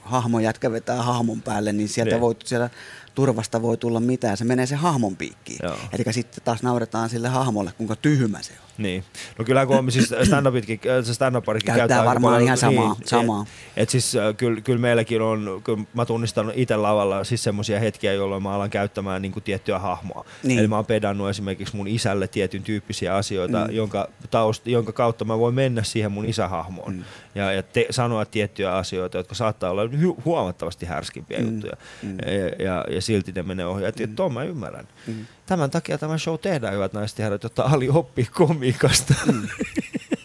hahmo 0.00 0.40
jätkä 0.40 0.72
vetää 0.72 1.02
hahmon 1.02 1.42
päälle, 1.42 1.72
niin 1.72 1.88
sieltä 1.88 2.10
niin. 2.10 2.20
voi 2.20 2.36
siellä 2.44 2.70
turvasta 3.14 3.62
voi 3.62 3.76
tulla 3.76 4.00
mitään, 4.00 4.36
se 4.36 4.44
menee 4.44 4.66
se 4.66 4.74
hahmon 4.74 5.16
piikkiin. 5.16 5.58
Eli 5.92 6.12
sitten 6.12 6.44
taas 6.44 6.62
nauretaan 6.62 7.08
sille 7.08 7.28
hahmolle, 7.28 7.72
kuinka 7.72 7.96
tyhmä 7.96 8.42
se 8.42 8.52
on. 8.52 8.72
Niin. 8.78 9.04
No 9.38 9.44
kyllä 9.44 9.66
kun 9.66 9.92
siis 9.92 10.14
stand-upitkin, 10.22 10.80
se 11.02 11.14
stand 11.14 11.36
käyttää, 11.44 11.76
käyttää 11.76 12.04
varmaan 12.04 12.32
paljon, 12.32 12.42
ihan 12.42 12.56
samaa. 12.56 12.94
Niin, 12.94 13.08
samaa. 13.08 13.42
Et, 13.42 13.82
et 13.82 13.88
siis 13.90 14.12
kyllä, 14.36 14.60
kyllä 14.60 14.78
meilläkin 14.78 15.22
on, 15.22 15.60
kyllä 15.64 15.84
mä 15.94 16.04
tunnistan 16.04 16.52
itse 16.54 16.76
lavalla 16.76 17.24
siis 17.24 17.44
semmoisia 17.44 17.80
hetkiä, 17.80 18.12
jolloin 18.12 18.42
mä 18.42 18.54
alan 18.54 18.70
käyttämään 18.70 19.22
niin 19.22 19.32
kuin 19.32 19.42
tiettyä 19.42 19.78
hahmoa. 19.78 20.24
Niin. 20.42 20.58
Eli 20.58 20.68
mä 20.68 20.76
oon 20.76 20.86
pedannut 20.86 21.28
esimerkiksi 21.28 21.76
mun 21.76 21.88
isälle 21.88 22.28
tietyn 22.28 22.62
tyyppisiä 22.62 23.16
asioita, 23.16 23.64
mm. 23.64 23.74
jonka, 23.74 24.08
taust, 24.30 24.66
jonka 24.66 24.92
kautta 24.92 25.24
mä 25.24 25.38
voin 25.38 25.54
mennä 25.54 25.82
siihen 25.82 26.12
mun 26.12 26.24
isähahmoon. 26.24 26.94
Mm. 26.94 27.04
Ja, 27.34 27.52
ja 27.52 27.62
te, 27.62 27.86
sanoa 27.90 28.24
tiettyjä 28.24 28.76
asioita, 28.76 29.16
jotka 29.16 29.34
saattaa 29.34 29.70
olla 29.70 29.84
hu- 29.84 30.22
huomattavasti 30.24 30.86
härskimpiä 30.86 31.38
mm. 31.38 31.44
juttuja. 31.44 31.76
Mm. 32.02 32.16
Ja, 32.26 32.64
ja, 32.64 32.84
ja 32.90 33.01
silti 33.02 33.32
ne 33.32 33.42
menee 33.42 33.66
ohi. 33.66 33.82
Mm. 34.06 34.16
tuon 34.16 34.32
mä 34.32 34.44
ymmärrän. 34.44 34.88
Mm. 35.06 35.26
Tämän 35.46 35.70
takia 35.70 35.98
tämä 35.98 36.18
show 36.18 36.38
tehdään, 36.38 36.74
hyvät 36.74 36.92
naiset 36.92 37.18
ja 37.18 37.24
herrat, 37.24 37.42
jotta 37.42 37.62
Ali 37.62 37.88
oppii 37.88 38.24
komiikasta. 38.24 39.14
Mm. 39.32 39.42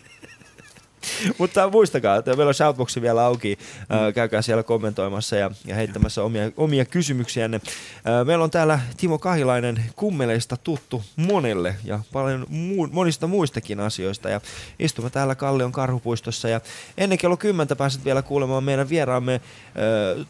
Mutta 1.38 1.70
muistakaa, 1.70 2.16
että 2.16 2.36
meillä 2.36 2.50
on 2.50 2.54
shoutboxi 2.54 3.02
vielä 3.02 3.26
auki. 3.26 3.58
Mm. 3.80 4.14
Käykää 4.14 4.42
siellä 4.42 4.64
kommentoimassa 4.64 5.36
ja, 5.36 5.52
ja 5.66 5.76
heittämässä 5.76 6.24
omia, 6.24 6.52
omia 6.58 6.86
kysymyksiänne. 6.86 7.62
Meillä 8.26 8.44
on 8.44 8.52
täällä 8.52 8.80
Timo 8.98 9.18
Kahilainen 9.20 9.84
kummeleista 9.96 10.58
tuttu 10.58 11.04
monelle 11.16 11.76
ja 11.84 12.00
paljon 12.14 12.46
muu, 12.50 12.88
monista 12.92 13.28
muistakin 13.28 13.80
asioista. 13.80 14.30
Ja 14.30 14.42
istumme 14.80 15.10
täällä 15.10 15.36
Kallion 15.36 15.72
karhupuistossa 15.72 16.50
ja 16.50 16.62
ennen 16.98 17.18
kello 17.18 17.38
10 17.38 17.78
pääset 17.78 18.06
vielä 18.06 18.22
kuulemaan 18.22 18.64
meidän 18.64 18.90
vieraamme 18.90 19.42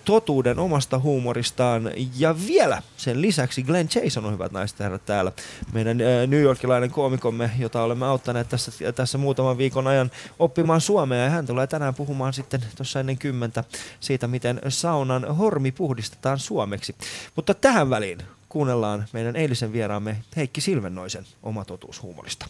totuuden 0.06 0.60
omasta 0.60 1.00
huumoristaan. 1.00 1.92
Ja 2.18 2.36
vielä 2.48 2.82
sen 2.98 3.22
lisäksi 3.22 3.64
Glenn 3.64 3.90
Jason 3.96 4.26
on 4.26 4.34
hyvät 4.34 4.52
naiset 4.52 4.80
herrat 4.80 5.06
täällä. 5.06 5.32
Meidän 5.74 5.98
New 6.28 6.42
Yorkilainen 6.42 6.92
koomikomme, 6.92 7.52
jota 7.60 7.82
olemme 7.82 8.06
auttaneet 8.06 8.50
tässä, 8.50 8.92
tässä 8.96 9.18
muutaman 9.18 9.58
viikon 9.58 9.88
ajan 9.88 10.12
oppimaan 10.40 10.67
puhumaan 10.68 10.82
suomea 10.82 11.24
ja 11.24 11.30
hän 11.30 11.46
tulee 11.46 11.68
tänään 11.68 11.96
puhumaan 11.96 12.34
sitten 12.34 12.62
tuossa 12.76 13.00
ennen 13.00 13.18
kymmentä 13.18 13.64
siitä, 14.00 14.28
miten 14.28 14.62
saunan 14.70 15.36
hormi 15.38 15.72
puhdistetaan 15.72 16.40
suomeksi. 16.40 16.96
Mutta 17.36 17.54
tähän 17.54 17.90
väliin 17.90 18.18
kuunnellaan 18.50 19.06
meidän 19.14 19.36
eilisen 19.36 19.74
vieraamme 19.74 20.24
Heikki 20.36 20.62
Silvennoisen 20.62 21.26
oma 21.44 21.66
totuus 21.66 22.02
huumorista. 22.02 22.48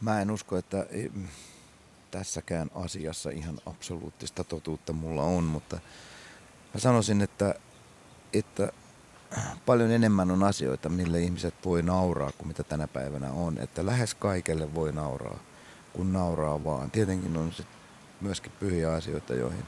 Mä 0.00 0.20
en 0.20 0.30
usko, 0.30 0.56
että 0.56 0.86
tässäkään 2.10 2.70
asiassa 2.74 3.30
ihan 3.30 3.58
absoluuttista 3.66 4.44
totuutta 4.44 4.92
mulla 4.92 5.22
on, 5.22 5.44
mutta 5.44 5.76
mä 6.74 6.80
sanoisin, 6.80 7.22
että, 7.22 7.54
että 8.32 8.72
paljon 9.66 9.90
enemmän 9.90 10.30
on 10.30 10.42
asioita, 10.42 10.88
mille 10.88 11.20
ihmiset 11.20 11.54
voi 11.64 11.82
nauraa 11.82 12.32
kuin 12.38 12.48
mitä 12.48 12.62
tänä 12.62 12.88
päivänä 12.88 13.30
on. 13.30 13.58
Että 13.58 13.86
lähes 13.86 14.14
kaikelle 14.14 14.74
voi 14.74 14.92
nauraa 14.92 15.38
kun 15.94 16.12
nauraa 16.12 16.64
vaan. 16.64 16.90
Tietenkin 16.90 17.36
on 17.36 17.52
sit 17.52 17.66
myöskin 18.20 18.52
pyhiä 18.60 18.92
asioita, 18.92 19.34
joihin 19.34 19.64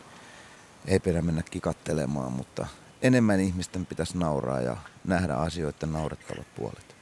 ei 0.87 1.01
pidä 1.01 1.23
mennä 1.23 1.43
kikattelemaan, 1.43 2.33
mutta 2.33 2.67
enemmän 3.03 3.41
ihmisten 3.41 3.87
pitäisi 3.87 4.19
nauraa 4.19 4.61
ja 4.61 4.77
nähdä 5.05 5.35
asioiden 5.35 5.93
naurettavat 5.93 6.47
puolet. 6.57 6.97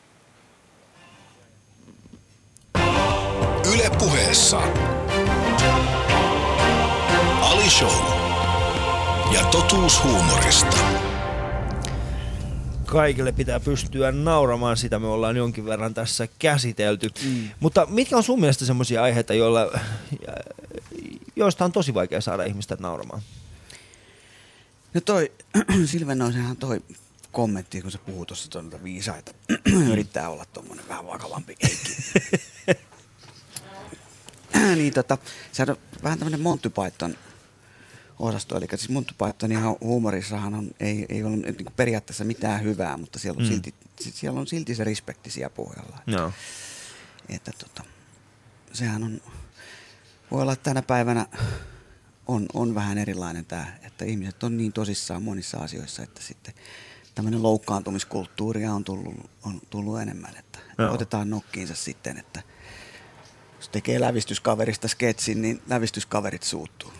Yle 3.74 3.90
puheessa. 3.98 4.60
Ali 7.40 7.70
Show. 7.70 8.24
Ja 9.32 9.44
totuus 9.44 10.04
huumorista. 10.04 10.76
Kaikille 12.94 13.32
pitää 13.32 13.60
pystyä 13.60 14.12
nauramaan, 14.12 14.76
sitä 14.76 14.98
me 14.98 15.06
ollaan 15.06 15.36
jonkin 15.36 15.64
verran 15.64 15.94
tässä 15.94 16.28
käsitelty. 16.38 17.10
Mm. 17.24 17.48
Mutta 17.60 17.86
mitkä 17.86 18.16
on 18.16 18.22
sun 18.22 18.40
mielestä 18.40 18.64
semmoisia 18.64 19.02
aiheita, 19.02 19.34
joilla, 19.34 19.80
joista 21.36 21.64
on 21.64 21.72
tosi 21.72 21.94
vaikea 21.94 22.20
saada 22.20 22.44
ihmistä 22.44 22.76
nauramaan? 22.80 23.22
No 24.94 25.00
toi, 25.00 25.32
Silvenoisenhan 25.84 26.56
toi 26.56 26.80
kommentti, 27.32 27.82
kun 27.82 27.90
se 27.90 27.98
puhuu 27.98 28.26
tuossa 28.26 28.50
tuota 28.50 28.82
viisaita, 28.82 29.32
yrittää 29.92 30.28
olla 30.28 30.44
tuommoinen 30.52 30.88
vähän 30.88 31.06
vakavampi 31.06 31.56
niin 34.76 34.94
tota, 34.94 35.18
se 35.52 35.62
on 35.62 35.76
vähän 36.02 36.18
tämmöinen 36.18 36.40
Monty 36.40 36.70
Python 36.70 37.14
osasto, 38.18 38.56
eli 38.56 38.66
siis 38.70 38.88
Monty 38.88 39.14
Pythonin 39.18 39.58
huumorissahan 39.80 40.54
on, 40.54 40.70
ei, 40.80 41.06
ei 41.08 41.22
ole 41.24 41.36
niin 41.36 41.56
kuin 41.56 41.72
periaatteessa 41.76 42.24
mitään 42.24 42.62
hyvää, 42.62 42.96
mutta 42.96 43.18
siellä 43.18 43.38
on, 43.38 43.44
mm. 43.44 43.48
silti, 43.48 43.74
siellä 44.00 44.40
on 44.40 44.46
silti 44.46 44.74
se 44.74 44.84
respekti 44.84 45.30
siellä 45.30 45.50
pohjalla. 45.50 45.96
Että, 45.98 46.20
No. 46.20 46.32
että 47.28 47.50
tota, 47.58 47.84
sehän 48.72 49.02
on, 49.02 49.20
voi 50.30 50.42
olla 50.42 50.52
että 50.52 50.70
tänä 50.70 50.82
päivänä 50.82 51.26
on, 52.26 52.46
on 52.54 52.74
vähän 52.74 52.98
erilainen 52.98 53.44
tämä, 53.44 53.66
että 53.82 54.04
ihmiset 54.04 54.42
on 54.42 54.56
niin 54.56 54.72
tosissaan 54.72 55.22
monissa 55.22 55.58
asioissa, 55.58 56.02
että 56.02 56.22
sitten 56.22 56.54
tämmöinen 57.14 57.42
loukkaantumiskulttuuria 57.42 58.72
on 58.72 58.84
tullut, 58.84 59.30
on 59.42 59.60
tullut 59.70 60.00
enemmän, 60.00 60.36
että 60.36 60.58
Joo. 60.78 60.94
otetaan 60.94 61.30
nokkiinsa 61.30 61.74
sitten, 61.74 62.18
että 62.18 62.42
jos 63.56 63.68
tekee 63.68 64.00
lävistyskaverista 64.00 64.88
sketsin, 64.88 65.42
niin 65.42 65.62
lävistyskaverit 65.68 66.42
suuttuu. 66.42 66.92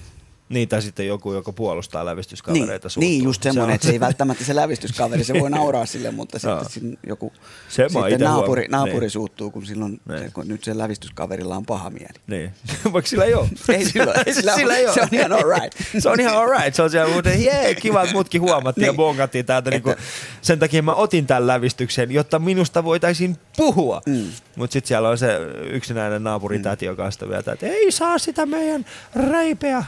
Niin, 0.48 0.68
tai 0.68 0.82
sitten 0.82 1.06
joku, 1.06 1.32
joka 1.32 1.52
puolustaa 1.52 2.04
lävistyskavereita 2.04 2.88
niin, 2.96 3.00
niin, 3.10 3.24
just 3.24 3.42
semmoinen, 3.42 3.68
on- 3.70 3.74
että 3.74 3.86
se 3.86 3.92
ei 3.92 4.00
välttämättä 4.00 4.44
se 4.44 4.56
lävistyskaveri, 4.56 5.24
se 5.24 5.34
voi 5.40 5.50
nauraa 5.50 5.86
sille, 5.86 6.10
mutta 6.10 6.38
sitten 6.38 6.98
joku 7.06 7.32
Se 7.68 7.84
sitten 7.88 8.20
naapuri, 8.20 8.62
huomannut. 8.62 8.70
naapuri 8.70 9.00
Niin. 9.04 9.10
suuttuu, 9.10 9.50
kun 9.50 9.66
silloin 9.66 10.00
Niin. 10.08 10.18
se, 10.18 10.30
kun 10.30 10.48
nyt 10.48 10.64
se 10.64 10.78
lävistyskaverilla 10.78 11.56
on 11.56 11.66
paha 11.66 11.90
mieli. 11.90 12.14
Niin, 12.26 12.50
vaikka 12.92 13.08
sillä 13.08 13.24
ei 13.24 13.34
ole. 13.34 13.48
Ei 13.76 13.84
sillä, 13.84 14.12
ei 14.26 14.32
sillä, 14.38 14.54
sillä 14.54 14.76
ei 14.76 14.86
ole. 14.86 14.94
se 14.94 15.00
on 15.02 15.08
ihan 15.12 15.32
alright. 15.32 15.78
Se 15.98 16.08
on 16.08 16.20
ihan 16.20 16.36
alright. 16.36 16.74
Se 16.74 16.82
on 16.82 16.90
siellä 16.90 17.12
muuten, 17.12 17.44
jee, 17.44 17.74
kiva, 17.74 18.02
että 18.02 18.14
mutkin 18.14 18.40
huomattiin 18.40 18.84
ja 18.86 18.90
Niin. 18.92 18.96
bongattiin 18.96 19.46
täältä. 19.46 19.70
Niinku, 19.70 19.90
Että- 19.90 20.02
sen 20.42 20.58
takia 20.58 20.82
mä 20.82 20.94
otin 20.94 21.26
tämän 21.26 21.46
lävistyksen, 21.46 22.10
jotta 22.12 22.38
minusta 22.38 22.84
voitaisiin 22.84 23.36
puhua. 23.56 24.02
Mm. 24.06 24.26
Mutta 24.56 24.72
sitten 24.72 24.88
siellä 24.88 25.08
on 25.08 25.18
se 25.18 25.38
yksinäinen 25.70 26.24
naapuritäti, 26.24 26.84
joka 26.86 27.04
on 27.04 27.12
sitä 27.12 27.28
vielä, 27.28 27.42
että 27.52 27.66
ei 27.66 27.92
saa 27.92 28.18
sitä 28.18 28.46
meidän 28.46 28.86
reipeä. 29.30 29.84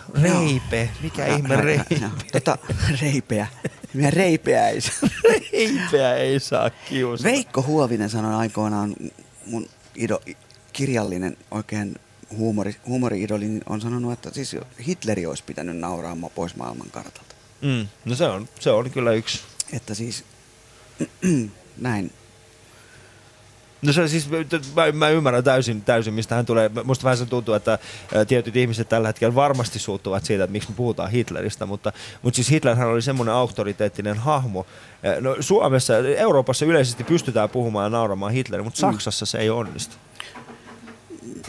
Reipe. 0.51 0.91
Mikä 1.03 1.27
ihme 1.27 1.57
reipe? 1.63 1.95
Joo, 2.01 2.11
Tota, 2.33 2.59
reipeä. 3.01 3.47
Meidän 3.95 4.13
reipeä 4.13 4.69
ei 4.69 4.81
saa. 4.81 5.09
Reipeä 5.53 6.15
ei 6.15 6.41
saa 6.41 6.71
kiusata. 6.71 7.29
Veikko 7.31 7.63
Huovinen 7.63 8.11
sanoi 8.11 8.35
aikoinaan, 8.35 8.97
mun 9.47 9.69
ido, 9.95 10.21
kirjallinen 10.73 11.37
oikein 11.51 11.97
huumori, 12.37 12.77
huumori-idoli, 12.87 13.45
niin 13.49 13.63
on 13.69 13.81
sanonut, 13.81 14.13
että 14.13 14.31
siis 14.33 14.57
Hitleri 14.87 15.27
olisi 15.27 15.45
pitänyt 15.45 15.77
nauraa 15.77 16.15
ma- 16.15 16.31
pois 16.31 16.57
maailmankartalta. 16.57 17.35
Mm, 17.63 17.89
no 18.05 18.15
se 18.15 18.25
on, 18.25 18.49
se 18.61 18.71
on 18.71 18.91
kyllä 18.91 19.13
yksi. 19.13 19.41
Että 19.73 19.95
siis 19.95 20.25
näin. 21.81 22.13
No 23.87 23.93
se 23.93 24.09
siis, 24.09 24.29
mä, 24.75 24.93
mä 24.93 25.09
ymmärrän 25.09 25.45
täysin, 25.45 25.83
täysin, 25.83 26.15
mistä 26.15 26.35
hän 26.35 26.47
tulee. 26.47 26.71
Musta 26.85 27.05
vähän 27.05 27.17
se 27.17 27.27
tuntuu, 27.27 27.55
että 27.55 27.79
tietyt 28.29 28.57
ihmiset 28.57 28.89
tällä 28.89 29.09
hetkellä 29.09 29.35
varmasti 29.35 29.79
suuttuvat 29.79 30.25
siitä, 30.25 30.45
että 30.45 30.53
miksi 30.53 30.69
me 30.69 30.75
puhutaan 30.77 31.11
Hitleristä, 31.11 31.67
mutta, 31.67 31.93
mutta 32.23 32.37
siis 32.37 32.51
Hitlerhän 32.51 32.89
oli 32.89 33.03
semmoinen 33.03 33.35
auktoriteettinen 33.35 34.17
hahmo. 34.17 34.67
No, 35.21 35.37
Suomessa, 35.41 35.99
Euroopassa 35.99 36.67
yleisesti 36.67 37.05
pystytään 37.05 37.51
puhumaan 37.51 37.85
ja 37.87 37.91
nauramaan 37.91 38.33
Hitlerin, 38.33 38.65
mutta 38.65 38.81
Saksassa 38.81 39.27
se 39.27 39.39
ei 39.39 39.51
onnistu. 39.51 39.97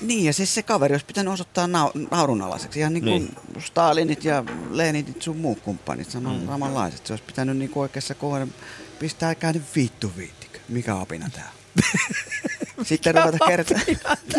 Niin, 0.01 0.25
ja 0.25 0.33
siis 0.33 0.53
se 0.55 0.63
kaveri 0.63 0.93
olisi 0.93 1.05
pitänyt 1.05 1.33
osoittaa 1.33 1.65
nau- 1.67 2.07
naurunalaiseksi. 2.11 2.79
Ihan 2.79 2.93
niin 2.93 3.03
kuin 3.03 3.35
Niin. 3.53 3.63
Stalinit 3.63 4.25
ja 4.25 4.43
Leninit 4.71 5.21
sun 5.21 5.37
muut 5.37 5.59
kumppanit, 5.59 6.11
sama, 6.11 6.33
mm. 6.33 6.47
samanlaiset. 6.47 7.07
Se 7.07 7.13
olisi 7.13 7.23
pitänyt 7.27 7.57
niin 7.57 7.69
kuin 7.69 7.81
oikeassa 7.81 8.15
kohdassa 8.15 8.53
pistää 8.99 9.35
käänny 9.35 9.61
vittu 9.75 10.11
viittikö. 10.17 10.59
Mikä 10.69 10.99
apina 10.99 11.29
tää? 11.33 11.56
Sitten 12.83 13.15
ruveta 13.15 13.45
kertoa, 13.47 13.77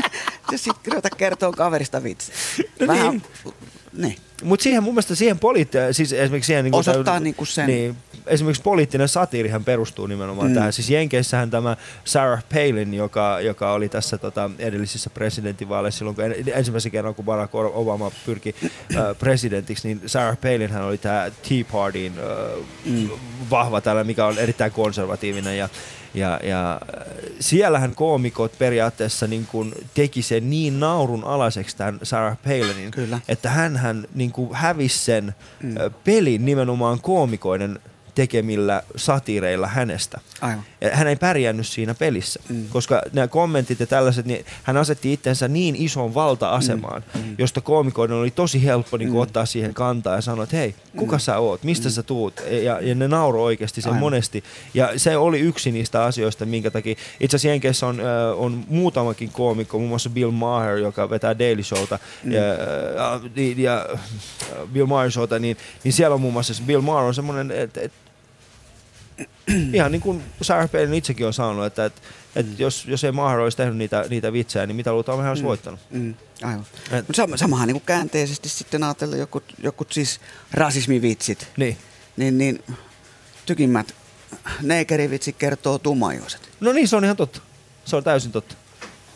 sitten 0.56 0.92
ruveta 0.92 1.10
kertoa 1.10 1.52
kaverista 1.52 2.02
vitsejä. 2.02 2.38
No 2.80 2.86
Vähän, 2.86 3.22
niin. 3.44 3.54
niin. 3.92 4.16
Mutta 4.42 4.62
siihen 4.62 4.82
mun 4.82 4.94
mielestä 4.94 5.14
siihen 5.14 5.38
poliittinen, 5.38 5.94
siis 5.94 6.12
esimerkiksi 6.12 6.46
siihen... 6.46 6.64
Niin 6.64 6.74
Osoittaa 6.74 7.20
niinku 7.20 7.44
sen- 7.44 7.66
Niin, 7.66 7.96
esimerkiksi 8.26 8.62
poliittinen 8.62 9.08
satiirihan 9.08 9.64
perustuu 9.64 10.06
nimenomaan 10.06 10.48
mm. 10.48 10.54
tähän. 10.54 10.72
Siis 10.72 10.90
Jenkeissähän 10.90 11.50
tämä 11.50 11.76
Sarah 12.04 12.44
Palin, 12.54 12.94
joka, 12.94 13.40
joka 13.40 13.72
oli 13.72 13.88
tässä 13.88 14.18
tota, 14.18 14.50
edellisissä 14.58 15.10
presidentinvaaleissa 15.10 15.98
silloin, 15.98 16.14
kun 16.16 16.24
en, 16.24 16.34
ensimmäisen 16.54 16.92
kerran, 16.92 17.14
kun 17.14 17.24
Barack 17.24 17.54
Obama 17.54 18.10
pyrki 18.26 18.54
äh, 18.62 19.02
presidentiksi, 19.18 19.88
niin 19.88 20.00
Sarah 20.06 20.40
Palin 20.40 20.70
hän 20.70 20.84
oli 20.84 20.98
tämä 20.98 21.30
Tea 21.48 21.64
Partyin 21.72 22.12
äh, 22.18 22.64
mm. 22.84 23.08
vahva 23.50 23.80
tällä, 23.80 24.04
mikä 24.04 24.26
on 24.26 24.38
erittäin 24.38 24.72
konservatiivinen 24.72 25.58
ja 25.58 25.68
ja, 26.14 26.40
ja 26.42 26.72
äh, 26.72 27.06
siellähän 27.40 27.94
koomikot 27.94 28.58
periaatteessa 28.58 29.26
niin 29.26 29.46
kuin 29.46 29.74
teki 29.94 30.22
sen 30.22 30.50
niin 30.50 30.80
naurun 30.80 31.24
alaiseksi 31.24 31.76
tämän 31.76 31.98
Sarah 32.02 32.38
Palinin, 32.44 32.90
Kyllä. 32.90 33.20
että 33.28 33.50
hän 33.50 34.06
niin 34.14 34.32
kuin 34.32 34.50
hävisi 34.52 34.98
sen 34.98 35.34
mm. 35.62 35.74
pelin 36.04 36.44
nimenomaan 36.44 37.00
koomikoiden 37.00 37.78
tekemillä 38.14 38.82
satiireilla 38.96 39.66
hänestä. 39.66 40.20
Aivan. 40.40 40.64
Ja 40.80 40.96
Hän 40.96 41.06
ei 41.06 41.16
pärjännyt 41.16 41.66
siinä 41.66 41.94
pelissä, 41.94 42.40
mm. 42.48 42.68
Koska 42.68 43.02
nämä 43.12 43.28
kommentit 43.28 43.80
ja 43.80 43.86
tällaiset, 43.86 44.26
niin 44.26 44.46
hän 44.62 44.76
asetti 44.76 45.12
itsensä 45.12 45.48
niin 45.48 45.76
isoon 45.76 46.14
valta-asemaan, 46.14 47.04
mm. 47.14 47.20
Mm. 47.20 47.34
josta 47.38 47.60
koomikoiden 47.60 48.16
oli 48.16 48.30
tosi 48.30 48.64
helppo 48.64 48.96
niin 48.96 49.08
kuin 49.08 49.18
Mm. 49.18 49.22
ottaa 49.22 49.46
siihen 49.46 49.74
kantaa 49.74 50.14
ja 50.14 50.20
sanoa, 50.20 50.44
että 50.44 50.56
hei, 50.56 50.74
kuka 50.96 51.16
mm. 51.16 51.20
sä 51.20 51.38
oot, 51.38 51.62
mistä 51.62 51.88
mm. 51.88 51.92
sä 51.92 52.02
tuut? 52.02 52.42
Ja, 52.62 52.80
ja 52.80 52.94
ne 52.94 53.08
nauroi 53.08 53.42
oikeasti 53.44 53.80
sen 53.80 53.90
Aivan. 53.90 54.00
monesti. 54.00 54.44
Ja 54.74 54.90
se 54.96 55.16
oli 55.16 55.40
yksi 55.40 55.72
niistä 55.72 56.04
asioista, 56.04 56.46
minkä 56.46 56.70
takia, 56.70 56.94
itse 57.20 57.36
asiassa 57.36 57.48
Jenkeissä 57.48 57.86
on, 57.86 58.00
äh, 58.00 58.06
on 58.36 58.64
muutamakin 58.68 59.30
koomikko, 59.32 59.78
muun 59.78 59.88
muassa 59.88 60.10
Bill 60.10 60.30
Maher, 60.30 60.76
joka 60.76 61.10
vetää 61.10 61.38
Daily 61.38 61.62
Showta, 61.62 61.98
mm. 62.24 62.32
ja, 62.32 62.42
äh, 63.14 63.20
niin- 63.36 63.58
ja 63.62 63.86
äh, 63.94 64.00
Bill 64.72 64.86
Maher 64.86 65.10
Showta, 65.10 65.38
niin, 65.38 65.56
niin 65.84 65.92
siellä 65.92 66.14
on 66.14 66.20
muun 66.20 66.32
muassa 66.32 66.54
Bill 66.66 66.80
Maher 66.80 67.04
on 67.04 67.14
semmoinen, 67.14 67.50
että 67.50 67.80
et, 67.80 67.92
ihan 69.72 69.92
niin 69.92 70.00
kuin 70.02 70.22
Sarah 70.42 70.70
Palin 70.70 70.94
itsekin 70.94 71.26
on 71.26 71.32
sanonut, 71.32 71.66
että, 71.66 71.84
että, 71.84 72.00
että 72.36 72.62
jos, 72.62 72.84
jos 72.86 73.04
ei 73.04 73.12
Maher 73.12 73.38
olisi 73.38 73.56
tehnyt 73.56 73.76
niitä, 73.76 74.04
niitä 74.10 74.32
vitsejä, 74.32 74.66
niin 74.66 74.76
mitä 74.76 74.92
luultaan 74.92 75.18
hän 75.18 75.28
olisi 75.28 75.44
voittanut. 75.44 75.80
Mm, 75.90 76.14
aivan. 76.42 76.66
Et- 76.92 77.08
Mutta 77.08 77.22
sam- 77.24 77.36
samahan 77.36 77.68
niin 77.68 77.74
kuin 77.74 77.86
käänteisesti 77.86 78.48
sitten 78.48 78.82
ajatella 78.84 79.16
jokut, 79.16 79.44
jokut 79.62 79.92
siis 79.92 80.20
rasismivitsit. 80.52 81.48
Niin. 81.56 81.76
Niin, 82.16 82.38
niin 82.38 82.62
tykimmät 83.46 83.94
neekerivitsit 84.62 85.36
kertoo 85.36 85.78
tummajuiset. 85.78 86.48
No 86.60 86.72
niin, 86.72 86.88
se 86.88 86.96
on 86.96 87.04
ihan 87.04 87.16
totta. 87.16 87.40
Se 87.84 87.96
on 87.96 88.04
täysin 88.04 88.32
totta. 88.32 88.54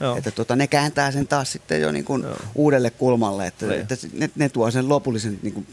Joo. 0.01 0.17
Että 0.17 0.31
tota, 0.31 0.57
ne 0.57 0.67
kääntää 0.67 1.11
sen 1.11 1.27
taas 1.27 1.53
sitten 1.53 1.81
jo 1.81 1.93
niin 1.93 2.05
kuin 2.05 2.25
uudelle 2.55 2.91
kulmalle, 2.91 3.47
että, 3.47 3.67
Niin. 3.67 3.81
että 3.81 3.95
ne, 4.13 4.31
ne, 4.37 4.49
tuo 4.49 4.71
sen 4.71 4.89
lopullisen, 4.89 5.39
niin 5.43 5.55
kuin, 5.55 5.67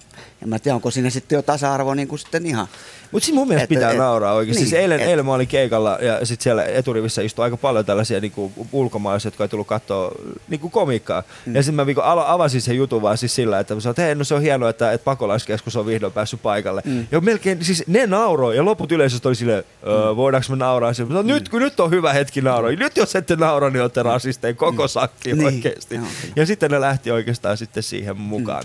en 0.43 0.49
mä 0.49 0.59
tiedä 0.59 0.75
onko 0.75 0.91
siinä 0.91 1.09
sitten 1.09 1.35
jo 1.35 1.41
tasa-arvo 1.41 1.93
niin 1.93 2.07
kuin 2.07 2.19
sitten 2.19 2.45
ihan. 2.45 2.67
Mutta 3.11 3.25
siis 3.25 3.35
mun 3.35 3.47
mielestä 3.47 3.63
Että- 3.63 3.75
pitää 3.75 3.91
et- 3.91 3.97
nauraa 3.97 4.33
oikeasti. 4.33 4.61
niin, 4.61 4.69
siis 4.69 4.81
eilen, 4.81 4.99
et- 4.99 5.07
eilen 5.07 5.25
mä 5.25 5.33
olin 5.33 5.47
keikalla 5.47 5.97
ja 6.01 6.25
sitten 6.25 6.43
siellä 6.43 6.63
eturivissä 6.65 7.21
istui 7.21 7.43
aika 7.43 7.57
paljon 7.57 7.85
tällaisia 7.85 8.19
niinku 8.19 8.51
ulkomaalaisia, 8.71 9.27
jotka 9.27 9.43
ei 9.43 9.47
tullut 9.47 9.67
katsoa 9.67 10.11
niinku 10.49 10.69
komiikkaa. 10.69 11.23
Mm. 11.45 11.55
Ja 11.55 11.63
sitten 11.63 11.75
mä 11.75 11.85
niinku 11.85 12.01
alo- 12.01 12.25
avasin 12.27 12.61
sen 12.61 12.77
jutun 12.77 13.01
vaan 13.01 13.17
siis 13.17 13.35
sillä, 13.35 13.59
että 13.59 13.75
mä 13.75 13.81
sanoin, 13.81 13.91
että 13.93 14.01
hei, 14.01 14.15
no 14.15 14.23
se 14.23 14.33
on 14.35 14.41
hienoa, 14.41 14.69
että, 14.69 14.91
että 14.91 15.05
pakolaiskeskus 15.05 15.75
on 15.75 15.85
vihdoin 15.85 16.13
päässyt 16.13 16.41
paikalle. 16.41 16.81
Mm. 16.85 17.07
Ja 17.11 17.21
melkein, 17.21 17.65
siis 17.65 17.83
ne 17.87 18.07
nauroi 18.07 18.55
ja 18.55 18.65
loput 18.65 18.91
yleisöstä 18.91 19.29
oli 19.29 19.35
silleen, 19.35 19.63
öö, 19.87 20.15
voidaanko 20.15 20.47
me 20.49 20.55
nauraa? 20.55 20.93
Sanoin, 20.93 21.27
nyt, 21.27 21.49
kun 21.49 21.61
nyt 21.61 21.79
on 21.79 21.91
hyvä 21.91 22.13
hetki 22.13 22.41
nauraa. 22.41 22.71
Nyt 22.71 22.97
jos 22.97 23.15
ette 23.15 23.35
naura, 23.35 23.69
niin 23.69 23.81
olette 23.81 24.03
rasisteja 24.13 24.53
koko 24.53 24.87
sakki 24.87 25.33
Niin, 25.33 25.45
oikeasti. 25.45 25.95
joo. 25.95 26.05
Ja 26.35 26.45
sitten 26.45 26.71
ne 26.71 26.81
lähti 26.81 27.11
oikeastaan 27.11 27.57
sitten 27.57 27.83
siihen 27.83 28.17
mukaan. 28.17 28.63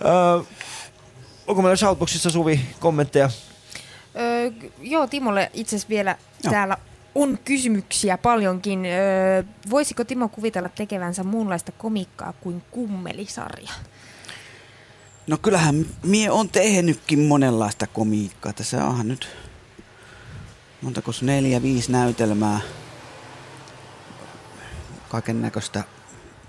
Mm. 0.00 0.06
Öö, 0.06 0.42
onko 1.46 1.62
meillä 1.62 1.76
Shoutboxissa 1.76 2.30
Suvi 2.30 2.60
kommentteja? 2.80 3.30
Öö, 4.16 4.50
joo, 4.80 5.06
Timolle 5.06 5.50
itse 5.54 5.76
asiassa 5.76 5.88
vielä 5.88 6.16
Joo. 6.44 6.50
täällä 6.52 6.76
on 7.14 7.38
kysymyksiä 7.44 8.18
paljonkin. 8.18 8.86
Öö, 8.86 9.42
voisiko 9.70 10.04
Timo 10.04 10.28
kuvitella 10.28 10.68
tekevänsä 10.68 11.22
muunlaista 11.24 11.72
komikkaa 11.72 12.32
kuin 12.32 12.62
kummelisarja? 12.70 13.70
No 15.26 15.36
kyllähän 15.38 15.86
mie 16.02 16.30
on 16.30 16.48
tehnytkin 16.48 17.18
monenlaista 17.20 17.86
komiikkaa. 17.86 18.52
Tässä 18.52 18.84
onhan 18.84 19.08
nyt 19.08 19.28
montako 20.82 21.10
neljä, 21.22 21.62
viisi 21.62 21.92
näytelmää. 21.92 22.60
Kaiken 25.14 25.42
näköistä 25.42 25.84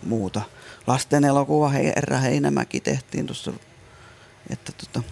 muuta. 0.03 0.41
Lasten 0.87 1.25
elokuva 1.25 1.69
Hei, 1.69 1.93
Erra 1.95 2.17
Heinämäki 2.17 2.79
tehtiin 2.79 3.25
tuossa. 3.25 3.51
Että 4.49 4.71
tota, 4.71 5.07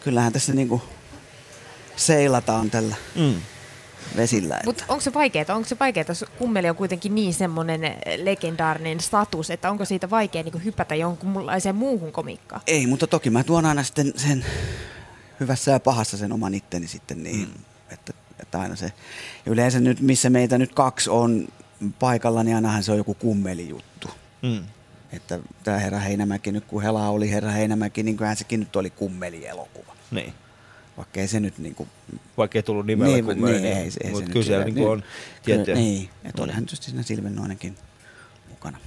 kyllähän 0.00 0.32
tässä 0.32 0.52
niinku 0.52 0.82
seilataan 1.96 2.70
tällä 2.70 2.96
Mm. 3.16 3.34
vesillä. 4.16 4.60
Mutta 4.64 4.84
onko 4.88 5.00
se 5.00 5.14
vaikeaa? 5.14 5.44
Onko 5.48 5.68
se 5.68 5.76
vaikeaa, 5.80 6.04
jos 6.08 6.24
kummeli 6.38 6.70
on 6.70 6.76
kuitenkin 6.76 7.14
niin 7.14 7.34
semmoinen 7.34 7.80
legendaarinen 8.16 9.00
status, 9.00 9.50
että 9.50 9.70
onko 9.70 9.84
siitä 9.84 10.10
vaikea 10.10 10.42
niin 10.42 10.64
hypätä 10.64 10.94
jonkunlaiseen 10.94 11.76
muuhun 11.76 12.12
komiikkaan? 12.12 12.62
Ei, 12.66 12.86
mutta 12.86 13.06
toki 13.06 13.30
mä 13.30 13.44
tuon 13.44 13.66
aina 13.66 13.82
sitten 13.82 14.12
sen 14.16 14.44
hyvässä 15.40 15.70
ja 15.70 15.80
pahassa 15.80 16.16
sen 16.16 16.32
oman 16.32 16.54
itteni 16.54 16.86
sitten 16.88 17.22
niin, 17.22 17.48
mm. 17.48 17.64
että, 17.90 18.12
että 18.40 18.60
aina 18.60 18.76
se. 18.76 18.92
Ja 19.46 19.52
yleensä 19.52 19.80
nyt, 19.80 20.00
missä 20.00 20.30
meitä 20.30 20.58
nyt 20.58 20.74
kaksi 20.74 21.10
on 21.10 21.48
paikalla, 21.98 22.42
niin 22.44 22.56
ainahan 22.56 22.82
se 22.82 22.92
on 22.92 22.98
joku 22.98 23.14
kummelijuttu. 23.14 24.10
Mm. 24.42 24.64
Että 25.12 25.38
tämä 25.64 25.78
Herra 25.78 25.98
Heinämäki, 25.98 26.52
nyt 26.52 26.64
kun 26.64 26.82
Hela 26.82 27.08
oli 27.08 27.30
Herra 27.30 27.50
Heinämäki, 27.50 28.02
niin 28.02 28.16
kyllähän 28.16 28.36
sekin 28.36 28.60
nyt 28.60 28.76
oli 28.76 28.90
kummelielokuva. 28.90 29.96
Niin. 30.10 30.34
Vaikka 30.96 31.20
ei 31.20 31.28
se 31.28 31.40
nyt 31.40 31.58
niin 31.58 31.74
kuin, 31.74 31.88
Vaikka 32.36 32.58
ei 32.58 32.62
tullut 32.62 32.86
nimellä 32.86 33.14
niin, 33.14 33.24
kummeli, 33.24 33.60
niin, 33.60 33.76
ei, 33.76 33.90
se- 33.90 34.00
ei 34.04 34.10
se 34.10 34.12
mutta 34.12 34.30
kyllä 34.30 34.46
siellä 34.46 34.64
sillä- 34.64 34.74
niin 34.74 34.88
on 34.88 35.02
tiettyjä. 35.42 35.76
Niin, 35.76 36.10
että 36.24 36.42
olihan 36.42 36.62
tietysti 36.64 36.86
siinä 36.86 37.02
Silvennoinenkin 37.02 37.76
mukana. 38.48 38.78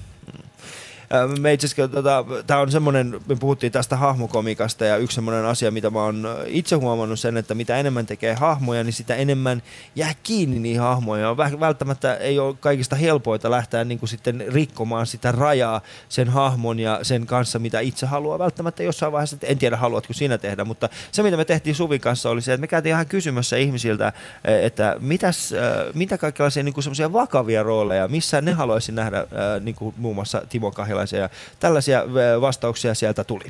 Me 1.39 1.53
itse 1.53 1.68
asiassa, 1.68 1.88
tota, 1.88 2.26
tämä 2.47 2.60
on 2.60 2.72
semmoinen, 2.72 3.20
me 3.28 3.36
puhuttiin 3.36 3.72
tästä 3.72 3.95
hahmokomikasta 3.95 4.86
ja 4.86 4.97
yksi 4.97 5.16
semmoinen 5.16 5.45
asia, 5.45 5.72
mitä 5.72 5.89
mä 5.89 6.03
oon 6.03 6.28
itse 6.45 6.76
huomannut 6.76 7.20
sen, 7.20 7.38
että 7.38 7.56
mitä 7.56 7.78
enemmän 7.78 8.06
tekee 8.06 8.34
hahmoja, 8.34 8.84
niin 8.84 8.93
sitä 8.93 9.16
enemmän 9.16 9.64
jää 9.95 10.14
kiinni 10.24 10.60
niihin 10.60 10.82
hahmoihin. 10.82 11.26
Väh- 11.26 11.60
välttämättä 11.60 12.16
ei 12.16 12.39
ole 12.39 12.56
kaikista 12.60 12.95
helpoita 12.95 13.51
lähteä 13.51 13.84
niin 13.84 13.99
kuin 13.99 14.10
sitten 14.10 14.45
rikkomaan 14.47 15.08
sitä 15.08 15.32
rajaa 15.32 15.82
sen 16.10 16.30
hahmon 16.30 16.80
ja 16.80 16.99
sen 17.01 17.26
kanssa, 17.26 17.60
mitä 17.60 17.80
itse 17.80 18.06
haluaa. 18.06 18.39
Välttämättä 18.39 18.84
jossain 18.84 19.12
vaiheessa, 19.12 19.38
en 19.43 19.58
tiedä 19.58 19.78
haluatko 19.78 20.14
sinä 20.14 20.38
tehdä, 20.38 20.66
mutta 20.66 20.89
se 21.12 21.24
mitä 21.24 21.38
me 21.38 21.45
tehtiin 21.45 21.76
Suvin 21.76 22.01
kanssa 22.01 22.30
oli 22.30 22.41
se, 22.41 22.53
että 22.53 22.62
me 22.62 22.68
käytiin 22.68 22.93
ihan 22.93 23.06
kysymässä 23.06 23.58
ihmisiltä, 23.58 24.14
että 24.45 24.95
mitäs, 24.99 25.53
mitä 25.93 26.18
kaikenlaisia 26.18 26.64
niin 26.64 26.74
kuin 26.74 27.14
vakavia 27.14 27.64
rooleja, 27.64 28.08
missä 28.08 28.41
ne 28.41 28.51
haluaisi 28.51 28.91
nähdä, 28.91 29.20
äh, 29.20 29.28
niin 29.62 29.76
kuin 29.76 29.95
muun 29.97 30.16
muassa 30.16 30.41
Timo 30.49 30.72
Kahilaisen 30.95 31.19
ja 31.19 31.29
tällaisia 31.59 31.99
äh, 31.99 32.41
vastauksia 32.41 32.93
sieltä 32.93 33.23
tuli. 33.23 33.43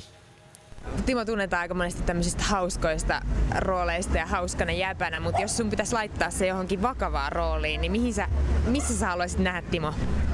Timo 1.05 1.25
tunnetaan 1.25 1.61
aika 1.61 1.73
monesti 1.73 2.03
tämmöisistä 2.03 2.43
hauskoista 2.43 3.21
rooleista 3.59 4.17
ja 4.17 4.25
hauskana 4.25 4.71
jäpänä, 4.71 5.19
mutta 5.19 5.41
jos 5.41 5.57
sun 5.57 5.69
pitäisi 5.69 5.93
laittaa 5.93 6.29
se 6.29 6.47
johonkin 6.47 6.81
vakavaan 6.81 7.31
rooliin, 7.31 7.81
niin 7.81 7.91
mihin 7.91 8.13
sä, 8.13 8.27
missä 8.67 8.97
sä 8.97 9.07
haluaisit 9.07 9.39
nähdä 9.39 9.61
Timo? 9.61 9.93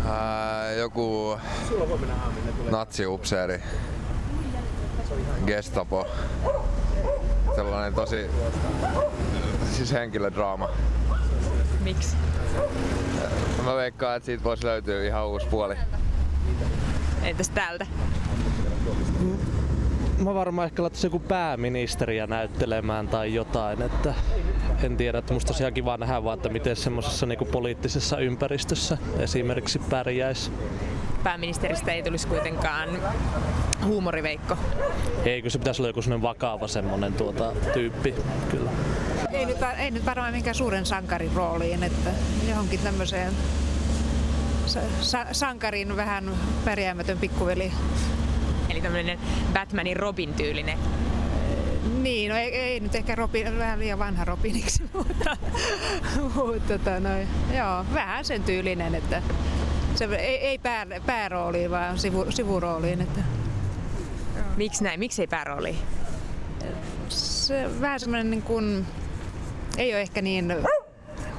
Ää, 0.09 0.72
joku 0.72 1.38
natsiupseeri, 2.70 3.64
gestapo, 5.45 6.07
sellainen 7.55 7.93
tosi 7.93 8.30
siis 9.72 9.91
henkilödraama. 9.91 10.70
Miksi? 11.84 12.16
Mä 13.66 13.76
veikkaan, 13.76 14.18
että 14.18 14.26
siitä 14.26 14.43
voisi 14.43 14.66
löytyä 14.66 15.03
ihan 15.03 15.28
uusi 15.28 15.47
puoli. 15.47 15.76
Entäs 17.24 17.50
täältä? 17.50 17.88
Mä 20.18 20.34
varmaan 20.34 20.66
ehkä 20.66 20.82
laittaisin 20.82 21.08
joku 21.08 21.20
pääministeriä 21.20 22.28
näyttelemään 22.28 23.08
tai 23.08 23.34
jotain, 23.34 23.82
että 23.82 24.14
en 24.84 24.98
tiedä, 24.98 25.18
että 25.18 25.34
musta 25.34 25.52
olisi 25.52 25.64
ihan 25.64 25.74
kiva 25.74 25.98
nähdä 25.98 26.24
vaan, 26.24 26.38
että 26.38 26.50
miten 26.50 26.76
semmoisessa 26.76 27.26
niinku 27.26 27.46
poliittisessa 27.46 28.18
ympäristössä 28.18 28.98
esimerkiksi 29.20 29.80
pärjäisi. 29.80 30.52
Pääministeristä 31.24 31.92
ei 31.92 32.04
tulisi 32.04 32.28
kuitenkaan 32.28 32.90
huumoriveikko. 33.86 34.58
Eikö 35.26 35.50
se 35.50 35.60
pitäisi 35.60 35.82
olla 35.82 35.90
joku 35.90 36.02
semmoinen 36.02 36.22
vakava 36.22 36.68
semmoinen 36.68 37.14
tuota, 37.14 37.52
tyyppi, 37.74 38.16
kyllä. 38.52 38.72
Ei 39.32 39.46
nyt, 39.46 39.58
ei 39.78 39.92
nyt 39.92 40.06
varmaan 40.06 40.34
minkään 40.34 40.56
suuren 40.56 40.86
sankarin 40.86 41.32
rooliin, 41.36 41.84
että 41.84 42.10
johonkin 42.50 42.80
tämmöiseen 42.80 43.34
sa- 44.72 45.02
sa- 45.02 45.26
sankarin 45.32 45.96
vähän 45.96 46.32
pärjäämätön 46.66 47.18
pikkuveli. 47.18 47.72
Eli 48.70 48.82
tämmöinen 48.82 49.20
Batmanin 49.54 49.98
Robin 49.98 50.34
tyylinen. 50.34 50.78
Niin, 52.02 52.30
no 52.30 52.38
ei, 52.38 52.56
ei 52.56 52.80
nyt 52.80 52.96
ehkä 52.96 53.16
Robin, 53.16 53.58
vähän 53.58 53.80
liian 53.80 54.00
vanha 54.00 54.26
Robiniksi, 54.26 54.84
mutta, 54.94 55.38
mutta 56.36 56.78
tota, 56.78 57.00
noin, 57.00 57.28
joo, 57.58 57.86
vähän 57.94 58.26
sen 58.26 58.44
tyylinen, 58.44 58.96
että 58.96 59.22
se 59.96 60.06
ei, 60.06 60.38
ei 60.38 60.58
pää, 60.58 60.86
päärooliin, 61.06 61.72
vaan 61.72 62.00
sivu, 62.00 62.26
sivurooliin. 62.32 63.02
Että 63.02 63.20
Miksi 64.58 64.84
näin? 64.84 65.00
Miksi 65.00 65.22
ei 65.22 65.28
päärooli? 65.28 65.76
se 67.10 67.70
vähän 67.82 68.00
semmoinen 68.00 68.30
niin 68.30 68.42
kuin, 68.42 68.86
ei 69.78 69.94
ole 69.94 70.02
ehkä 70.02 70.22
niin 70.22 70.56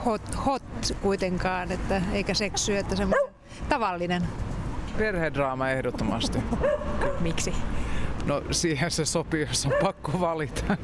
hot, 0.05 0.47
hot 0.47 0.63
kuitenkaan, 1.03 1.73
että, 1.73 2.03
eikä 2.13 2.35
seksy, 2.35 2.77
että 2.77 2.97
semmoinen 2.97 3.35
tavallinen. 3.69 4.23
Perhedraama 4.99 5.71
ehdottomasti. 5.71 6.39
Miksi? 7.21 7.55
No 8.25 8.43
siihen 8.51 8.91
se 8.91 9.05
sopii, 9.05 9.47
jos 9.49 9.67
on 9.67 9.73
pakko 9.83 10.21
valita. 10.21 10.77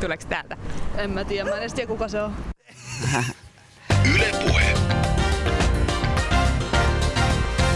Tuleeko 0.00 0.24
täältä? 0.28 0.56
En 0.96 1.10
mä 1.10 1.24
tiedä, 1.24 1.50
mä 1.50 1.56
en 1.56 1.60
edes 1.60 1.74
tiedä 1.74 1.88
kuka 1.88 2.08
se 2.08 2.22
on. 2.22 2.32
Yle 4.14 4.30
Puhe. 4.42 4.74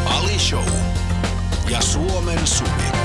Ali 0.07 0.39
Show. 0.39 0.69
Ja 1.71 1.81
Suomen 1.81 2.47
Suvi. 2.47 3.04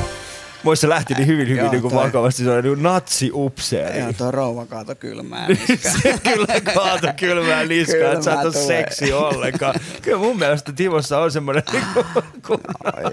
Vois 0.66 0.82
se 0.82 0.89
lähti 0.89 1.14
niin 1.14 1.28
hyvin, 1.28 1.47
hyvin 1.47 1.57
Joo, 1.57 1.72
niin 1.72 1.82
kuin 1.82 1.93
toi- 1.93 2.03
vakavasti, 2.05 2.43
se 2.43 2.51
on 2.51 2.64
niin 2.64 2.84
natsiupseeri. 2.84 3.99
Joo, 3.99 4.14
tuo 4.14 4.32
rouva 4.32 4.66
kaato 4.66 4.95
kylmää 4.95 5.47
niskään. 5.47 5.99
se 6.01 6.20
kyllä 6.24 6.62
kaato 6.74 7.07
kylmää 7.20 7.66
niskaa, 7.66 8.12
että 8.14 8.26
sä 8.26 8.34
et 8.34 8.45
ole 8.45 8.53
seksi 8.53 9.14
ollenkaan. 9.14 9.76
Kyllä 10.01 10.18
mun 10.18 10.39
mielestä 10.39 10.72
Timossa 10.72 11.20
on 11.20 11.32
semmoinen, 11.32 11.64
ai. 12.84 13.03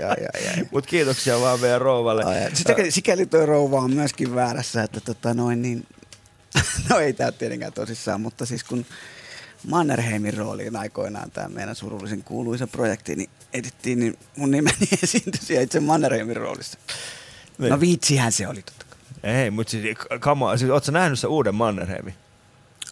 mutta 0.71 0.91
kiitoksia 0.91 1.41
vaan 1.41 1.61
meidän 1.61 1.81
rouvalle. 1.81 2.51
Sitäkin, 2.55 2.93
sikäli 2.93 3.27
tuo 3.27 3.47
rouva 3.47 3.81
on 3.81 3.95
myöskin 3.95 4.35
väärässä, 4.35 4.83
että 4.83 5.01
tota 5.01 5.35
noin 5.35 5.63
niin, 5.63 5.87
no 6.91 6.99
ei 6.99 7.13
tää 7.13 7.33
tietenkään 7.33 7.73
tosissaan, 7.73 8.21
mutta 8.21 8.47
siis 8.47 8.65
kun 8.65 8.87
Mannerheimin 9.67 10.35
rooliin 10.37 10.77
aikoinaan 10.77 11.31
tämä 11.31 11.49
meidän 11.49 11.75
surullisen 11.75 12.23
kuuluisa 12.23 12.67
projekti, 12.67 13.17
niin 13.17 13.31
edittiin, 13.53 13.99
niin 13.99 14.19
mun 14.37 14.51
nimeni 14.51 14.77
esiintyi 15.03 15.63
itse 15.63 15.81
Mannerheimin 15.81 16.37
roolissa. 16.37 16.79
Niin. 17.59 17.71
No 17.71 17.81
viitsihän 17.81 18.33
se 18.33 18.49
oli 18.49 18.63
totta 18.63 18.87
kai. 18.91 19.31
Ei, 19.33 19.51
mutta 19.51 19.71
siis, 19.71 19.99
kama, 20.21 20.57
siis 20.57 20.71
ootko 20.71 20.93
nähnyt 20.93 21.19
sen 21.19 21.31
uuden 21.31 21.55
Mannerheimin? 21.55 22.15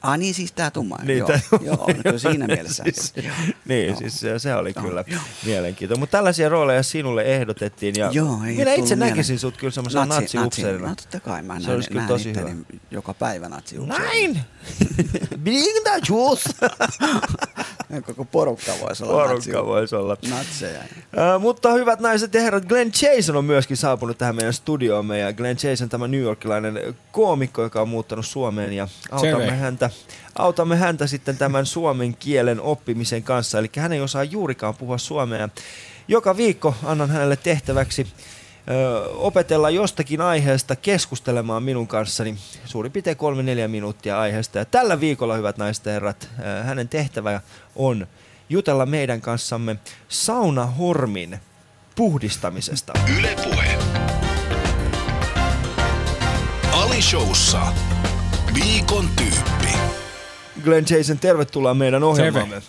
Ah 0.04 0.18
niin, 0.18 0.34
siis 0.34 0.52
tää 0.52 0.70
tumma. 0.70 0.96
Niin, 1.02 1.18
joo, 1.18 1.28
tää- 1.28 1.40
joo, 1.60 1.86
no 2.12 2.18
siinä 2.18 2.46
mielessä. 2.54 2.82
siis, 2.84 3.12
joo. 3.16 3.34
niin, 3.68 3.86
Joo. 3.88 3.96
siis 3.96 4.20
se, 4.20 4.38
se 4.38 4.54
oli 4.54 4.72
Joo, 4.76 4.84
kyllä 4.84 5.04
joo. 5.06 5.20
mielenkiintoinen. 5.46 6.00
Mutta 6.00 6.18
tällaisia 6.18 6.48
rooleja 6.48 6.82
sinulle 6.82 7.22
ehdotettiin 7.22 7.94
ja 7.98 8.10
Joo, 8.12 8.38
ei 8.46 8.56
minä 8.56 8.70
itse 8.74 8.82
tullut 8.94 8.98
näkisin 8.98 9.32
mieleen. 9.32 9.38
sut 9.38 9.56
kyllä 9.56 9.70
semmoisena 9.72 10.04
Natsi- 10.04 10.20
natsiupseerina. 10.20 10.88
No 10.88 10.94
totta 10.94 11.20
kai, 11.20 11.42
mä 11.42 11.60
Se 11.60 11.66
näen, 11.66 11.74
olisi 11.76 11.88
kyllä 11.88 12.00
näen 12.00 12.08
tosi 12.08 12.28
hyvä. 12.34 12.50
joka 12.90 13.14
päivä 13.14 13.48
natsiupseerina. 13.48 14.04
Näin! 14.08 14.40
Bring 15.44 15.64
the 15.84 16.00
juice! 16.08 16.50
Koko 18.06 18.24
porukka 18.24 18.72
voisi 18.80 19.04
olla 19.04 19.12
Porukka 19.12 19.34
natsi- 19.52 19.66
voisi 19.66 19.94
olla. 19.96 20.16
natseja. 20.30 20.80
Äh, 20.80 21.40
mutta 21.40 21.72
hyvät 21.72 22.00
naiset 22.00 22.34
ja 22.34 22.40
herrat, 22.40 22.64
Glenn 22.64 22.92
Jason 23.02 23.36
on 23.36 23.44
myöskin 23.44 23.76
saapunut 23.76 24.18
tähän 24.18 24.36
meidän 24.36 24.52
studioomme 24.52 25.18
ja 25.18 25.32
Glenn 25.32 25.58
Jason 25.62 25.88
tämä 25.88 26.08
New 26.08 26.20
Yorkilainen 26.20 26.94
koomikko, 27.12 27.62
joka 27.62 27.80
on 27.82 27.88
muuttanut 27.88 28.26
Suomeen 28.26 28.72
ja 28.72 28.88
autamme 29.10 29.50
häntä, 29.50 29.90
autamme 30.38 30.76
häntä 30.76 31.06
sitten 31.06 31.36
tämän 31.36 31.66
suomen 31.66 32.16
kielen 32.16 32.60
oppimisen 32.60 33.22
kanssa. 33.22 33.58
Eli 33.58 33.70
hän 33.76 33.92
ei 33.92 34.00
osaa 34.00 34.24
juurikaan 34.24 34.74
puhua 34.74 34.98
suomea. 34.98 35.48
Joka 36.08 36.36
viikko 36.36 36.74
annan 36.84 37.10
hänelle 37.10 37.36
tehtäväksi 37.36 38.06
ö, 38.70 39.04
opetella 39.08 39.70
jostakin 39.70 40.20
aiheesta 40.20 40.76
keskustelemaan 40.76 41.62
minun 41.62 41.86
kanssani 41.86 42.38
suurin 42.64 42.92
piirtein 42.92 43.16
kolme 43.16 43.42
neljä 43.42 43.68
minuuttia 43.68 44.20
aiheesta. 44.20 44.58
Ja 44.58 44.64
tällä 44.64 45.00
viikolla, 45.00 45.36
hyvät 45.36 45.58
naiset 45.58 45.86
ja 45.86 45.92
herrat, 45.92 46.28
ö, 46.38 46.62
hänen 46.62 46.88
tehtävä 46.88 47.40
on 47.76 48.06
jutella 48.48 48.86
meidän 48.86 49.20
kanssamme 49.20 49.76
saunahormin 50.08 51.40
puhdistamisesta. 51.96 52.92
Yle 53.18 53.36
Puhe. 53.44 53.78
Ali 56.72 57.02
Showssa. 57.02 57.62
Viikon 58.54 59.08
tyyppi. 59.16 59.63
Glenn 60.64 60.86
Jason, 60.90 61.18
tervetuloa 61.18 61.74
meidän 61.74 62.02
ohjelmaamme. 62.02 62.62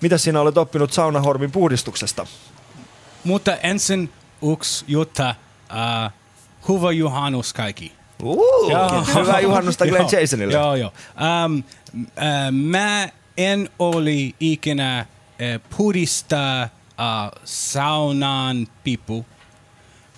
Mitä 0.00 0.18
sinä 0.18 0.40
olet 0.40 0.58
oppinut 0.58 0.92
saunahormin 0.92 1.50
puhdistuksesta? 1.50 2.26
Mutta 3.24 3.56
ensin 3.56 4.12
yksi 4.52 4.84
jutta, 4.88 5.34
uh, 5.70 6.12
hyvä 6.68 6.92
juhannus 6.92 7.52
kaikki. 7.52 7.92
Uh, 8.22 9.08
hyvää 9.20 9.40
juhannusta 9.40 9.86
Glenn 9.86 10.08
Joo, 10.12 10.20
Jasonille. 10.20 10.52
Joo, 10.54 10.74
joo. 10.74 10.92
Um, 11.46 11.58
uh, 11.98 12.02
mä 12.52 13.08
en 13.36 13.70
oli 13.78 14.34
ikinä 14.40 15.06
uh, 15.28 15.76
puhdistaa 15.76 16.64
uh, 16.64 17.40
saunan 17.44 18.66
pipu, 18.84 19.26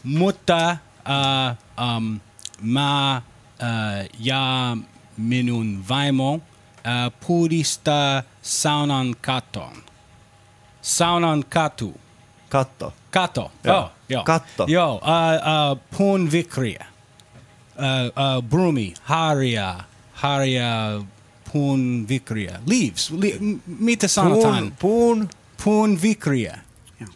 mutta 0.05 0.77
uh, 1.09 1.57
um, 1.97 2.21
mä 2.61 3.23
ja 4.19 4.77
minun 5.17 5.85
vaimo 5.89 6.41
äh, 6.87 7.13
puhdistaa 7.27 8.23
saunan 8.43 9.17
katon. 9.21 9.73
Saunan 10.83 11.45
katu. 11.49 12.01
Katto. 12.49 12.93
Kato. 13.11 13.51
Joo. 13.65 13.79
Oh, 13.79 13.91
joo. 14.09 14.25
Katto. 14.25 14.65
Joo, 14.69 14.95
uh, 14.95 15.01
uh, 15.01 15.79
puun 15.99 16.33
vikriä. 16.33 16.87
Uh, 17.77 18.37
uh, 18.37 18.43
brumi, 18.43 18.95
harja, 19.03 19.81
harja, 20.13 21.01
puun 21.53 22.07
vikriä. 22.09 22.61
Leaves, 22.67 23.11
li- 23.11 23.39
mitä 23.79 24.09
sanotaan? 24.09 24.73
Puun, 24.79 25.29
puun 25.65 26.03
vikriä. 26.03 26.59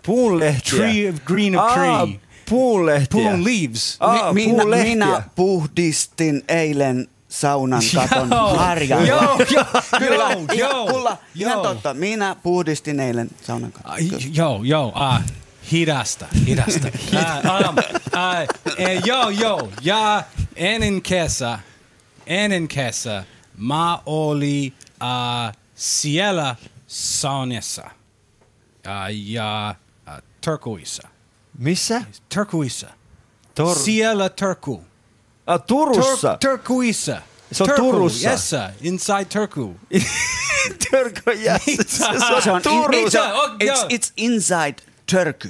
puun 0.03 0.39
lehtiä. 0.39 0.79
Tree, 0.79 1.15
green 1.25 1.59
of 1.59 1.73
tree. 1.73 2.21
puun 2.49 2.87
lehtiä. 2.87 3.23
Puun 3.23 3.45
leaves. 3.45 3.97
Aa, 4.01 4.33
Mi- 4.33 4.47
minä, 4.47 4.59
puun 4.59 4.71
lehtiä. 4.71 4.95
minä 4.95 5.23
puhdistin 5.35 6.43
eilen 6.49 7.09
saunan 7.31 7.83
katon 7.95 8.29
harjalla. 8.57 9.07
joo, 9.07 9.39
joo, 9.51 9.65
Kyllä, 9.99 10.37
joo, 10.55 10.87
kulla, 10.87 11.17
ihan 11.35 11.61
totta. 11.61 11.95
Minä 11.95 12.37
puhdistin 12.43 13.01
eilen 13.01 13.31
saunan 13.43 13.73
katon. 13.73 13.95
Joo, 14.33 14.63
joo, 14.63 14.87
uh, 14.87 15.21
hidasta, 15.73 16.27
hidasta. 16.47 16.89
eh, 18.79 19.03
joo, 19.05 19.29
joo, 19.29 19.73
ja 19.83 20.23
ennen 20.57 21.03
kesä, 21.03 21.59
ennen 22.27 22.69
kesä, 22.69 23.25
mä 23.57 23.99
oli 24.07 24.75
uh, 25.03 25.55
siellä 25.75 26.57
saunassa 26.87 27.83
uh, 27.83 28.93
ja 29.13 29.75
uh, 30.09 30.23
Turkuissa. 30.45 31.09
Missä? 31.59 32.03
Turkuissa. 32.35 32.87
Tor- 33.55 33.79
siellä 33.79 34.29
Turku. 34.29 34.85
Ah, 35.47 35.59
Turussa. 35.59 36.39
Tur- 36.41 36.59
Turkuissa. 36.59 37.23
Se 37.53 37.63
on 37.63 37.69
Turku, 37.69 37.83
Turussa. 37.93 38.31
Yes, 38.31 38.51
sir. 38.51 38.71
Inside 38.81 39.25
Turku. 39.25 39.77
Turku, 40.91 41.31
yes. 41.31 41.63
Se 41.87 42.05
Se 42.43 42.51
on 42.51 42.63
Turussa. 42.63 43.11
se 43.11 43.21
on- 43.21 43.57
it's, 43.61 43.87
it's 43.89 44.13
inside 44.17 44.75
Turku. 45.07 45.49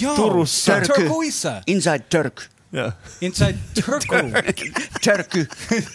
Joo, 0.00 0.16
Turussa. 0.16 0.72
Turku. 0.72 1.00
Turkuissa. 1.00 1.62
Inside 1.66 2.04
Turku. 2.10 2.42
Joo. 2.72 2.92
Inside 3.20 3.58
Turku. 3.74 4.14
Turku. 5.04 5.38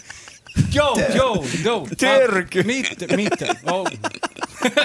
Joo, 0.73 0.97
joo, 1.15 1.45
joo. 1.63 1.87
Törky. 1.97 2.63
Mitä, 2.63 3.15
mitä? 3.15 3.45
Oh. 3.71 3.87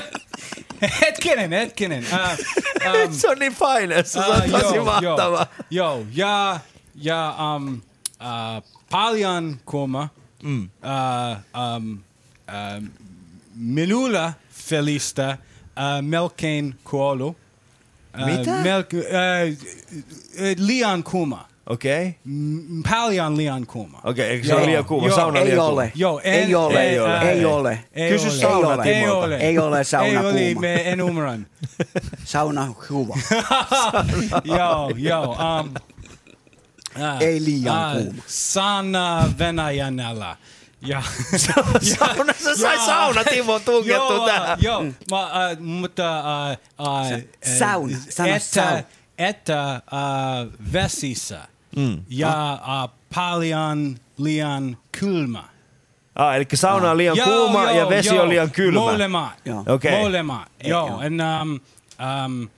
hetkinen, 1.01 1.51
hetkinen. 1.53 2.05
Uh, 2.13 3.07
um, 3.07 3.13
Se 3.15 3.29
on 3.29 3.39
niin 3.39 3.55
paineessa, 3.57 4.23
se 4.23 4.29
on 4.29 4.43
uh, 4.55 4.61
tosi 4.61 4.75
joo, 4.77 4.85
mahtava. 4.85 5.47
Joo, 5.71 5.97
joo. 5.99 6.07
ja, 6.15 6.61
ja 6.95 7.35
um, 7.57 7.83
uh, 8.21 8.63
paljon 8.91 9.57
kuuma. 9.67 10.09
Mm. 10.43 10.71
Uh, 10.83 11.37
um, 11.77 11.93
uh, 11.93 12.89
minulla 13.57 14.33
Felista 14.51 15.31
uh, 15.77 16.03
melkein 16.03 16.75
kuollut. 16.85 17.37
Uh, 18.21 18.27
Mitä? 18.27 18.51
Melke, 18.63 18.97
uh, 18.97 19.03
uh, 19.03 20.65
liian 20.67 21.03
kuuma. 21.03 21.49
Okei. 21.69 22.07
Okay. 22.09 22.91
Paljon 22.91 23.37
liian 23.37 23.67
kuuma. 23.67 24.01
Okei, 24.05 24.29
eikö 24.29 24.47
se 24.47 24.55
ole 24.55 24.67
liian 24.67 24.85
kuuma? 24.85 25.07
Joo. 25.07 25.17
Sauna 25.17 25.39
Ei 25.39 25.45
liian 25.45 25.59
kuuma. 25.59 25.73
ole. 25.73 25.93
Joo, 25.95 26.21
en, 26.25 26.35
Ei 26.35 26.55
ole, 26.55 26.83
ei, 26.83 26.89
ei 26.89 27.01
ole, 27.01 27.21
ei 27.31 27.45
ole. 27.45 27.85
Ei 27.93 28.11
Kysy 28.11 28.29
ole. 28.29 28.37
sauna 28.37 28.85
ei 28.85 29.09
ole. 29.09 29.37
Ei 29.37 29.59
ole 29.59 29.85
sauna 29.85 30.07
ei 30.07 30.17
ole, 30.17 30.33
kuuma. 30.33 30.61
me 30.61 30.91
en 30.91 31.01
ymmärrän. 31.01 31.47
Sauna 32.25 32.75
hyvä. 32.91 33.15
joo, 34.45 34.91
joo. 34.97 35.31
Um, 35.61 35.75
uh, 36.97 37.23
Ei 37.23 37.45
liian 37.45 37.93
kuuma. 37.93 38.23
Sana 38.27 39.33
Venäjällä. 39.39 40.37
Ja, 40.87 41.03
Saunassa 41.99 42.57
sai 42.57 42.79
sauna 42.79 43.25
Timo 43.25 43.59
tungettu 43.59 44.13
joo, 44.13 44.27
tähän. 44.27 44.59
Joo, 44.61 44.85
ma, 45.11 45.27
uh, 45.27 45.59
mutta 45.59 46.23
uh, 46.79 46.87
uh, 46.87 47.23
Sauna, 47.59 47.97
sano 48.09 48.35
että, 48.35 48.49
sauna. 48.49 48.83
että 49.19 49.83
uh, 49.93 50.73
vesissä 50.73 51.49
mm. 51.77 52.03
ja 52.09 52.59
uh, 52.63 52.91
paljon 53.15 53.97
liian 54.19 54.79
kylmä. 55.01 55.45
Ah, 56.15 56.37
eli 56.37 56.47
sauna 56.55 56.91
on 56.91 56.97
liian 56.97 57.19
kuuma 57.25 57.71
ja 57.71 57.89
vesi 57.89 58.19
on 58.19 58.29
liian 58.29 58.51
kylmä. 58.51 58.81
Molemmat. 58.81 59.33
Joo. 59.45 59.65
Okei. 59.69 60.03
Molemmat. 60.03 60.49
Joo. 60.65 60.89
joo. 60.89 61.01
Um, 61.43 61.61
um, 62.25 62.49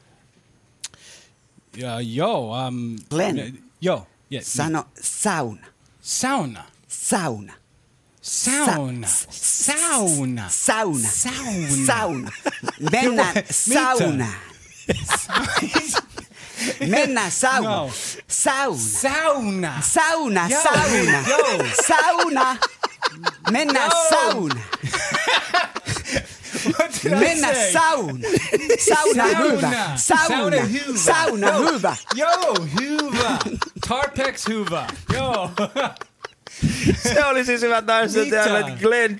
ja, 1.76 2.00
joo. 2.00 2.66
Um, 2.66 2.96
Glenn. 3.10 3.58
Joo. 3.80 4.06
Yeah, 4.30 4.44
Sano 4.44 4.86
sauna. 5.02 5.66
Sauna. 6.02 6.64
Sauna. 6.88 7.52
Sauna. 8.22 9.08
Sa- 9.08 9.26
Sauna. 9.30 10.48
Sauna. 10.50 11.08
Sauna. 11.08 11.86
Sauna. 11.86 12.30
Mennään 12.92 13.34
saunaan. 13.50 14.34
Mennään 16.88 17.30
sauna. 17.32 17.70
No. 17.70 17.90
Sauna. 18.28 19.82
Sauna. 19.82 19.84
Sauna, 19.92 20.48
Joo, 20.48 20.62
sauna. 20.62 21.28
joo. 21.28 21.64
Sauna. 21.88 22.56
Mennään 23.50 23.90
Joo. 23.90 24.08
sauna. 24.10 24.60
Mennään 27.20 27.54
say? 27.54 27.72
sauna. 27.72 28.28
Sauna 28.88 29.24
hyvä. 29.24 29.70
Sauna. 29.96 29.96
Sauna. 29.96 30.56
Sauna 31.04 31.52
hyvä. 31.52 31.96
Joo, 32.14 32.54
hyvä. 32.80 33.38
Tarpex 33.88 34.48
hyvä. 34.48 34.86
Joo. 35.14 35.50
Se 37.12 37.24
oli 37.24 37.44
siis 37.44 37.62
hyvät 37.62 37.86
naiset 37.86 38.24
Mitä? 38.24 38.36
täällä 38.36 38.70
Glenn 38.80 39.16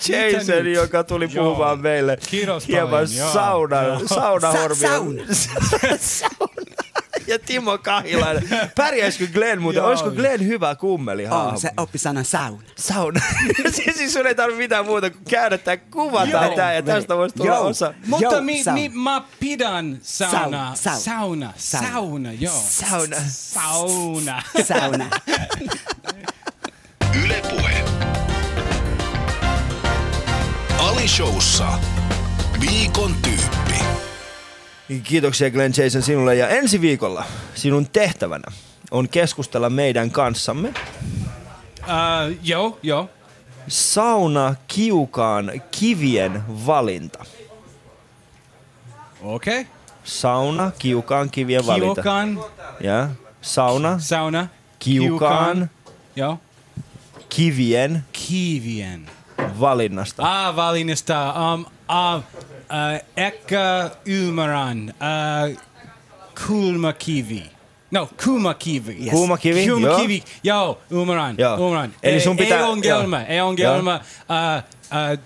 nyt? 0.63 0.75
joka 0.75 1.05
tuli 1.05 1.29
Joo. 1.33 1.45
puhumaan 1.45 1.81
meille 1.81 2.19
Kiitos 2.31 2.69
hieman 2.69 2.91
paljon, 2.91 3.33
sauna, 3.33 3.77
saunahormia. 4.07 4.77
Sa- 4.79 5.51
sauna. 5.99 6.79
Ja 7.29 7.39
Timo 7.39 7.79
Kahilainen. 7.79 8.49
Pärjäisikö 8.75 9.27
Glenn 9.33 9.63
muuten? 9.63 9.79
Joo. 9.81 9.89
Olisiko 9.89 10.11
Glenn 10.11 10.47
hyvä 10.47 10.75
kummeli 10.75 11.27
On, 11.27 11.61
se 11.61 11.71
oppi 11.77 11.99
sana 11.99 12.25
sauna. 12.25 12.63
Sauna. 12.77 13.21
siis 13.75 13.97
siis 13.97 14.13
sun 14.13 14.27
ei 14.27 14.35
tarvitse 14.35 14.59
mitään 14.63 14.85
muuta 14.87 15.11
kuin 15.11 15.25
käydä 15.31 15.59
tää, 15.59 15.77
kuvata 15.77 16.27
Joo. 16.45 16.57
tää 16.57 16.75
ja 16.75 16.83
tästä 16.83 17.17
voisi 17.17 17.35
tulla 17.37 17.55
Joo. 17.55 17.67
osa. 17.67 17.95
Mutta 18.07 18.25
Joo, 18.25 18.41
mi, 18.43 18.63
sauna. 18.63 18.81
mi, 18.81 18.89
mä 18.89 19.23
pidän 19.41 19.99
sauna. 20.03 20.41
Sauna, 20.41 20.75
Sauna. 20.75 21.53
sauna. 21.57 21.93
Sauna. 21.93 22.33
Joo. 22.33 22.63
Sauna. 22.69 23.17
Sauna. 23.29 24.43
Sauna. 24.65 25.11
Yle 27.25 27.43
Puhe. 27.51 27.85
Ali 30.79 31.09
Showssa. 31.09 31.79
Viikon 32.61 33.15
tyyppi. 33.23 33.85
Kiitoksia 35.03 35.51
Glenn 35.51 35.75
Jason 35.77 36.03
sinulle 36.03 36.35
ja 36.35 36.49
ensi 36.49 36.81
viikolla 36.81 37.25
sinun 37.55 37.87
tehtävänä 37.87 38.53
on 38.91 39.09
keskustella 39.09 39.71
meidän 39.71 40.11
kanssamme 40.11 40.75
Uh, 41.79 42.37
joo, 42.43 42.79
joo. 42.83 43.11
sauna 43.69 44.55
kiukaan 44.67 45.53
kivien 45.71 46.43
valinta. 46.67 47.25
Okei. 49.23 49.61
Okay. 49.61 49.73
Sauna 50.05 50.71
kiukaan 50.79 51.31
kivien 51.31 51.67
valinta. 51.67 51.95
Kiukan. 52.03 52.41
Ja 52.81 53.09
sauna 53.41 53.99
Sauna. 53.99 54.49
kiukaan 54.79 55.71
Joo. 56.17 56.39
kivien 57.29 58.05
Kivien. 58.13 59.11
valinnasta. 59.61 60.23
Ah, 60.47 60.57
valinnasta. 60.57 61.35
Um, 61.55 61.61
uh, 61.61 62.23
uh, 62.71 63.01
ehkä 63.17 63.91
ymmärrän. 64.07 64.95
Uh, 65.51 65.59
kulmakivi. 66.47 67.51
No, 67.91 68.09
kumakivi. 68.25 68.97
Yes. 69.01 69.11
Kuumakivi, 69.11 69.65
joo. 69.65 69.79
Kumakivi. 69.81 70.23
Joo, 70.45 70.79
ymmärrän. 70.91 71.35
Joo. 71.39 71.57
Ymmärrän. 71.57 71.95
Eli 72.03 72.21
sun 72.21 72.37
pitää- 72.37 72.59
Ei 72.59 72.65
ongelma. 72.65 73.17
joo. 73.19 73.27
Ei 73.29 73.41
ongelma. 73.41 73.95
Uh, 73.95 74.01
uh, 75.15 75.25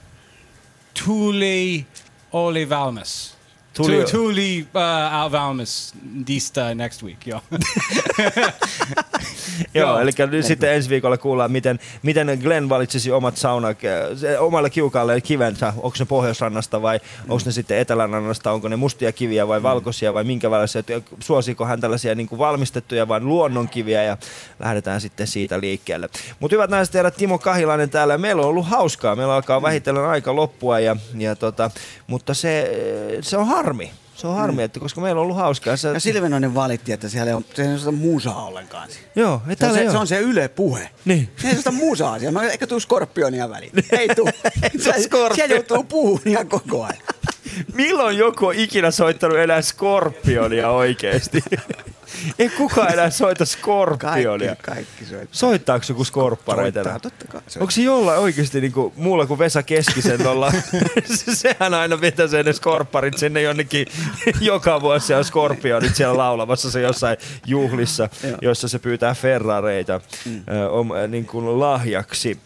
tuli 1.05 1.87
oli 2.33 2.69
valmis. 2.69 3.35
Tuli- 3.77 4.05
Tuli, 4.13 4.67
uh, 5.27 5.33
valmis 5.33 5.93
tästä 6.27 6.75
next 6.75 7.03
week, 7.03 7.27
joo. 7.27 7.41
Joo, 9.75 10.01
eli 10.01 10.11
nyt 10.31 10.47
sitten 10.47 10.73
ensi 10.73 10.89
viikolla 10.89 11.19
kuullaan, 11.19 11.53
miten, 11.53 11.79
miten 12.03 12.39
Glenn 12.43 12.69
valitsisi 12.69 13.13
omat 13.13 13.37
sauna, 13.37 13.69
se, 14.15 14.39
omalle 14.39 14.71
kiukaalle 14.71 15.21
kivensä. 15.21 15.73
Onko 15.77 15.97
ne 15.99 16.05
Pohjoisrannasta 16.05 16.83
vai 16.83 17.01
onko 17.29 17.43
ne 17.47 17.53
sitten 17.53 17.79
Etelärannasta, 17.79 18.53
onko 18.53 18.69
ne 18.69 18.77
mustia 18.77 19.13
kiviä 19.13 19.49
vai 19.49 19.63
valkoisia 19.63 20.15
vai 20.15 20.25
minkä 20.25 20.51
välisiä. 20.51 20.79
että 20.79 21.01
Suosiiko 21.21 21.65
hän 21.65 21.81
tällaisia 21.81 22.15
niin 22.15 22.29
kuin 22.29 22.39
valmistettuja 22.39 23.09
vai 23.09 23.21
luonnonkiviä 23.21 24.03
ja 24.03 24.17
lähdetään 24.59 25.01
sitten 25.01 25.27
siitä 25.27 25.61
liikkeelle. 25.61 26.09
Mutta 26.41 26.55
hyvät 26.55 26.71
naiset 26.71 26.95
ja 26.95 27.11
Timo 27.11 27.39
Kahilainen 27.39 27.91
täällä. 27.91 28.19
Meillä 28.19 28.43
on 28.43 28.49
ollut 28.49 28.67
hauskaa. 28.69 29.17
Meillä 29.17 29.35
alkaa 29.35 29.63
vähitellen 29.63 30.05
aika 30.05 30.37
loppua, 30.37 30.81
ja, 30.81 30.97
ja 31.19 31.37
tota, 31.37 31.71
mutta 32.07 32.35
se, 32.35 32.71
se 33.21 33.37
on 33.37 33.47
harmi. 33.47 33.91
Se 34.23 34.29
on 34.29 34.35
harmi, 34.37 34.63
että 34.63 34.81
koska 34.81 35.01
meillä 35.01 35.19
on 35.21 35.23
ollut 35.23 35.37
hauskaa. 35.37 35.77
Se, 35.77 35.89
Ja 35.89 36.01
Silvenoinen 36.01 36.55
valitti, 36.55 36.93
että 36.93 37.09
siellä 37.09 37.29
ei 37.31 37.35
ole, 37.35 37.45
se 37.55 37.63
ei 37.63 37.69
ole 37.87 37.93
musaa 37.93 38.45
ollenkaan. 38.47 38.89
Joo, 39.17 39.43
ei 39.49 39.57
Se, 39.57 39.67
on 39.67 39.75
se, 39.75 39.81
ei 39.81 39.91
se 39.91 39.99
on 39.99 40.07
se 40.07 40.19
Yle 40.19 40.49
puhe. 40.49 40.91
Niin. 41.05 41.29
Se 41.37 41.49
ei 41.49 41.57
ole 41.67 41.75
musaa 41.75 42.19
siellä. 42.19 42.41
Mä 42.41 42.49
eikä 42.51 42.67
tuu 42.67 42.81
skorpionia 42.81 43.51
väliin. 43.51 43.73
Ei 43.99 44.09
tuu. 44.09 44.29
se 44.79 44.93
Se, 44.93 45.03
Scorpio. 45.03 45.35
siellä 45.35 45.55
joutuu 45.55 45.85
puhumaan 45.85 46.49
koko 46.49 46.85
ajan. 46.85 46.99
Milloin 47.75 48.19
joku 48.19 48.47
on 48.47 48.55
ikinä 48.55 48.91
soittanut 48.91 49.39
enää 49.39 49.63
Scorpionia 49.63 50.71
oikeesti? 50.71 51.45
Ei 52.39 52.49
kukaan 52.49 52.93
enää 52.93 53.11
soita 53.11 53.45
Scorpionia. 53.45 54.57
Kaikki, 54.57 54.63
kaikki 54.63 55.05
soittaa. 55.05 55.29
Soittaako 55.33 55.85
joku 55.89 56.05
skorppareita? 56.05 56.83
Soittaa, 56.83 57.01
totta 57.01 57.27
kai. 57.29 57.41
Onko 57.61 57.71
se 57.71 57.83
jollain 57.83 58.21
oikeasti 58.21 58.61
niinku, 58.61 58.93
muulla 58.97 59.27
kuin 59.27 59.39
Vesa 59.39 59.63
Keskisen 59.63 60.27
olla? 60.27 60.53
Sehän 61.35 61.75
aina 61.75 62.01
vetäisi 62.01 62.43
ne 62.43 62.53
skorpparit 62.53 63.19
sinne 63.19 63.43
jonnekin 63.43 63.87
joka 64.41 64.81
vuosi 64.81 65.07
siellä 65.07 65.25
Scorpionit 65.25 65.97
siellä 65.97 66.17
laulamassa 66.17 66.71
se 66.71 66.81
jossain 66.81 67.17
juhlissa, 67.47 68.09
jossa 68.43 68.69
se 68.69 68.79
pyytää 68.79 69.15
Ferrareita 69.15 70.01
mm. 70.27 70.43
ö, 70.55 70.71
om, 70.71 70.89
niin 71.09 71.27
kuin 71.27 71.61
lahjaksi. 71.61 72.39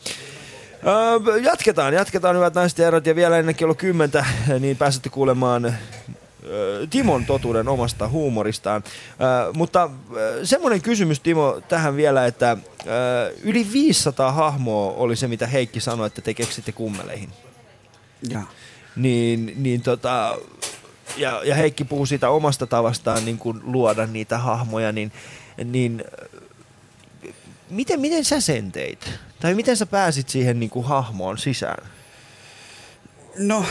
Öö, 0.87 1.39
jatketaan, 1.39 1.95
jatketaan 1.95 2.37
hyvät 2.37 2.55
naiset 2.55 2.79
ja 2.79 2.85
herrat 2.85 3.07
ja 3.07 3.15
vielä 3.15 3.39
ennen 3.39 3.55
kello 3.55 3.75
kymmentä, 3.75 4.27
niin 4.61 4.77
pääsette 4.77 5.09
kuulemaan 5.09 5.75
Timon 6.91 7.27
totuuden 7.27 7.69
omasta 7.69 8.09
huumoristaan. 8.09 8.85
Mutta 9.55 9.91
semmoinen 10.43 10.83
kysymys 10.83 11.21
Timo 11.21 11.61
tähän 11.69 11.97
vielä, 11.97 12.27
että 12.27 12.57
yli 13.43 13.67
500 13.73 14.33
hahmoa 14.33 14.93
oli 14.93 15.17
se 15.17 15.29
mitä 15.29 15.47
Heikki 15.47 15.81
sanoi, 15.81 16.07
että 16.07 16.23
te 16.23 16.35
keksitte 16.35 16.73
kummeleihin. 16.73 17.31
Ja. 18.31 18.43
Niin, 18.97 19.53
niin 19.57 19.83
tota, 19.83 20.39
ja, 21.17 21.41
ja 21.45 21.55
Heikki 21.55 21.85
puhuu 21.85 22.07
siitä 22.07 22.31
omasta 22.31 22.67
tavastaan 22.67 23.25
niin 23.25 23.39
kuin 23.39 23.61
luoda 23.63 24.07
niitä 24.07 24.39
hahmoja, 24.39 24.93
niin, 24.93 25.13
niin 25.65 26.05
miten, 27.71 28.01
miten 28.01 28.25
sä 28.25 28.41
sen 28.41 28.73
teit? 28.73 29.11
Tai 29.41 29.55
miten 29.55 29.77
sä 29.77 29.87
pääsit 29.87 30.29
siihen 30.29 30.61
niin 30.61 30.71
kuin 30.71 30.87
hahmoon 30.87 31.39
sisään? 31.39 31.89
No, 33.39 33.65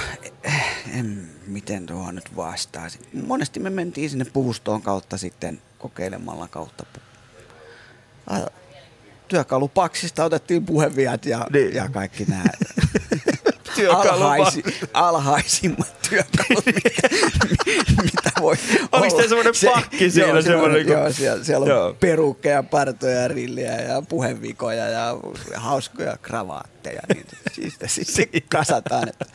eh, 0.44 0.66
en, 0.94 1.30
miten 1.48 1.86
tuohon 1.86 2.16
nyt 2.16 2.36
vastaisin. 2.36 3.02
Monesti 3.28 3.60
me 3.60 3.70
mentiin 3.70 4.10
sinne 4.10 4.26
puustoon 4.26 4.82
kautta 4.82 5.18
sitten 5.18 5.62
kokeilemalla 5.80 6.48
kautta. 6.48 6.86
Työkalupaksista 9.28 10.24
otettiin 10.24 10.66
puheviat 10.66 11.26
ja, 11.26 11.48
Niin. 11.54 11.74
ja 11.76 11.90
kaikki 11.90 12.26
nämä 12.26 12.44
alhaisi, 14.12 14.64
alhaisimmat 14.94 15.95
työkalut, 16.10 16.66
mitä, 16.66 16.90
mitä 18.04 18.32
voi 18.42 18.56
Oliko 18.92 19.16
teillä 19.16 19.30
semmoinen 19.30 19.54
pakki 19.74 20.12
siinä, 20.12 20.28
Joo, 20.28 20.42
semmoinen 20.42 20.88
joo, 20.88 21.12
siellä, 21.12 21.44
siellä 21.44 21.64
on 21.64 21.70
Joo. 21.70 21.94
perukkeja, 22.00 22.64
partoja, 22.64 23.28
rilliä 23.28 23.76
ja 23.76 24.02
puhevikoja 24.02 24.88
ja 24.88 25.18
hauskoja 25.56 26.18
kravaatteja. 26.22 27.02
Niin 27.14 27.26
siitä 27.52 27.88
sitten 27.88 28.42
kasataan. 28.50 29.10
Että 29.10 29.26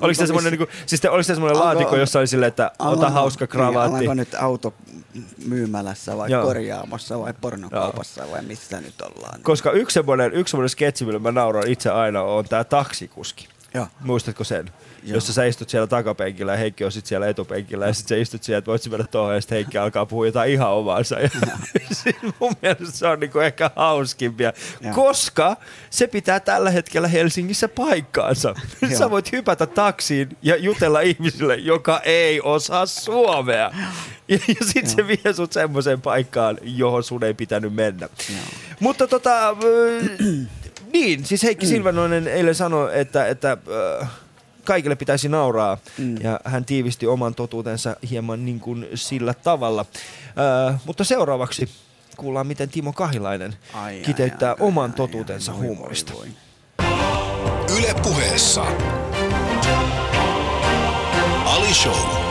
Oliko 0.00 0.18
se 0.18 0.26
semmoinen, 0.26 0.52
niin 0.52 0.68
siis 0.86 1.00
te, 1.00 1.10
oliko 1.10 1.22
se 1.22 1.34
semmoinen 1.34 1.58
laatikko, 1.58 1.96
jossa 1.96 2.18
oli 2.18 2.26
silleen, 2.26 2.48
että 2.48 2.70
ota 2.78 3.10
hauska 3.10 3.46
kravaatti? 3.46 3.98
Niin, 3.98 4.16
nyt 4.16 4.34
auto 4.34 4.74
myymälässä 5.46 6.16
vai 6.16 6.30
Joo. 6.30 6.42
korjaamossa 6.44 7.18
vai 7.18 7.34
pornokaupassa 7.40 8.24
vai 8.30 8.42
missä 8.42 8.80
nyt 8.80 9.02
ollaan? 9.02 9.40
Koska 9.42 9.72
yksi 9.72 9.94
semmoinen, 9.94 10.32
yksi 10.32 10.50
semmoinen 10.50 10.68
sketsi, 10.68 11.04
millä 11.04 11.18
mä 11.18 11.32
nauran 11.32 11.68
itse 11.68 11.90
aina, 11.90 12.22
on 12.22 12.44
tää 12.44 12.64
taksikuski. 12.64 13.48
Joo. 13.74 13.86
Muistatko 14.00 14.44
sen? 14.44 14.70
Joo. 15.06 15.14
Jossa 15.14 15.32
sä 15.32 15.44
istut 15.44 15.68
siellä 15.68 15.86
takapenkillä 15.86 16.52
ja 16.52 16.58
Heikki 16.58 16.84
on 16.84 16.92
sit 16.92 17.06
siellä 17.06 17.28
etupenkillä 17.28 17.86
ja 17.86 17.92
sit 17.92 18.08
sä 18.08 18.16
istut 18.16 18.42
siellä, 18.42 18.58
että 18.58 18.70
voit 18.70 18.82
sä 18.82 18.90
mennä 18.90 19.06
tuohon 19.10 19.34
ja 19.34 19.40
sit 19.40 19.50
Heikki 19.50 19.78
alkaa 19.78 20.06
puhua 20.06 20.26
jotain 20.26 20.52
ihan 20.52 20.70
omaansa. 20.70 21.20
Ja 21.20 21.28
siis 22.02 22.16
mun 22.40 22.52
mielestä 22.62 22.96
se 22.96 23.06
on 23.06 23.20
niinku 23.20 23.38
ehkä 23.38 23.70
hauskimpia, 23.76 24.52
Joo. 24.80 24.94
koska 24.94 25.56
se 25.90 26.06
pitää 26.06 26.40
tällä 26.40 26.70
hetkellä 26.70 27.08
Helsingissä 27.08 27.68
paikkaansa. 27.68 28.54
sä 28.98 29.04
Joo. 29.04 29.10
voit 29.10 29.32
hypätä 29.32 29.66
taksiin 29.66 30.36
ja 30.42 30.56
jutella 30.56 31.00
ihmisille, 31.00 31.56
joka 31.56 32.00
ei 32.04 32.40
osaa 32.40 32.86
suomea. 32.86 33.70
Ja, 34.28 34.38
ja 34.48 34.66
sit 34.72 34.86
se 34.86 35.06
vie 35.06 35.32
sut 35.32 35.52
semmoiseen 35.52 36.00
paikkaan, 36.00 36.58
johon 36.62 37.04
sun 37.04 37.24
ei 37.24 37.34
pitänyt 37.34 37.74
mennä. 37.74 38.08
Mutta 38.80 39.06
tota, 39.06 39.56
niin, 40.92 41.24
siis 41.24 41.42
Heikki 41.42 41.66
Silvanoinen 41.66 42.28
eilen 42.28 42.54
sanoi, 42.54 43.00
että, 43.00 43.26
että 43.26 43.56
ö, 43.68 44.06
kaikille 44.66 44.96
pitäisi 44.96 45.28
nauraa. 45.28 45.78
Mm. 45.98 46.16
Ja 46.22 46.40
hän 46.44 46.64
tiivisti 46.64 47.06
oman 47.06 47.34
totuutensa 47.34 47.96
hieman 48.10 48.44
niin 48.44 48.60
kuin 48.60 48.86
sillä 48.94 49.34
tavalla. 49.34 49.84
Ö, 50.70 50.74
mutta 50.84 51.04
seuraavaksi 51.04 51.68
kuullaan, 52.16 52.46
miten 52.46 52.68
Timo 52.68 52.92
Kahilainen 52.92 53.56
Ai, 53.74 53.94
ai, 53.94 54.00
kiteyttää 54.00 54.50
ai, 54.50 54.56
oman 54.60 54.90
ai, 54.90 54.96
totuutensa 54.96 55.52
ai, 55.52 55.58
voi, 55.58 55.66
huumorista. 55.66 56.12
voi, 56.14 56.26
Yle 57.78 57.94
puheessa. 58.02 58.64
Ali 61.44 61.74
Show. 61.74 62.26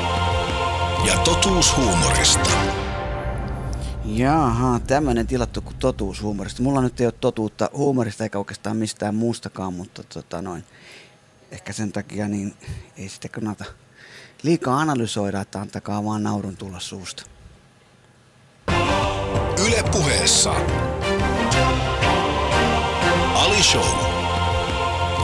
Ja 1.08 1.18
totuus 1.18 1.78
huumorista. 1.78 2.50
Jaha, 4.06 4.80
tämmöinen 4.80 5.28
tilattu 5.28 5.62
kuin 5.62 5.76
totuus 5.80 6.22
huumorista. 6.22 6.64
Mulla 6.64 6.82
nyt 6.82 7.00
ei 7.00 7.08
ole 7.08 7.14
totuutta 7.22 7.70
huumorista 7.74 8.24
eikä 8.24 8.38
oikeastaan 8.38 8.78
mistään 8.78 9.16
muustakaan, 9.16 9.74
mutta 9.74 10.04
tota 10.04 10.42
noin, 10.42 10.64
ehkä 11.56 11.74
sen 11.74 11.92
takia 11.92 12.28
niin 12.28 12.54
ei 12.98 13.10
sitä 13.10 13.30
kannata 13.30 13.66
liikaa 14.44 14.80
analysoida, 14.80 15.42
että 15.42 15.62
antakaa 15.62 16.04
vaan 16.04 16.24
naurun 16.24 16.58
tulla 16.58 16.80
suusta. 16.80 17.24
Yle 19.68 19.84
puheessa. 19.92 20.52
Ali 23.34 23.64
Show. 23.64 23.98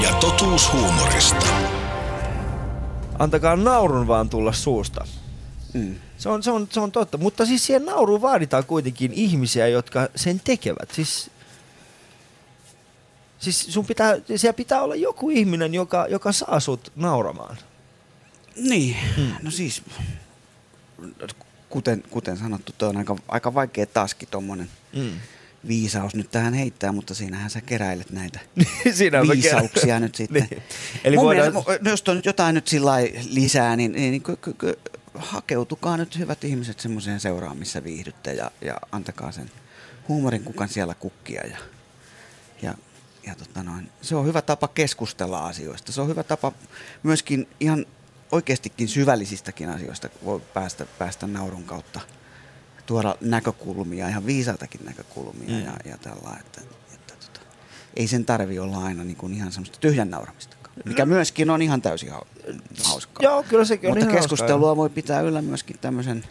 Ja 0.04 0.14
totuus 0.20 0.74
huumorista. 0.74 1.46
Antakaa 3.20 3.56
naurun 3.56 4.08
vaan 4.08 4.30
tulla 4.30 4.54
suusta. 4.54 5.08
Mm. 5.74 5.96
Se 6.18 6.30
on, 6.30 6.44
se, 6.44 6.52
on, 6.52 6.68
se 6.72 6.80
on 6.80 6.92
totta, 6.92 7.18
mutta 7.18 7.46
siis 7.46 7.66
siihen 7.66 7.86
nauruun 7.86 8.22
vaaditaan 8.22 8.66
kuitenkin 8.66 9.14
ihmisiä, 9.14 9.68
jotka 9.68 10.08
sen 10.16 10.42
tekevät. 10.44 10.92
Siis, 10.92 11.32
siis 13.42 13.60
sun 13.74 13.86
pitää, 13.86 14.16
siellä 14.36 14.54
pitää 14.54 14.82
olla 14.82 14.96
joku 14.96 15.30
ihminen, 15.30 15.74
joka, 15.74 16.06
joka 16.10 16.32
saa 16.32 16.60
sut 16.60 16.92
nauramaan. 16.96 17.58
Niin, 18.56 18.98
mm. 19.18 19.32
no 19.42 19.52
siis, 19.52 19.82
kuten, 21.70 22.04
kuten 22.10 22.38
sanottu, 22.38 22.74
tuo 22.78 22.90
on 22.90 22.98
aika, 22.98 23.16
aika 23.28 23.54
vaikea 23.54 23.86
taaskin 23.86 24.28
tuommoinen 24.32 24.70
Mm. 24.94 25.12
viisaus 25.68 26.16
nyt 26.16 26.32
tähän 26.32 26.54
heittää, 26.54 26.92
mutta 26.92 27.14
siinähän 27.14 27.50
sä 27.50 27.62
keräilet 27.62 28.10
näitä 28.12 28.40
Siinä 28.94 29.22
viisauksia 29.22 30.00
nyt 30.00 30.16
sitten. 30.22 30.48
Niin. 30.52 30.64
Eli 31.04 31.16
Mun 31.16 31.26
voidaan... 31.26 31.54
mielestä, 31.54 31.72
mu- 31.86 31.90
jos 31.90 32.04
on 32.08 32.16
nyt 32.16 32.26
jotain 32.26 32.56
nyt 32.56 32.68
sillä 32.68 32.92
lisää, 33.30 33.76
niin, 33.76 33.92
niin, 33.92 34.12
niin 34.12 34.22
ky, 34.24 34.36
ky, 34.36 34.54
ky, 34.54 34.80
hakeutukaa 35.16 35.98
nyt 35.98 36.18
hyvät 36.18 36.44
ihmiset 36.44 36.80
semmoiseen 36.80 37.20
seuraan, 37.20 37.58
missä 37.58 37.84
viihdytte 37.84 38.34
ja, 38.34 38.52
ja 38.62 38.78
antakaa 38.92 39.32
sen 39.32 39.52
huumorin 40.08 40.44
kukan 40.44 40.70
siellä 40.70 40.94
kukkia. 40.96 41.42
Ja, 41.48 41.58
ja, 42.62 42.74
ja 43.28 43.36
tota 43.36 43.64
noin, 43.64 43.90
se 44.02 44.16
on 44.16 44.26
hyvä 44.26 44.42
tapa 44.42 44.68
keskustella 44.68 45.48
asioista. 45.48 45.92
Se 45.92 46.02
on 46.02 46.08
hyvä 46.08 46.24
tapa 46.24 46.52
myöskin 47.04 47.48
ihan 47.60 47.86
oikeastikin 48.32 48.88
syvällisistäkin 48.88 49.70
asioista 49.70 50.10
voi 50.26 50.40
päästä, 50.54 50.86
päästä 50.86 51.28
naurun 51.28 51.64
kautta 51.64 52.00
tuoda 52.86 53.16
näkökulmia, 53.22 54.08
ihan 54.08 54.26
viisaitakin 54.26 54.86
näkökulmia 54.86 55.50
Mm. 55.50 55.66
ja, 55.66 55.74
ja 55.86 55.98
tällä, 55.98 56.38
että, 56.40 56.62
että 56.94 57.14
tota, 57.20 57.40
ei 57.96 58.08
sen 58.08 58.26
tarvi 58.26 58.60
olla 58.60 58.84
aina 58.84 59.04
niin 59.04 59.18
kuin 59.18 59.34
ihan 59.34 59.52
semmoista 59.52 59.78
tyhjän 59.80 60.10
nauramista, 60.10 60.58
mikä 60.86 61.06
myöskin 61.06 61.50
on 61.50 61.62
ihan 61.62 61.82
täysin 61.82 62.12
hau- 62.12 62.56
hauskaa. 62.84 63.24
Joo, 63.24 63.44
kyllä 63.44 63.66
sekin 63.66 63.90
on 63.90 63.98
Mutta 63.98 64.10
ihan 64.10 64.22
keskustelua 64.22 64.68
hauskaa, 64.68 64.76
voi 64.76 64.90
pitää 64.90 65.22
yllä 65.22 65.42
myöskin 65.42 65.78
tämmöisen 65.80 66.24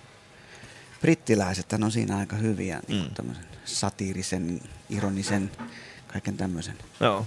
brittiläiset, 1.01 1.73
on 1.73 1.93
siinä 1.93 2.17
aika 2.17 2.37
hyviä, 2.37 2.81
niin 2.89 3.03
kuin 3.03 3.15
tämmöisen 3.15 3.45
satiirisen, 3.65 4.61
ironisen, 4.91 5.51
kaiken 6.13 6.37
tämmöisen. 6.37 6.75
Joo. 7.01 7.27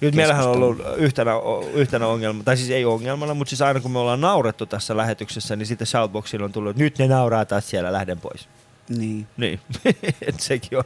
Nyt 0.00 0.14
meillähän 0.14 0.48
on 0.48 0.52
ollut 0.52 0.78
yhtenä, 0.96 1.32
yhtenä 1.74 2.06
ongelma, 2.06 2.42
tai 2.42 2.56
siis 2.56 2.70
ei 2.70 2.84
ongelmana, 2.84 3.34
mutta 3.34 3.50
siis 3.50 3.62
aina 3.62 3.80
kun 3.80 3.90
me 3.90 3.98
ollaan 3.98 4.20
naurettu 4.20 4.66
tässä 4.66 4.96
lähetyksessä, 4.96 5.56
niin 5.56 5.66
sitten 5.66 5.86
Shoutboxilla 5.86 6.44
on 6.44 6.52
tullut, 6.52 6.70
että 6.70 6.82
nyt 6.82 6.98
ne 6.98 7.06
nauraa 7.06 7.44
taas 7.44 7.70
siellä, 7.70 7.92
lähden 7.92 8.20
pois. 8.20 8.48
Niin. 8.88 9.26
Niin, 9.36 9.60
Et 10.28 10.40
sekin 10.40 10.78
on 10.78 10.84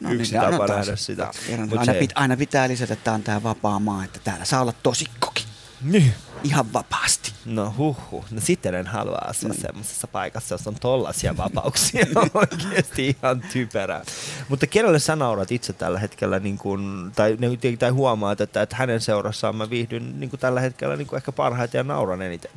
No 0.00 0.10
yksi 0.10 0.38
niin, 0.38 0.50
tapa 0.50 0.66
nähdä 0.66 0.96
sitä. 0.96 1.30
Aina, 1.78 1.94
pit, 1.98 2.12
aina 2.14 2.36
pitää 2.36 2.68
lisätä, 2.68 2.92
että 2.92 3.04
tämä 3.04 3.14
on 3.14 3.22
tämä 3.22 3.42
vapaa 3.42 3.78
maa, 3.78 4.04
että 4.04 4.20
täällä 4.24 4.44
saa 4.44 4.60
olla 4.60 4.74
tosikkokin. 4.82 5.44
Niin. 5.82 6.14
Ihan 6.44 6.72
vapaasti. 6.72 7.32
No 7.44 7.74
huhhuh, 7.78 8.24
no 8.30 8.40
sitten 8.40 8.74
en 8.74 8.86
halua 8.86 9.18
asua 9.26 9.48
Mm. 9.48 9.56
mm. 9.56 9.60
semmoisessa 9.60 10.06
paikassa, 10.06 10.54
jossa 10.54 10.70
on 10.70 10.76
tollasia 10.80 11.36
vapauksia. 11.36 12.06
Oikeasti 12.34 13.06
ihan 13.08 13.44
typerää. 13.52 14.04
Mutta 14.48 14.66
kenelle 14.66 14.98
sä 14.98 15.16
naurat 15.16 15.52
itse 15.52 15.72
tällä 15.72 15.98
hetkellä, 15.98 16.38
niin 16.38 16.58
kun, 16.58 17.12
tai, 17.16 17.38
tai 17.78 17.90
huomaat, 17.90 18.40
että, 18.40 18.62
että 18.62 18.76
hänen 18.76 19.00
seurassaan 19.00 19.56
mä 19.56 19.70
viihdyn 19.70 20.20
niin 20.20 20.30
tällä 20.30 20.60
hetkellä 20.60 20.96
niin 20.96 21.16
ehkä 21.16 21.32
parhaiten 21.32 21.78
ja 21.78 21.84
nauran 21.84 22.22
eniten? 22.22 22.50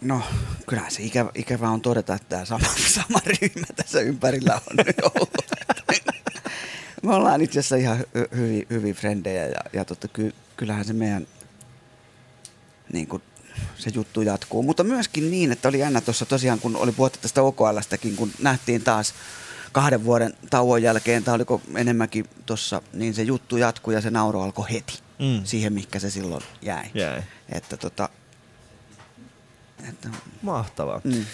No, 0.00 0.22
kyllähän 0.66 0.90
se 0.90 1.02
ikävä, 1.02 1.30
ikävä 1.34 1.70
on 1.70 1.80
todeta, 1.80 2.14
että 2.14 2.28
tämä 2.28 2.44
sama, 2.44 2.66
sama 2.98 3.18
ryhmä 3.26 3.66
tässä 3.76 4.00
ympärillä 4.00 4.54
on 4.54 4.76
nyt 4.86 4.96
ollut. 5.14 5.49
Me 7.02 7.14
ollaan 7.14 7.40
itse 7.40 7.58
asiassa 7.58 7.76
ihan 7.76 7.98
hy- 7.98 8.36
hyvin, 8.36 8.66
hyvin 8.70 8.94
frendejä 8.94 9.46
ja, 9.46 9.60
ja 9.72 9.84
totta, 9.84 10.08
ky, 10.08 10.34
kyllähän 10.56 10.84
se 10.84 10.92
meidän 10.92 11.26
niin 12.92 13.06
kuin, 13.08 13.22
se 13.78 13.90
juttu 13.94 14.22
jatkuu. 14.22 14.62
Mutta 14.62 14.84
myöskin 14.84 15.30
niin, 15.30 15.52
että 15.52 15.68
oli 15.68 15.78
jännä 15.78 16.00
tuossa 16.00 16.26
tosiaan, 16.26 16.58
kun 16.60 16.76
oli 16.76 16.92
puhetta 16.92 17.18
tästä 17.22 17.42
OKLstäkin, 17.42 18.16
kun 18.16 18.30
nähtiin 18.42 18.82
taas 18.82 19.14
kahden 19.72 20.04
vuoden 20.04 20.34
tauon 20.50 20.82
jälkeen, 20.82 21.24
tai 21.24 21.34
oliko 21.34 21.60
enemmänkin 21.76 22.24
tuossa, 22.46 22.82
niin 22.92 23.14
se 23.14 23.22
juttu 23.22 23.56
jatkuu 23.56 23.92
ja 23.92 24.00
se 24.00 24.10
nauro 24.10 24.42
alkoi 24.42 24.66
heti 24.72 24.98
Mm. 25.18 25.40
siihen, 25.44 25.72
mikä 25.72 25.98
se 25.98 26.10
silloin 26.10 26.42
jäi. 26.62 26.84
Jäi. 26.94 27.22
Että 27.48 27.76
tota, 27.76 28.08
että, 29.88 30.08
Mahtavaa. 30.42 31.00
Mm. 31.04 31.24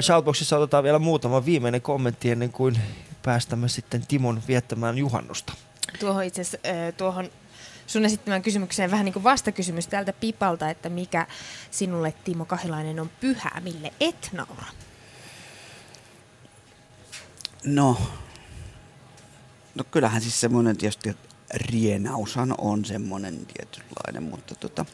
Shoutboxissa 0.00 0.56
otetaan 0.58 0.84
vielä 0.84 0.98
muutama 0.98 1.44
viimeinen 1.44 1.82
kommentti 1.82 2.30
ennen 2.30 2.52
kuin 2.52 2.78
päästämme 3.22 3.68
sitten 3.68 4.06
Timon 4.06 4.42
viettämään 4.48 4.98
juhannusta. 4.98 5.52
Tuohon 6.00 6.24
itse 6.24 6.40
asiassa, 6.40 6.58
tuohon 6.96 7.30
sun 7.86 8.04
esittämään 8.04 8.42
kysymykseen 8.42 8.90
vähän 8.90 9.04
niin 9.04 9.12
kuin 9.12 9.24
vastakysymys 9.24 9.86
täältä 9.86 10.12
Pipalta, 10.12 10.70
että 10.70 10.88
mikä 10.88 11.26
sinulle 11.70 12.14
Timo 12.24 12.44
Kahilainen 12.44 13.00
on 13.00 13.10
pyhää, 13.20 13.60
mille 13.64 13.92
et 14.00 14.30
naura? 14.32 14.66
No, 17.64 17.96
no 19.74 19.84
kyllähän 19.84 20.22
siis 20.22 20.40
semmoinen 20.40 20.76
tietysti 20.76 21.16
rienaushan 21.54 22.54
on 22.58 22.84
semmoinen 22.84 23.46
tietynlainen, 23.46 24.22
mutta 24.22 24.54
tota, 24.54 24.86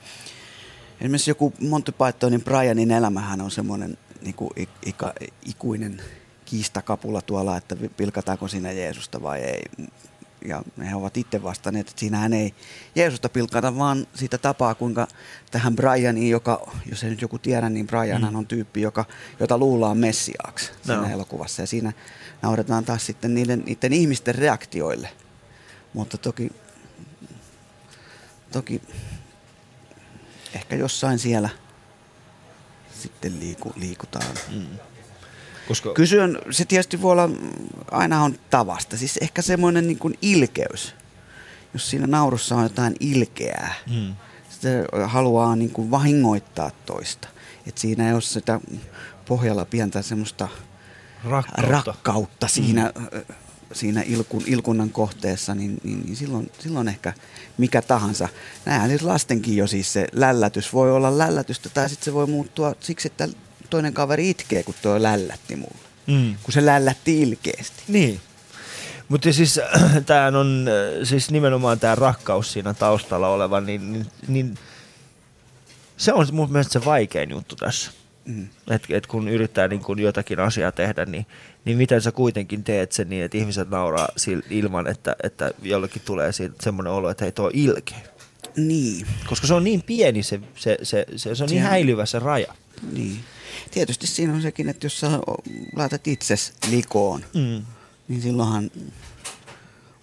esimerkiksi 1.00 1.30
joku 1.30 1.52
Monty 1.68 1.92
Pythonin 1.92 2.44
Brianin 2.44 2.90
elämähän 2.90 3.40
on 3.40 3.50
semmoinen 3.50 3.98
niin 4.20 4.34
kuin 4.34 4.50
ika, 4.86 5.12
ikuinen 5.44 6.02
kiistakapula 6.47 7.22
tuolla, 7.22 7.57
että 7.57 7.76
pilkataanko 7.97 8.49
siinä 8.49 8.72
Jeesusta 8.72 9.22
vai 9.22 9.40
ei. 9.40 9.62
Ja 10.44 10.62
he 10.90 10.94
ovat 10.94 11.16
itse 11.16 11.42
vastanneet, 11.42 11.88
että 11.88 12.01
siinähän 12.01 12.32
ei 12.32 12.55
Jeesusta 12.94 13.28
pilkata, 13.28 13.76
vaan 13.78 14.07
siitä 14.14 14.38
tapaa, 14.38 14.74
kuinka 14.74 15.09
tähän 15.51 15.76
Brianiin, 15.76 16.30
joka, 16.30 16.72
jos 16.90 17.05
ei 17.05 17.11
nyt 17.11 17.22
joku 17.22 17.38
tiedä, 17.38 17.68
niin 17.68 17.86
Brianhan 17.86 18.32
Mm. 18.32 18.38
on 18.38 18.47
tyyppi, 18.47 18.80
joka, 18.82 19.05
jota 19.40 19.59
luullaan 19.59 19.99
messiaaksi 19.99 20.70
siinä 20.82 21.01
No. 21.01 21.09
elokuvassa. 21.09 21.62
Ja 21.62 21.66
siinä 21.66 21.92
nauretaan 22.42 22.84
taas 22.84 23.07
sitten 23.07 23.34
niiden, 23.34 23.62
niiden 23.66 23.92
ihmisten 23.92 24.34
reaktioille. 24.34 25.09
Mutta 25.94 26.18
toki, 26.18 26.53
toki 28.53 28.82
ehkä 30.55 30.76
jossain 30.76 31.18
siellä 31.18 31.49
sitten 33.03 33.40
liiku, 33.40 33.72
liikutaan. 33.76 34.34
Mm. 34.55 34.66
Koska... 35.68 35.92
Kysyn, 35.94 36.38
se 36.50 36.64
tietysti 36.64 37.02
voi 37.02 37.12
olla, 37.12 37.30
aina 37.90 38.22
on 38.22 38.38
tavasta. 38.50 38.96
Siis 38.96 39.16
ehkä 39.20 39.42
semmoinen 39.42 39.86
niin 39.86 39.98
kuin 39.98 40.14
ilkeys. 40.22 40.94
Jos 41.74 41.90
siinä 41.90 42.06
naurussa 42.06 42.56
on 42.56 42.62
jotain 42.62 42.96
ilkeää, 43.00 43.74
Mm. 43.86 44.14
sitä 44.50 44.68
haluaa 45.06 45.56
niin 45.56 45.70
kuin 45.70 45.90
vahingoittaa 45.90 46.70
toista. 46.86 47.28
Et 47.66 47.78
siinä 47.78 48.06
ei 48.08 48.12
ole 48.12 48.20
sitä 48.20 48.60
pohjalla 49.28 49.64
pientä 49.64 50.02
semmoista 50.02 50.48
Rakkautta. 51.24 51.62
rakkautta 51.62 52.48
siinä, 52.48 52.92
mm. 52.98 53.20
siinä 53.72 54.02
ilkun, 54.02 54.42
ilkunnan 54.46 54.90
kohteessa, 54.90 55.54
niin, 55.54 55.78
niin, 55.84 56.02
niin 56.04 56.16
silloin, 56.16 56.50
silloin 56.58 56.88
ehkä 56.88 57.12
mikä 57.58 57.82
tahansa. 57.82 58.28
Näinhän 58.64 58.88
siis 58.90 59.02
lastenkin 59.02 59.56
jo 59.56 59.66
siis 59.66 59.92
se 59.92 60.06
lällätys 60.12 60.72
voi 60.72 60.92
olla 60.92 61.18
lällätystä 61.18 61.68
tai 61.68 61.88
sitten 61.88 62.04
se 62.04 62.12
voi 62.14 62.26
muuttua 62.26 62.74
siksi, 62.80 63.08
että 63.08 63.28
toinen 63.70 63.94
kaveri 63.94 64.30
itkee, 64.30 64.62
kun 64.62 64.74
tuo 64.82 65.02
lällätti 65.02 65.56
mulle. 65.56 65.86
Mm. 66.06 66.36
Kun 66.42 66.52
se 66.52 66.66
lällätti 66.66 67.22
ilkeästi. 67.22 67.82
Niin. 67.88 68.20
Mutta 69.08 69.32
siis 69.32 69.60
tämä 70.06 70.26
on 70.26 70.66
äh, 70.68 71.06
siis 71.08 71.30
nimenomaan 71.30 71.80
tämä 71.80 71.94
rakkaus 71.94 72.52
siinä 72.52 72.74
taustalla 72.74 73.28
oleva, 73.28 73.60
niin, 73.60 73.92
niin, 73.92 74.06
niin 74.28 74.54
se 75.96 76.12
on 76.12 76.26
mun 76.32 76.52
mielestä 76.52 76.72
se 76.72 76.84
vaikein 76.84 77.30
juttu 77.30 77.56
tässä. 77.56 77.90
Mm. 78.24 78.48
Et, 78.70 78.82
et 78.90 79.06
kun 79.06 79.28
yrittää 79.28 79.68
niin 79.68 79.80
kun 79.80 79.98
jotakin 79.98 80.40
asiaa 80.40 80.72
tehdä, 80.72 81.04
niin, 81.04 81.26
niin 81.64 81.78
miten 81.78 82.02
sä 82.02 82.12
kuitenkin 82.12 82.64
teet 82.64 82.92
sen 82.92 83.08
niin, 83.08 83.24
että 83.24 83.38
ihmiset 83.38 83.70
nauraa 83.70 84.08
sil, 84.22 84.40
ilman, 84.50 84.86
että, 84.86 85.16
että 85.22 85.50
jollekin 85.62 86.02
tulee 86.04 86.30
semmoinen 86.60 86.92
olo, 86.92 87.10
että 87.10 87.24
hei 87.24 87.32
tuo 87.32 87.50
ilkeä. 87.52 87.98
Niin. 88.57 89.07
Koska 89.28 89.47
se 89.47 89.55
on 89.55 89.64
niin 89.64 89.82
pieni 89.82 90.22
se, 90.22 90.41
se, 90.57 90.78
se, 90.82 91.07
se, 91.16 91.34
se 91.34 91.43
on 91.45 91.49
niin 91.51 91.62
häilyvä 91.62 92.07
se 92.07 92.18
raja. 92.18 92.55
Niin. 92.93 93.20
Tietysti 93.70 94.07
siinä 94.07 94.32
on 94.34 94.43
sekin, 94.43 94.68
että 94.68 94.87
jos 94.87 95.01
sä 95.01 95.11
laitat 95.76 96.07
itses 96.07 96.53
likoon, 96.70 97.24
Mm. 97.34 97.62
niin 98.09 98.22
silloinhan 98.22 98.70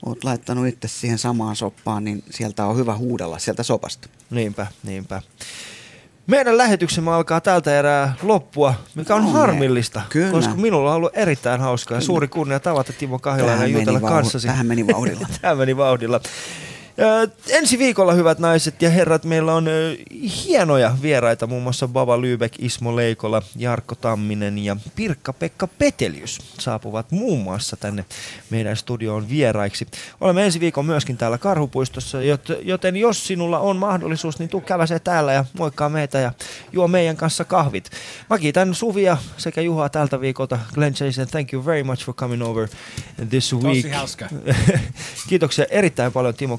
oot 0.05 0.23
laittanut 0.23 0.67
itse 0.67 0.87
siihen 0.87 1.17
samaan 1.17 1.55
soppaan, 1.55 2.03
niin 2.03 2.23
sieltä 2.29 2.65
on 2.65 2.77
hyvä 2.77 2.95
huudella 2.97 3.39
sieltä 3.39 3.63
sopasta. 3.63 4.09
Niinpä, 4.29 4.67
niinpä. 4.83 5.21
Meidän 6.27 6.57
lähetyksemme 6.57 7.11
alkaa 7.11 7.41
tältä 7.41 7.79
erää 7.79 8.13
loppua, 8.21 8.73
mikä 8.95 9.15
on 9.15 9.31
harmillista, 9.31 10.01
kyllä. 10.09 10.31
koska 10.31 10.55
minulla 10.55 10.89
on 10.89 10.95
ollut 10.95 11.17
erittäin 11.17 11.61
hauskaa 11.61 11.95
ja 11.95 11.99
Kyllä. 11.99 12.05
suuri 12.05 12.27
kunnia 12.27 12.59
tavata 12.59 12.93
Timo 12.93 13.19
Kahilainen 13.19 13.71
jutella 13.71 13.99
vauh- 13.99 14.09
kanssasi. 14.09 14.47
tähän 14.47 14.65
meni 14.65 14.87
vauhdilla. 14.87 15.27
Tähän 15.41 15.57
meni 15.57 15.77
vauhdilla. 15.77 16.21
Ensi 17.49 17.79
viikolla, 17.79 18.13
hyvät 18.13 18.39
naiset 18.39 18.81
ja 18.81 18.89
herrat, 18.89 19.25
meillä 19.25 19.53
on 19.55 19.67
hienoja 20.45 20.97
vieraita, 21.01 21.47
muun 21.47 21.63
muassa 21.63 21.87
Baba 21.87 22.17
Lübeck, 22.17 22.55
Ismo 22.59 22.95
Leikola, 22.95 23.41
Jarkko 23.55 23.95
Tamminen 23.95 24.57
ja 24.57 24.77
Pirkka-Pekka 24.95 25.67
Petelius 25.67 26.39
saapuvat 26.59 27.11
muun 27.11 27.39
muassa 27.39 27.77
tänne 27.77 28.05
meidän 28.49 28.77
studioon 28.77 29.29
vieraiksi. 29.29 29.87
Olemme 30.21 30.45
ensi 30.45 30.59
viikon 30.59 30.85
myöskin 30.85 31.17
täällä 31.17 31.37
Karhupuistossa, 31.37 32.17
jot- 32.17 32.61
joten 32.61 32.95
jos 32.97 33.27
sinulla 33.27 33.59
on 33.59 33.77
mahdollisuus, 33.77 34.39
niin 34.39 34.49
tuu 34.49 34.61
käväsee 34.61 34.99
täällä 34.99 35.33
ja 35.33 35.45
moikkaa 35.57 35.89
meitä 35.89 36.19
ja 36.19 36.33
juo 36.71 36.87
meidän 36.87 37.17
kanssa 37.17 37.45
kahvit. 37.45 37.89
Mä 38.29 38.37
kiitän 38.37 38.75
Suvia 38.75 39.17
sekä 39.37 39.61
Juhaa 39.61 39.89
tältä 39.89 40.21
viikolta. 40.21 40.59
Glenn 40.73 40.95
Jason, 40.99 41.27
thank 41.27 41.53
you 41.53 41.65
very 41.65 41.83
much 41.83 42.05
for 42.05 42.15
coming 42.15 42.43
over 42.43 42.67
this 43.29 43.53
week. 43.55 43.91
hauska. 43.91 44.29
Kiitoksia 45.29 45.65
erittäin 45.69 46.11
paljon 46.11 46.33
Timo 46.33 46.57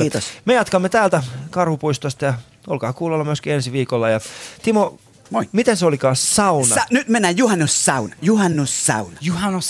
Kiitos. 0.00 0.24
Me 0.44 0.54
jatkamme 0.54 0.88
täältä 0.88 1.22
Karhupuistosta 1.50 2.24
ja 2.24 2.34
olkaa 2.66 2.92
kuulolla 2.92 3.24
myöskin 3.24 3.52
ensi 3.52 3.72
viikolla. 3.72 4.08
Ja 4.08 4.20
Timo, 4.62 4.98
Moi. 5.30 5.48
miten 5.52 5.76
se 5.76 5.86
olikaan 5.86 6.16
sauna? 6.16 6.74
Sa- 6.74 6.86
nyt 6.90 7.08
mennään 7.08 7.36
juhannussauna. 7.36 8.14
Juhannussauna. 8.22 9.16
Juhannus 9.20 9.68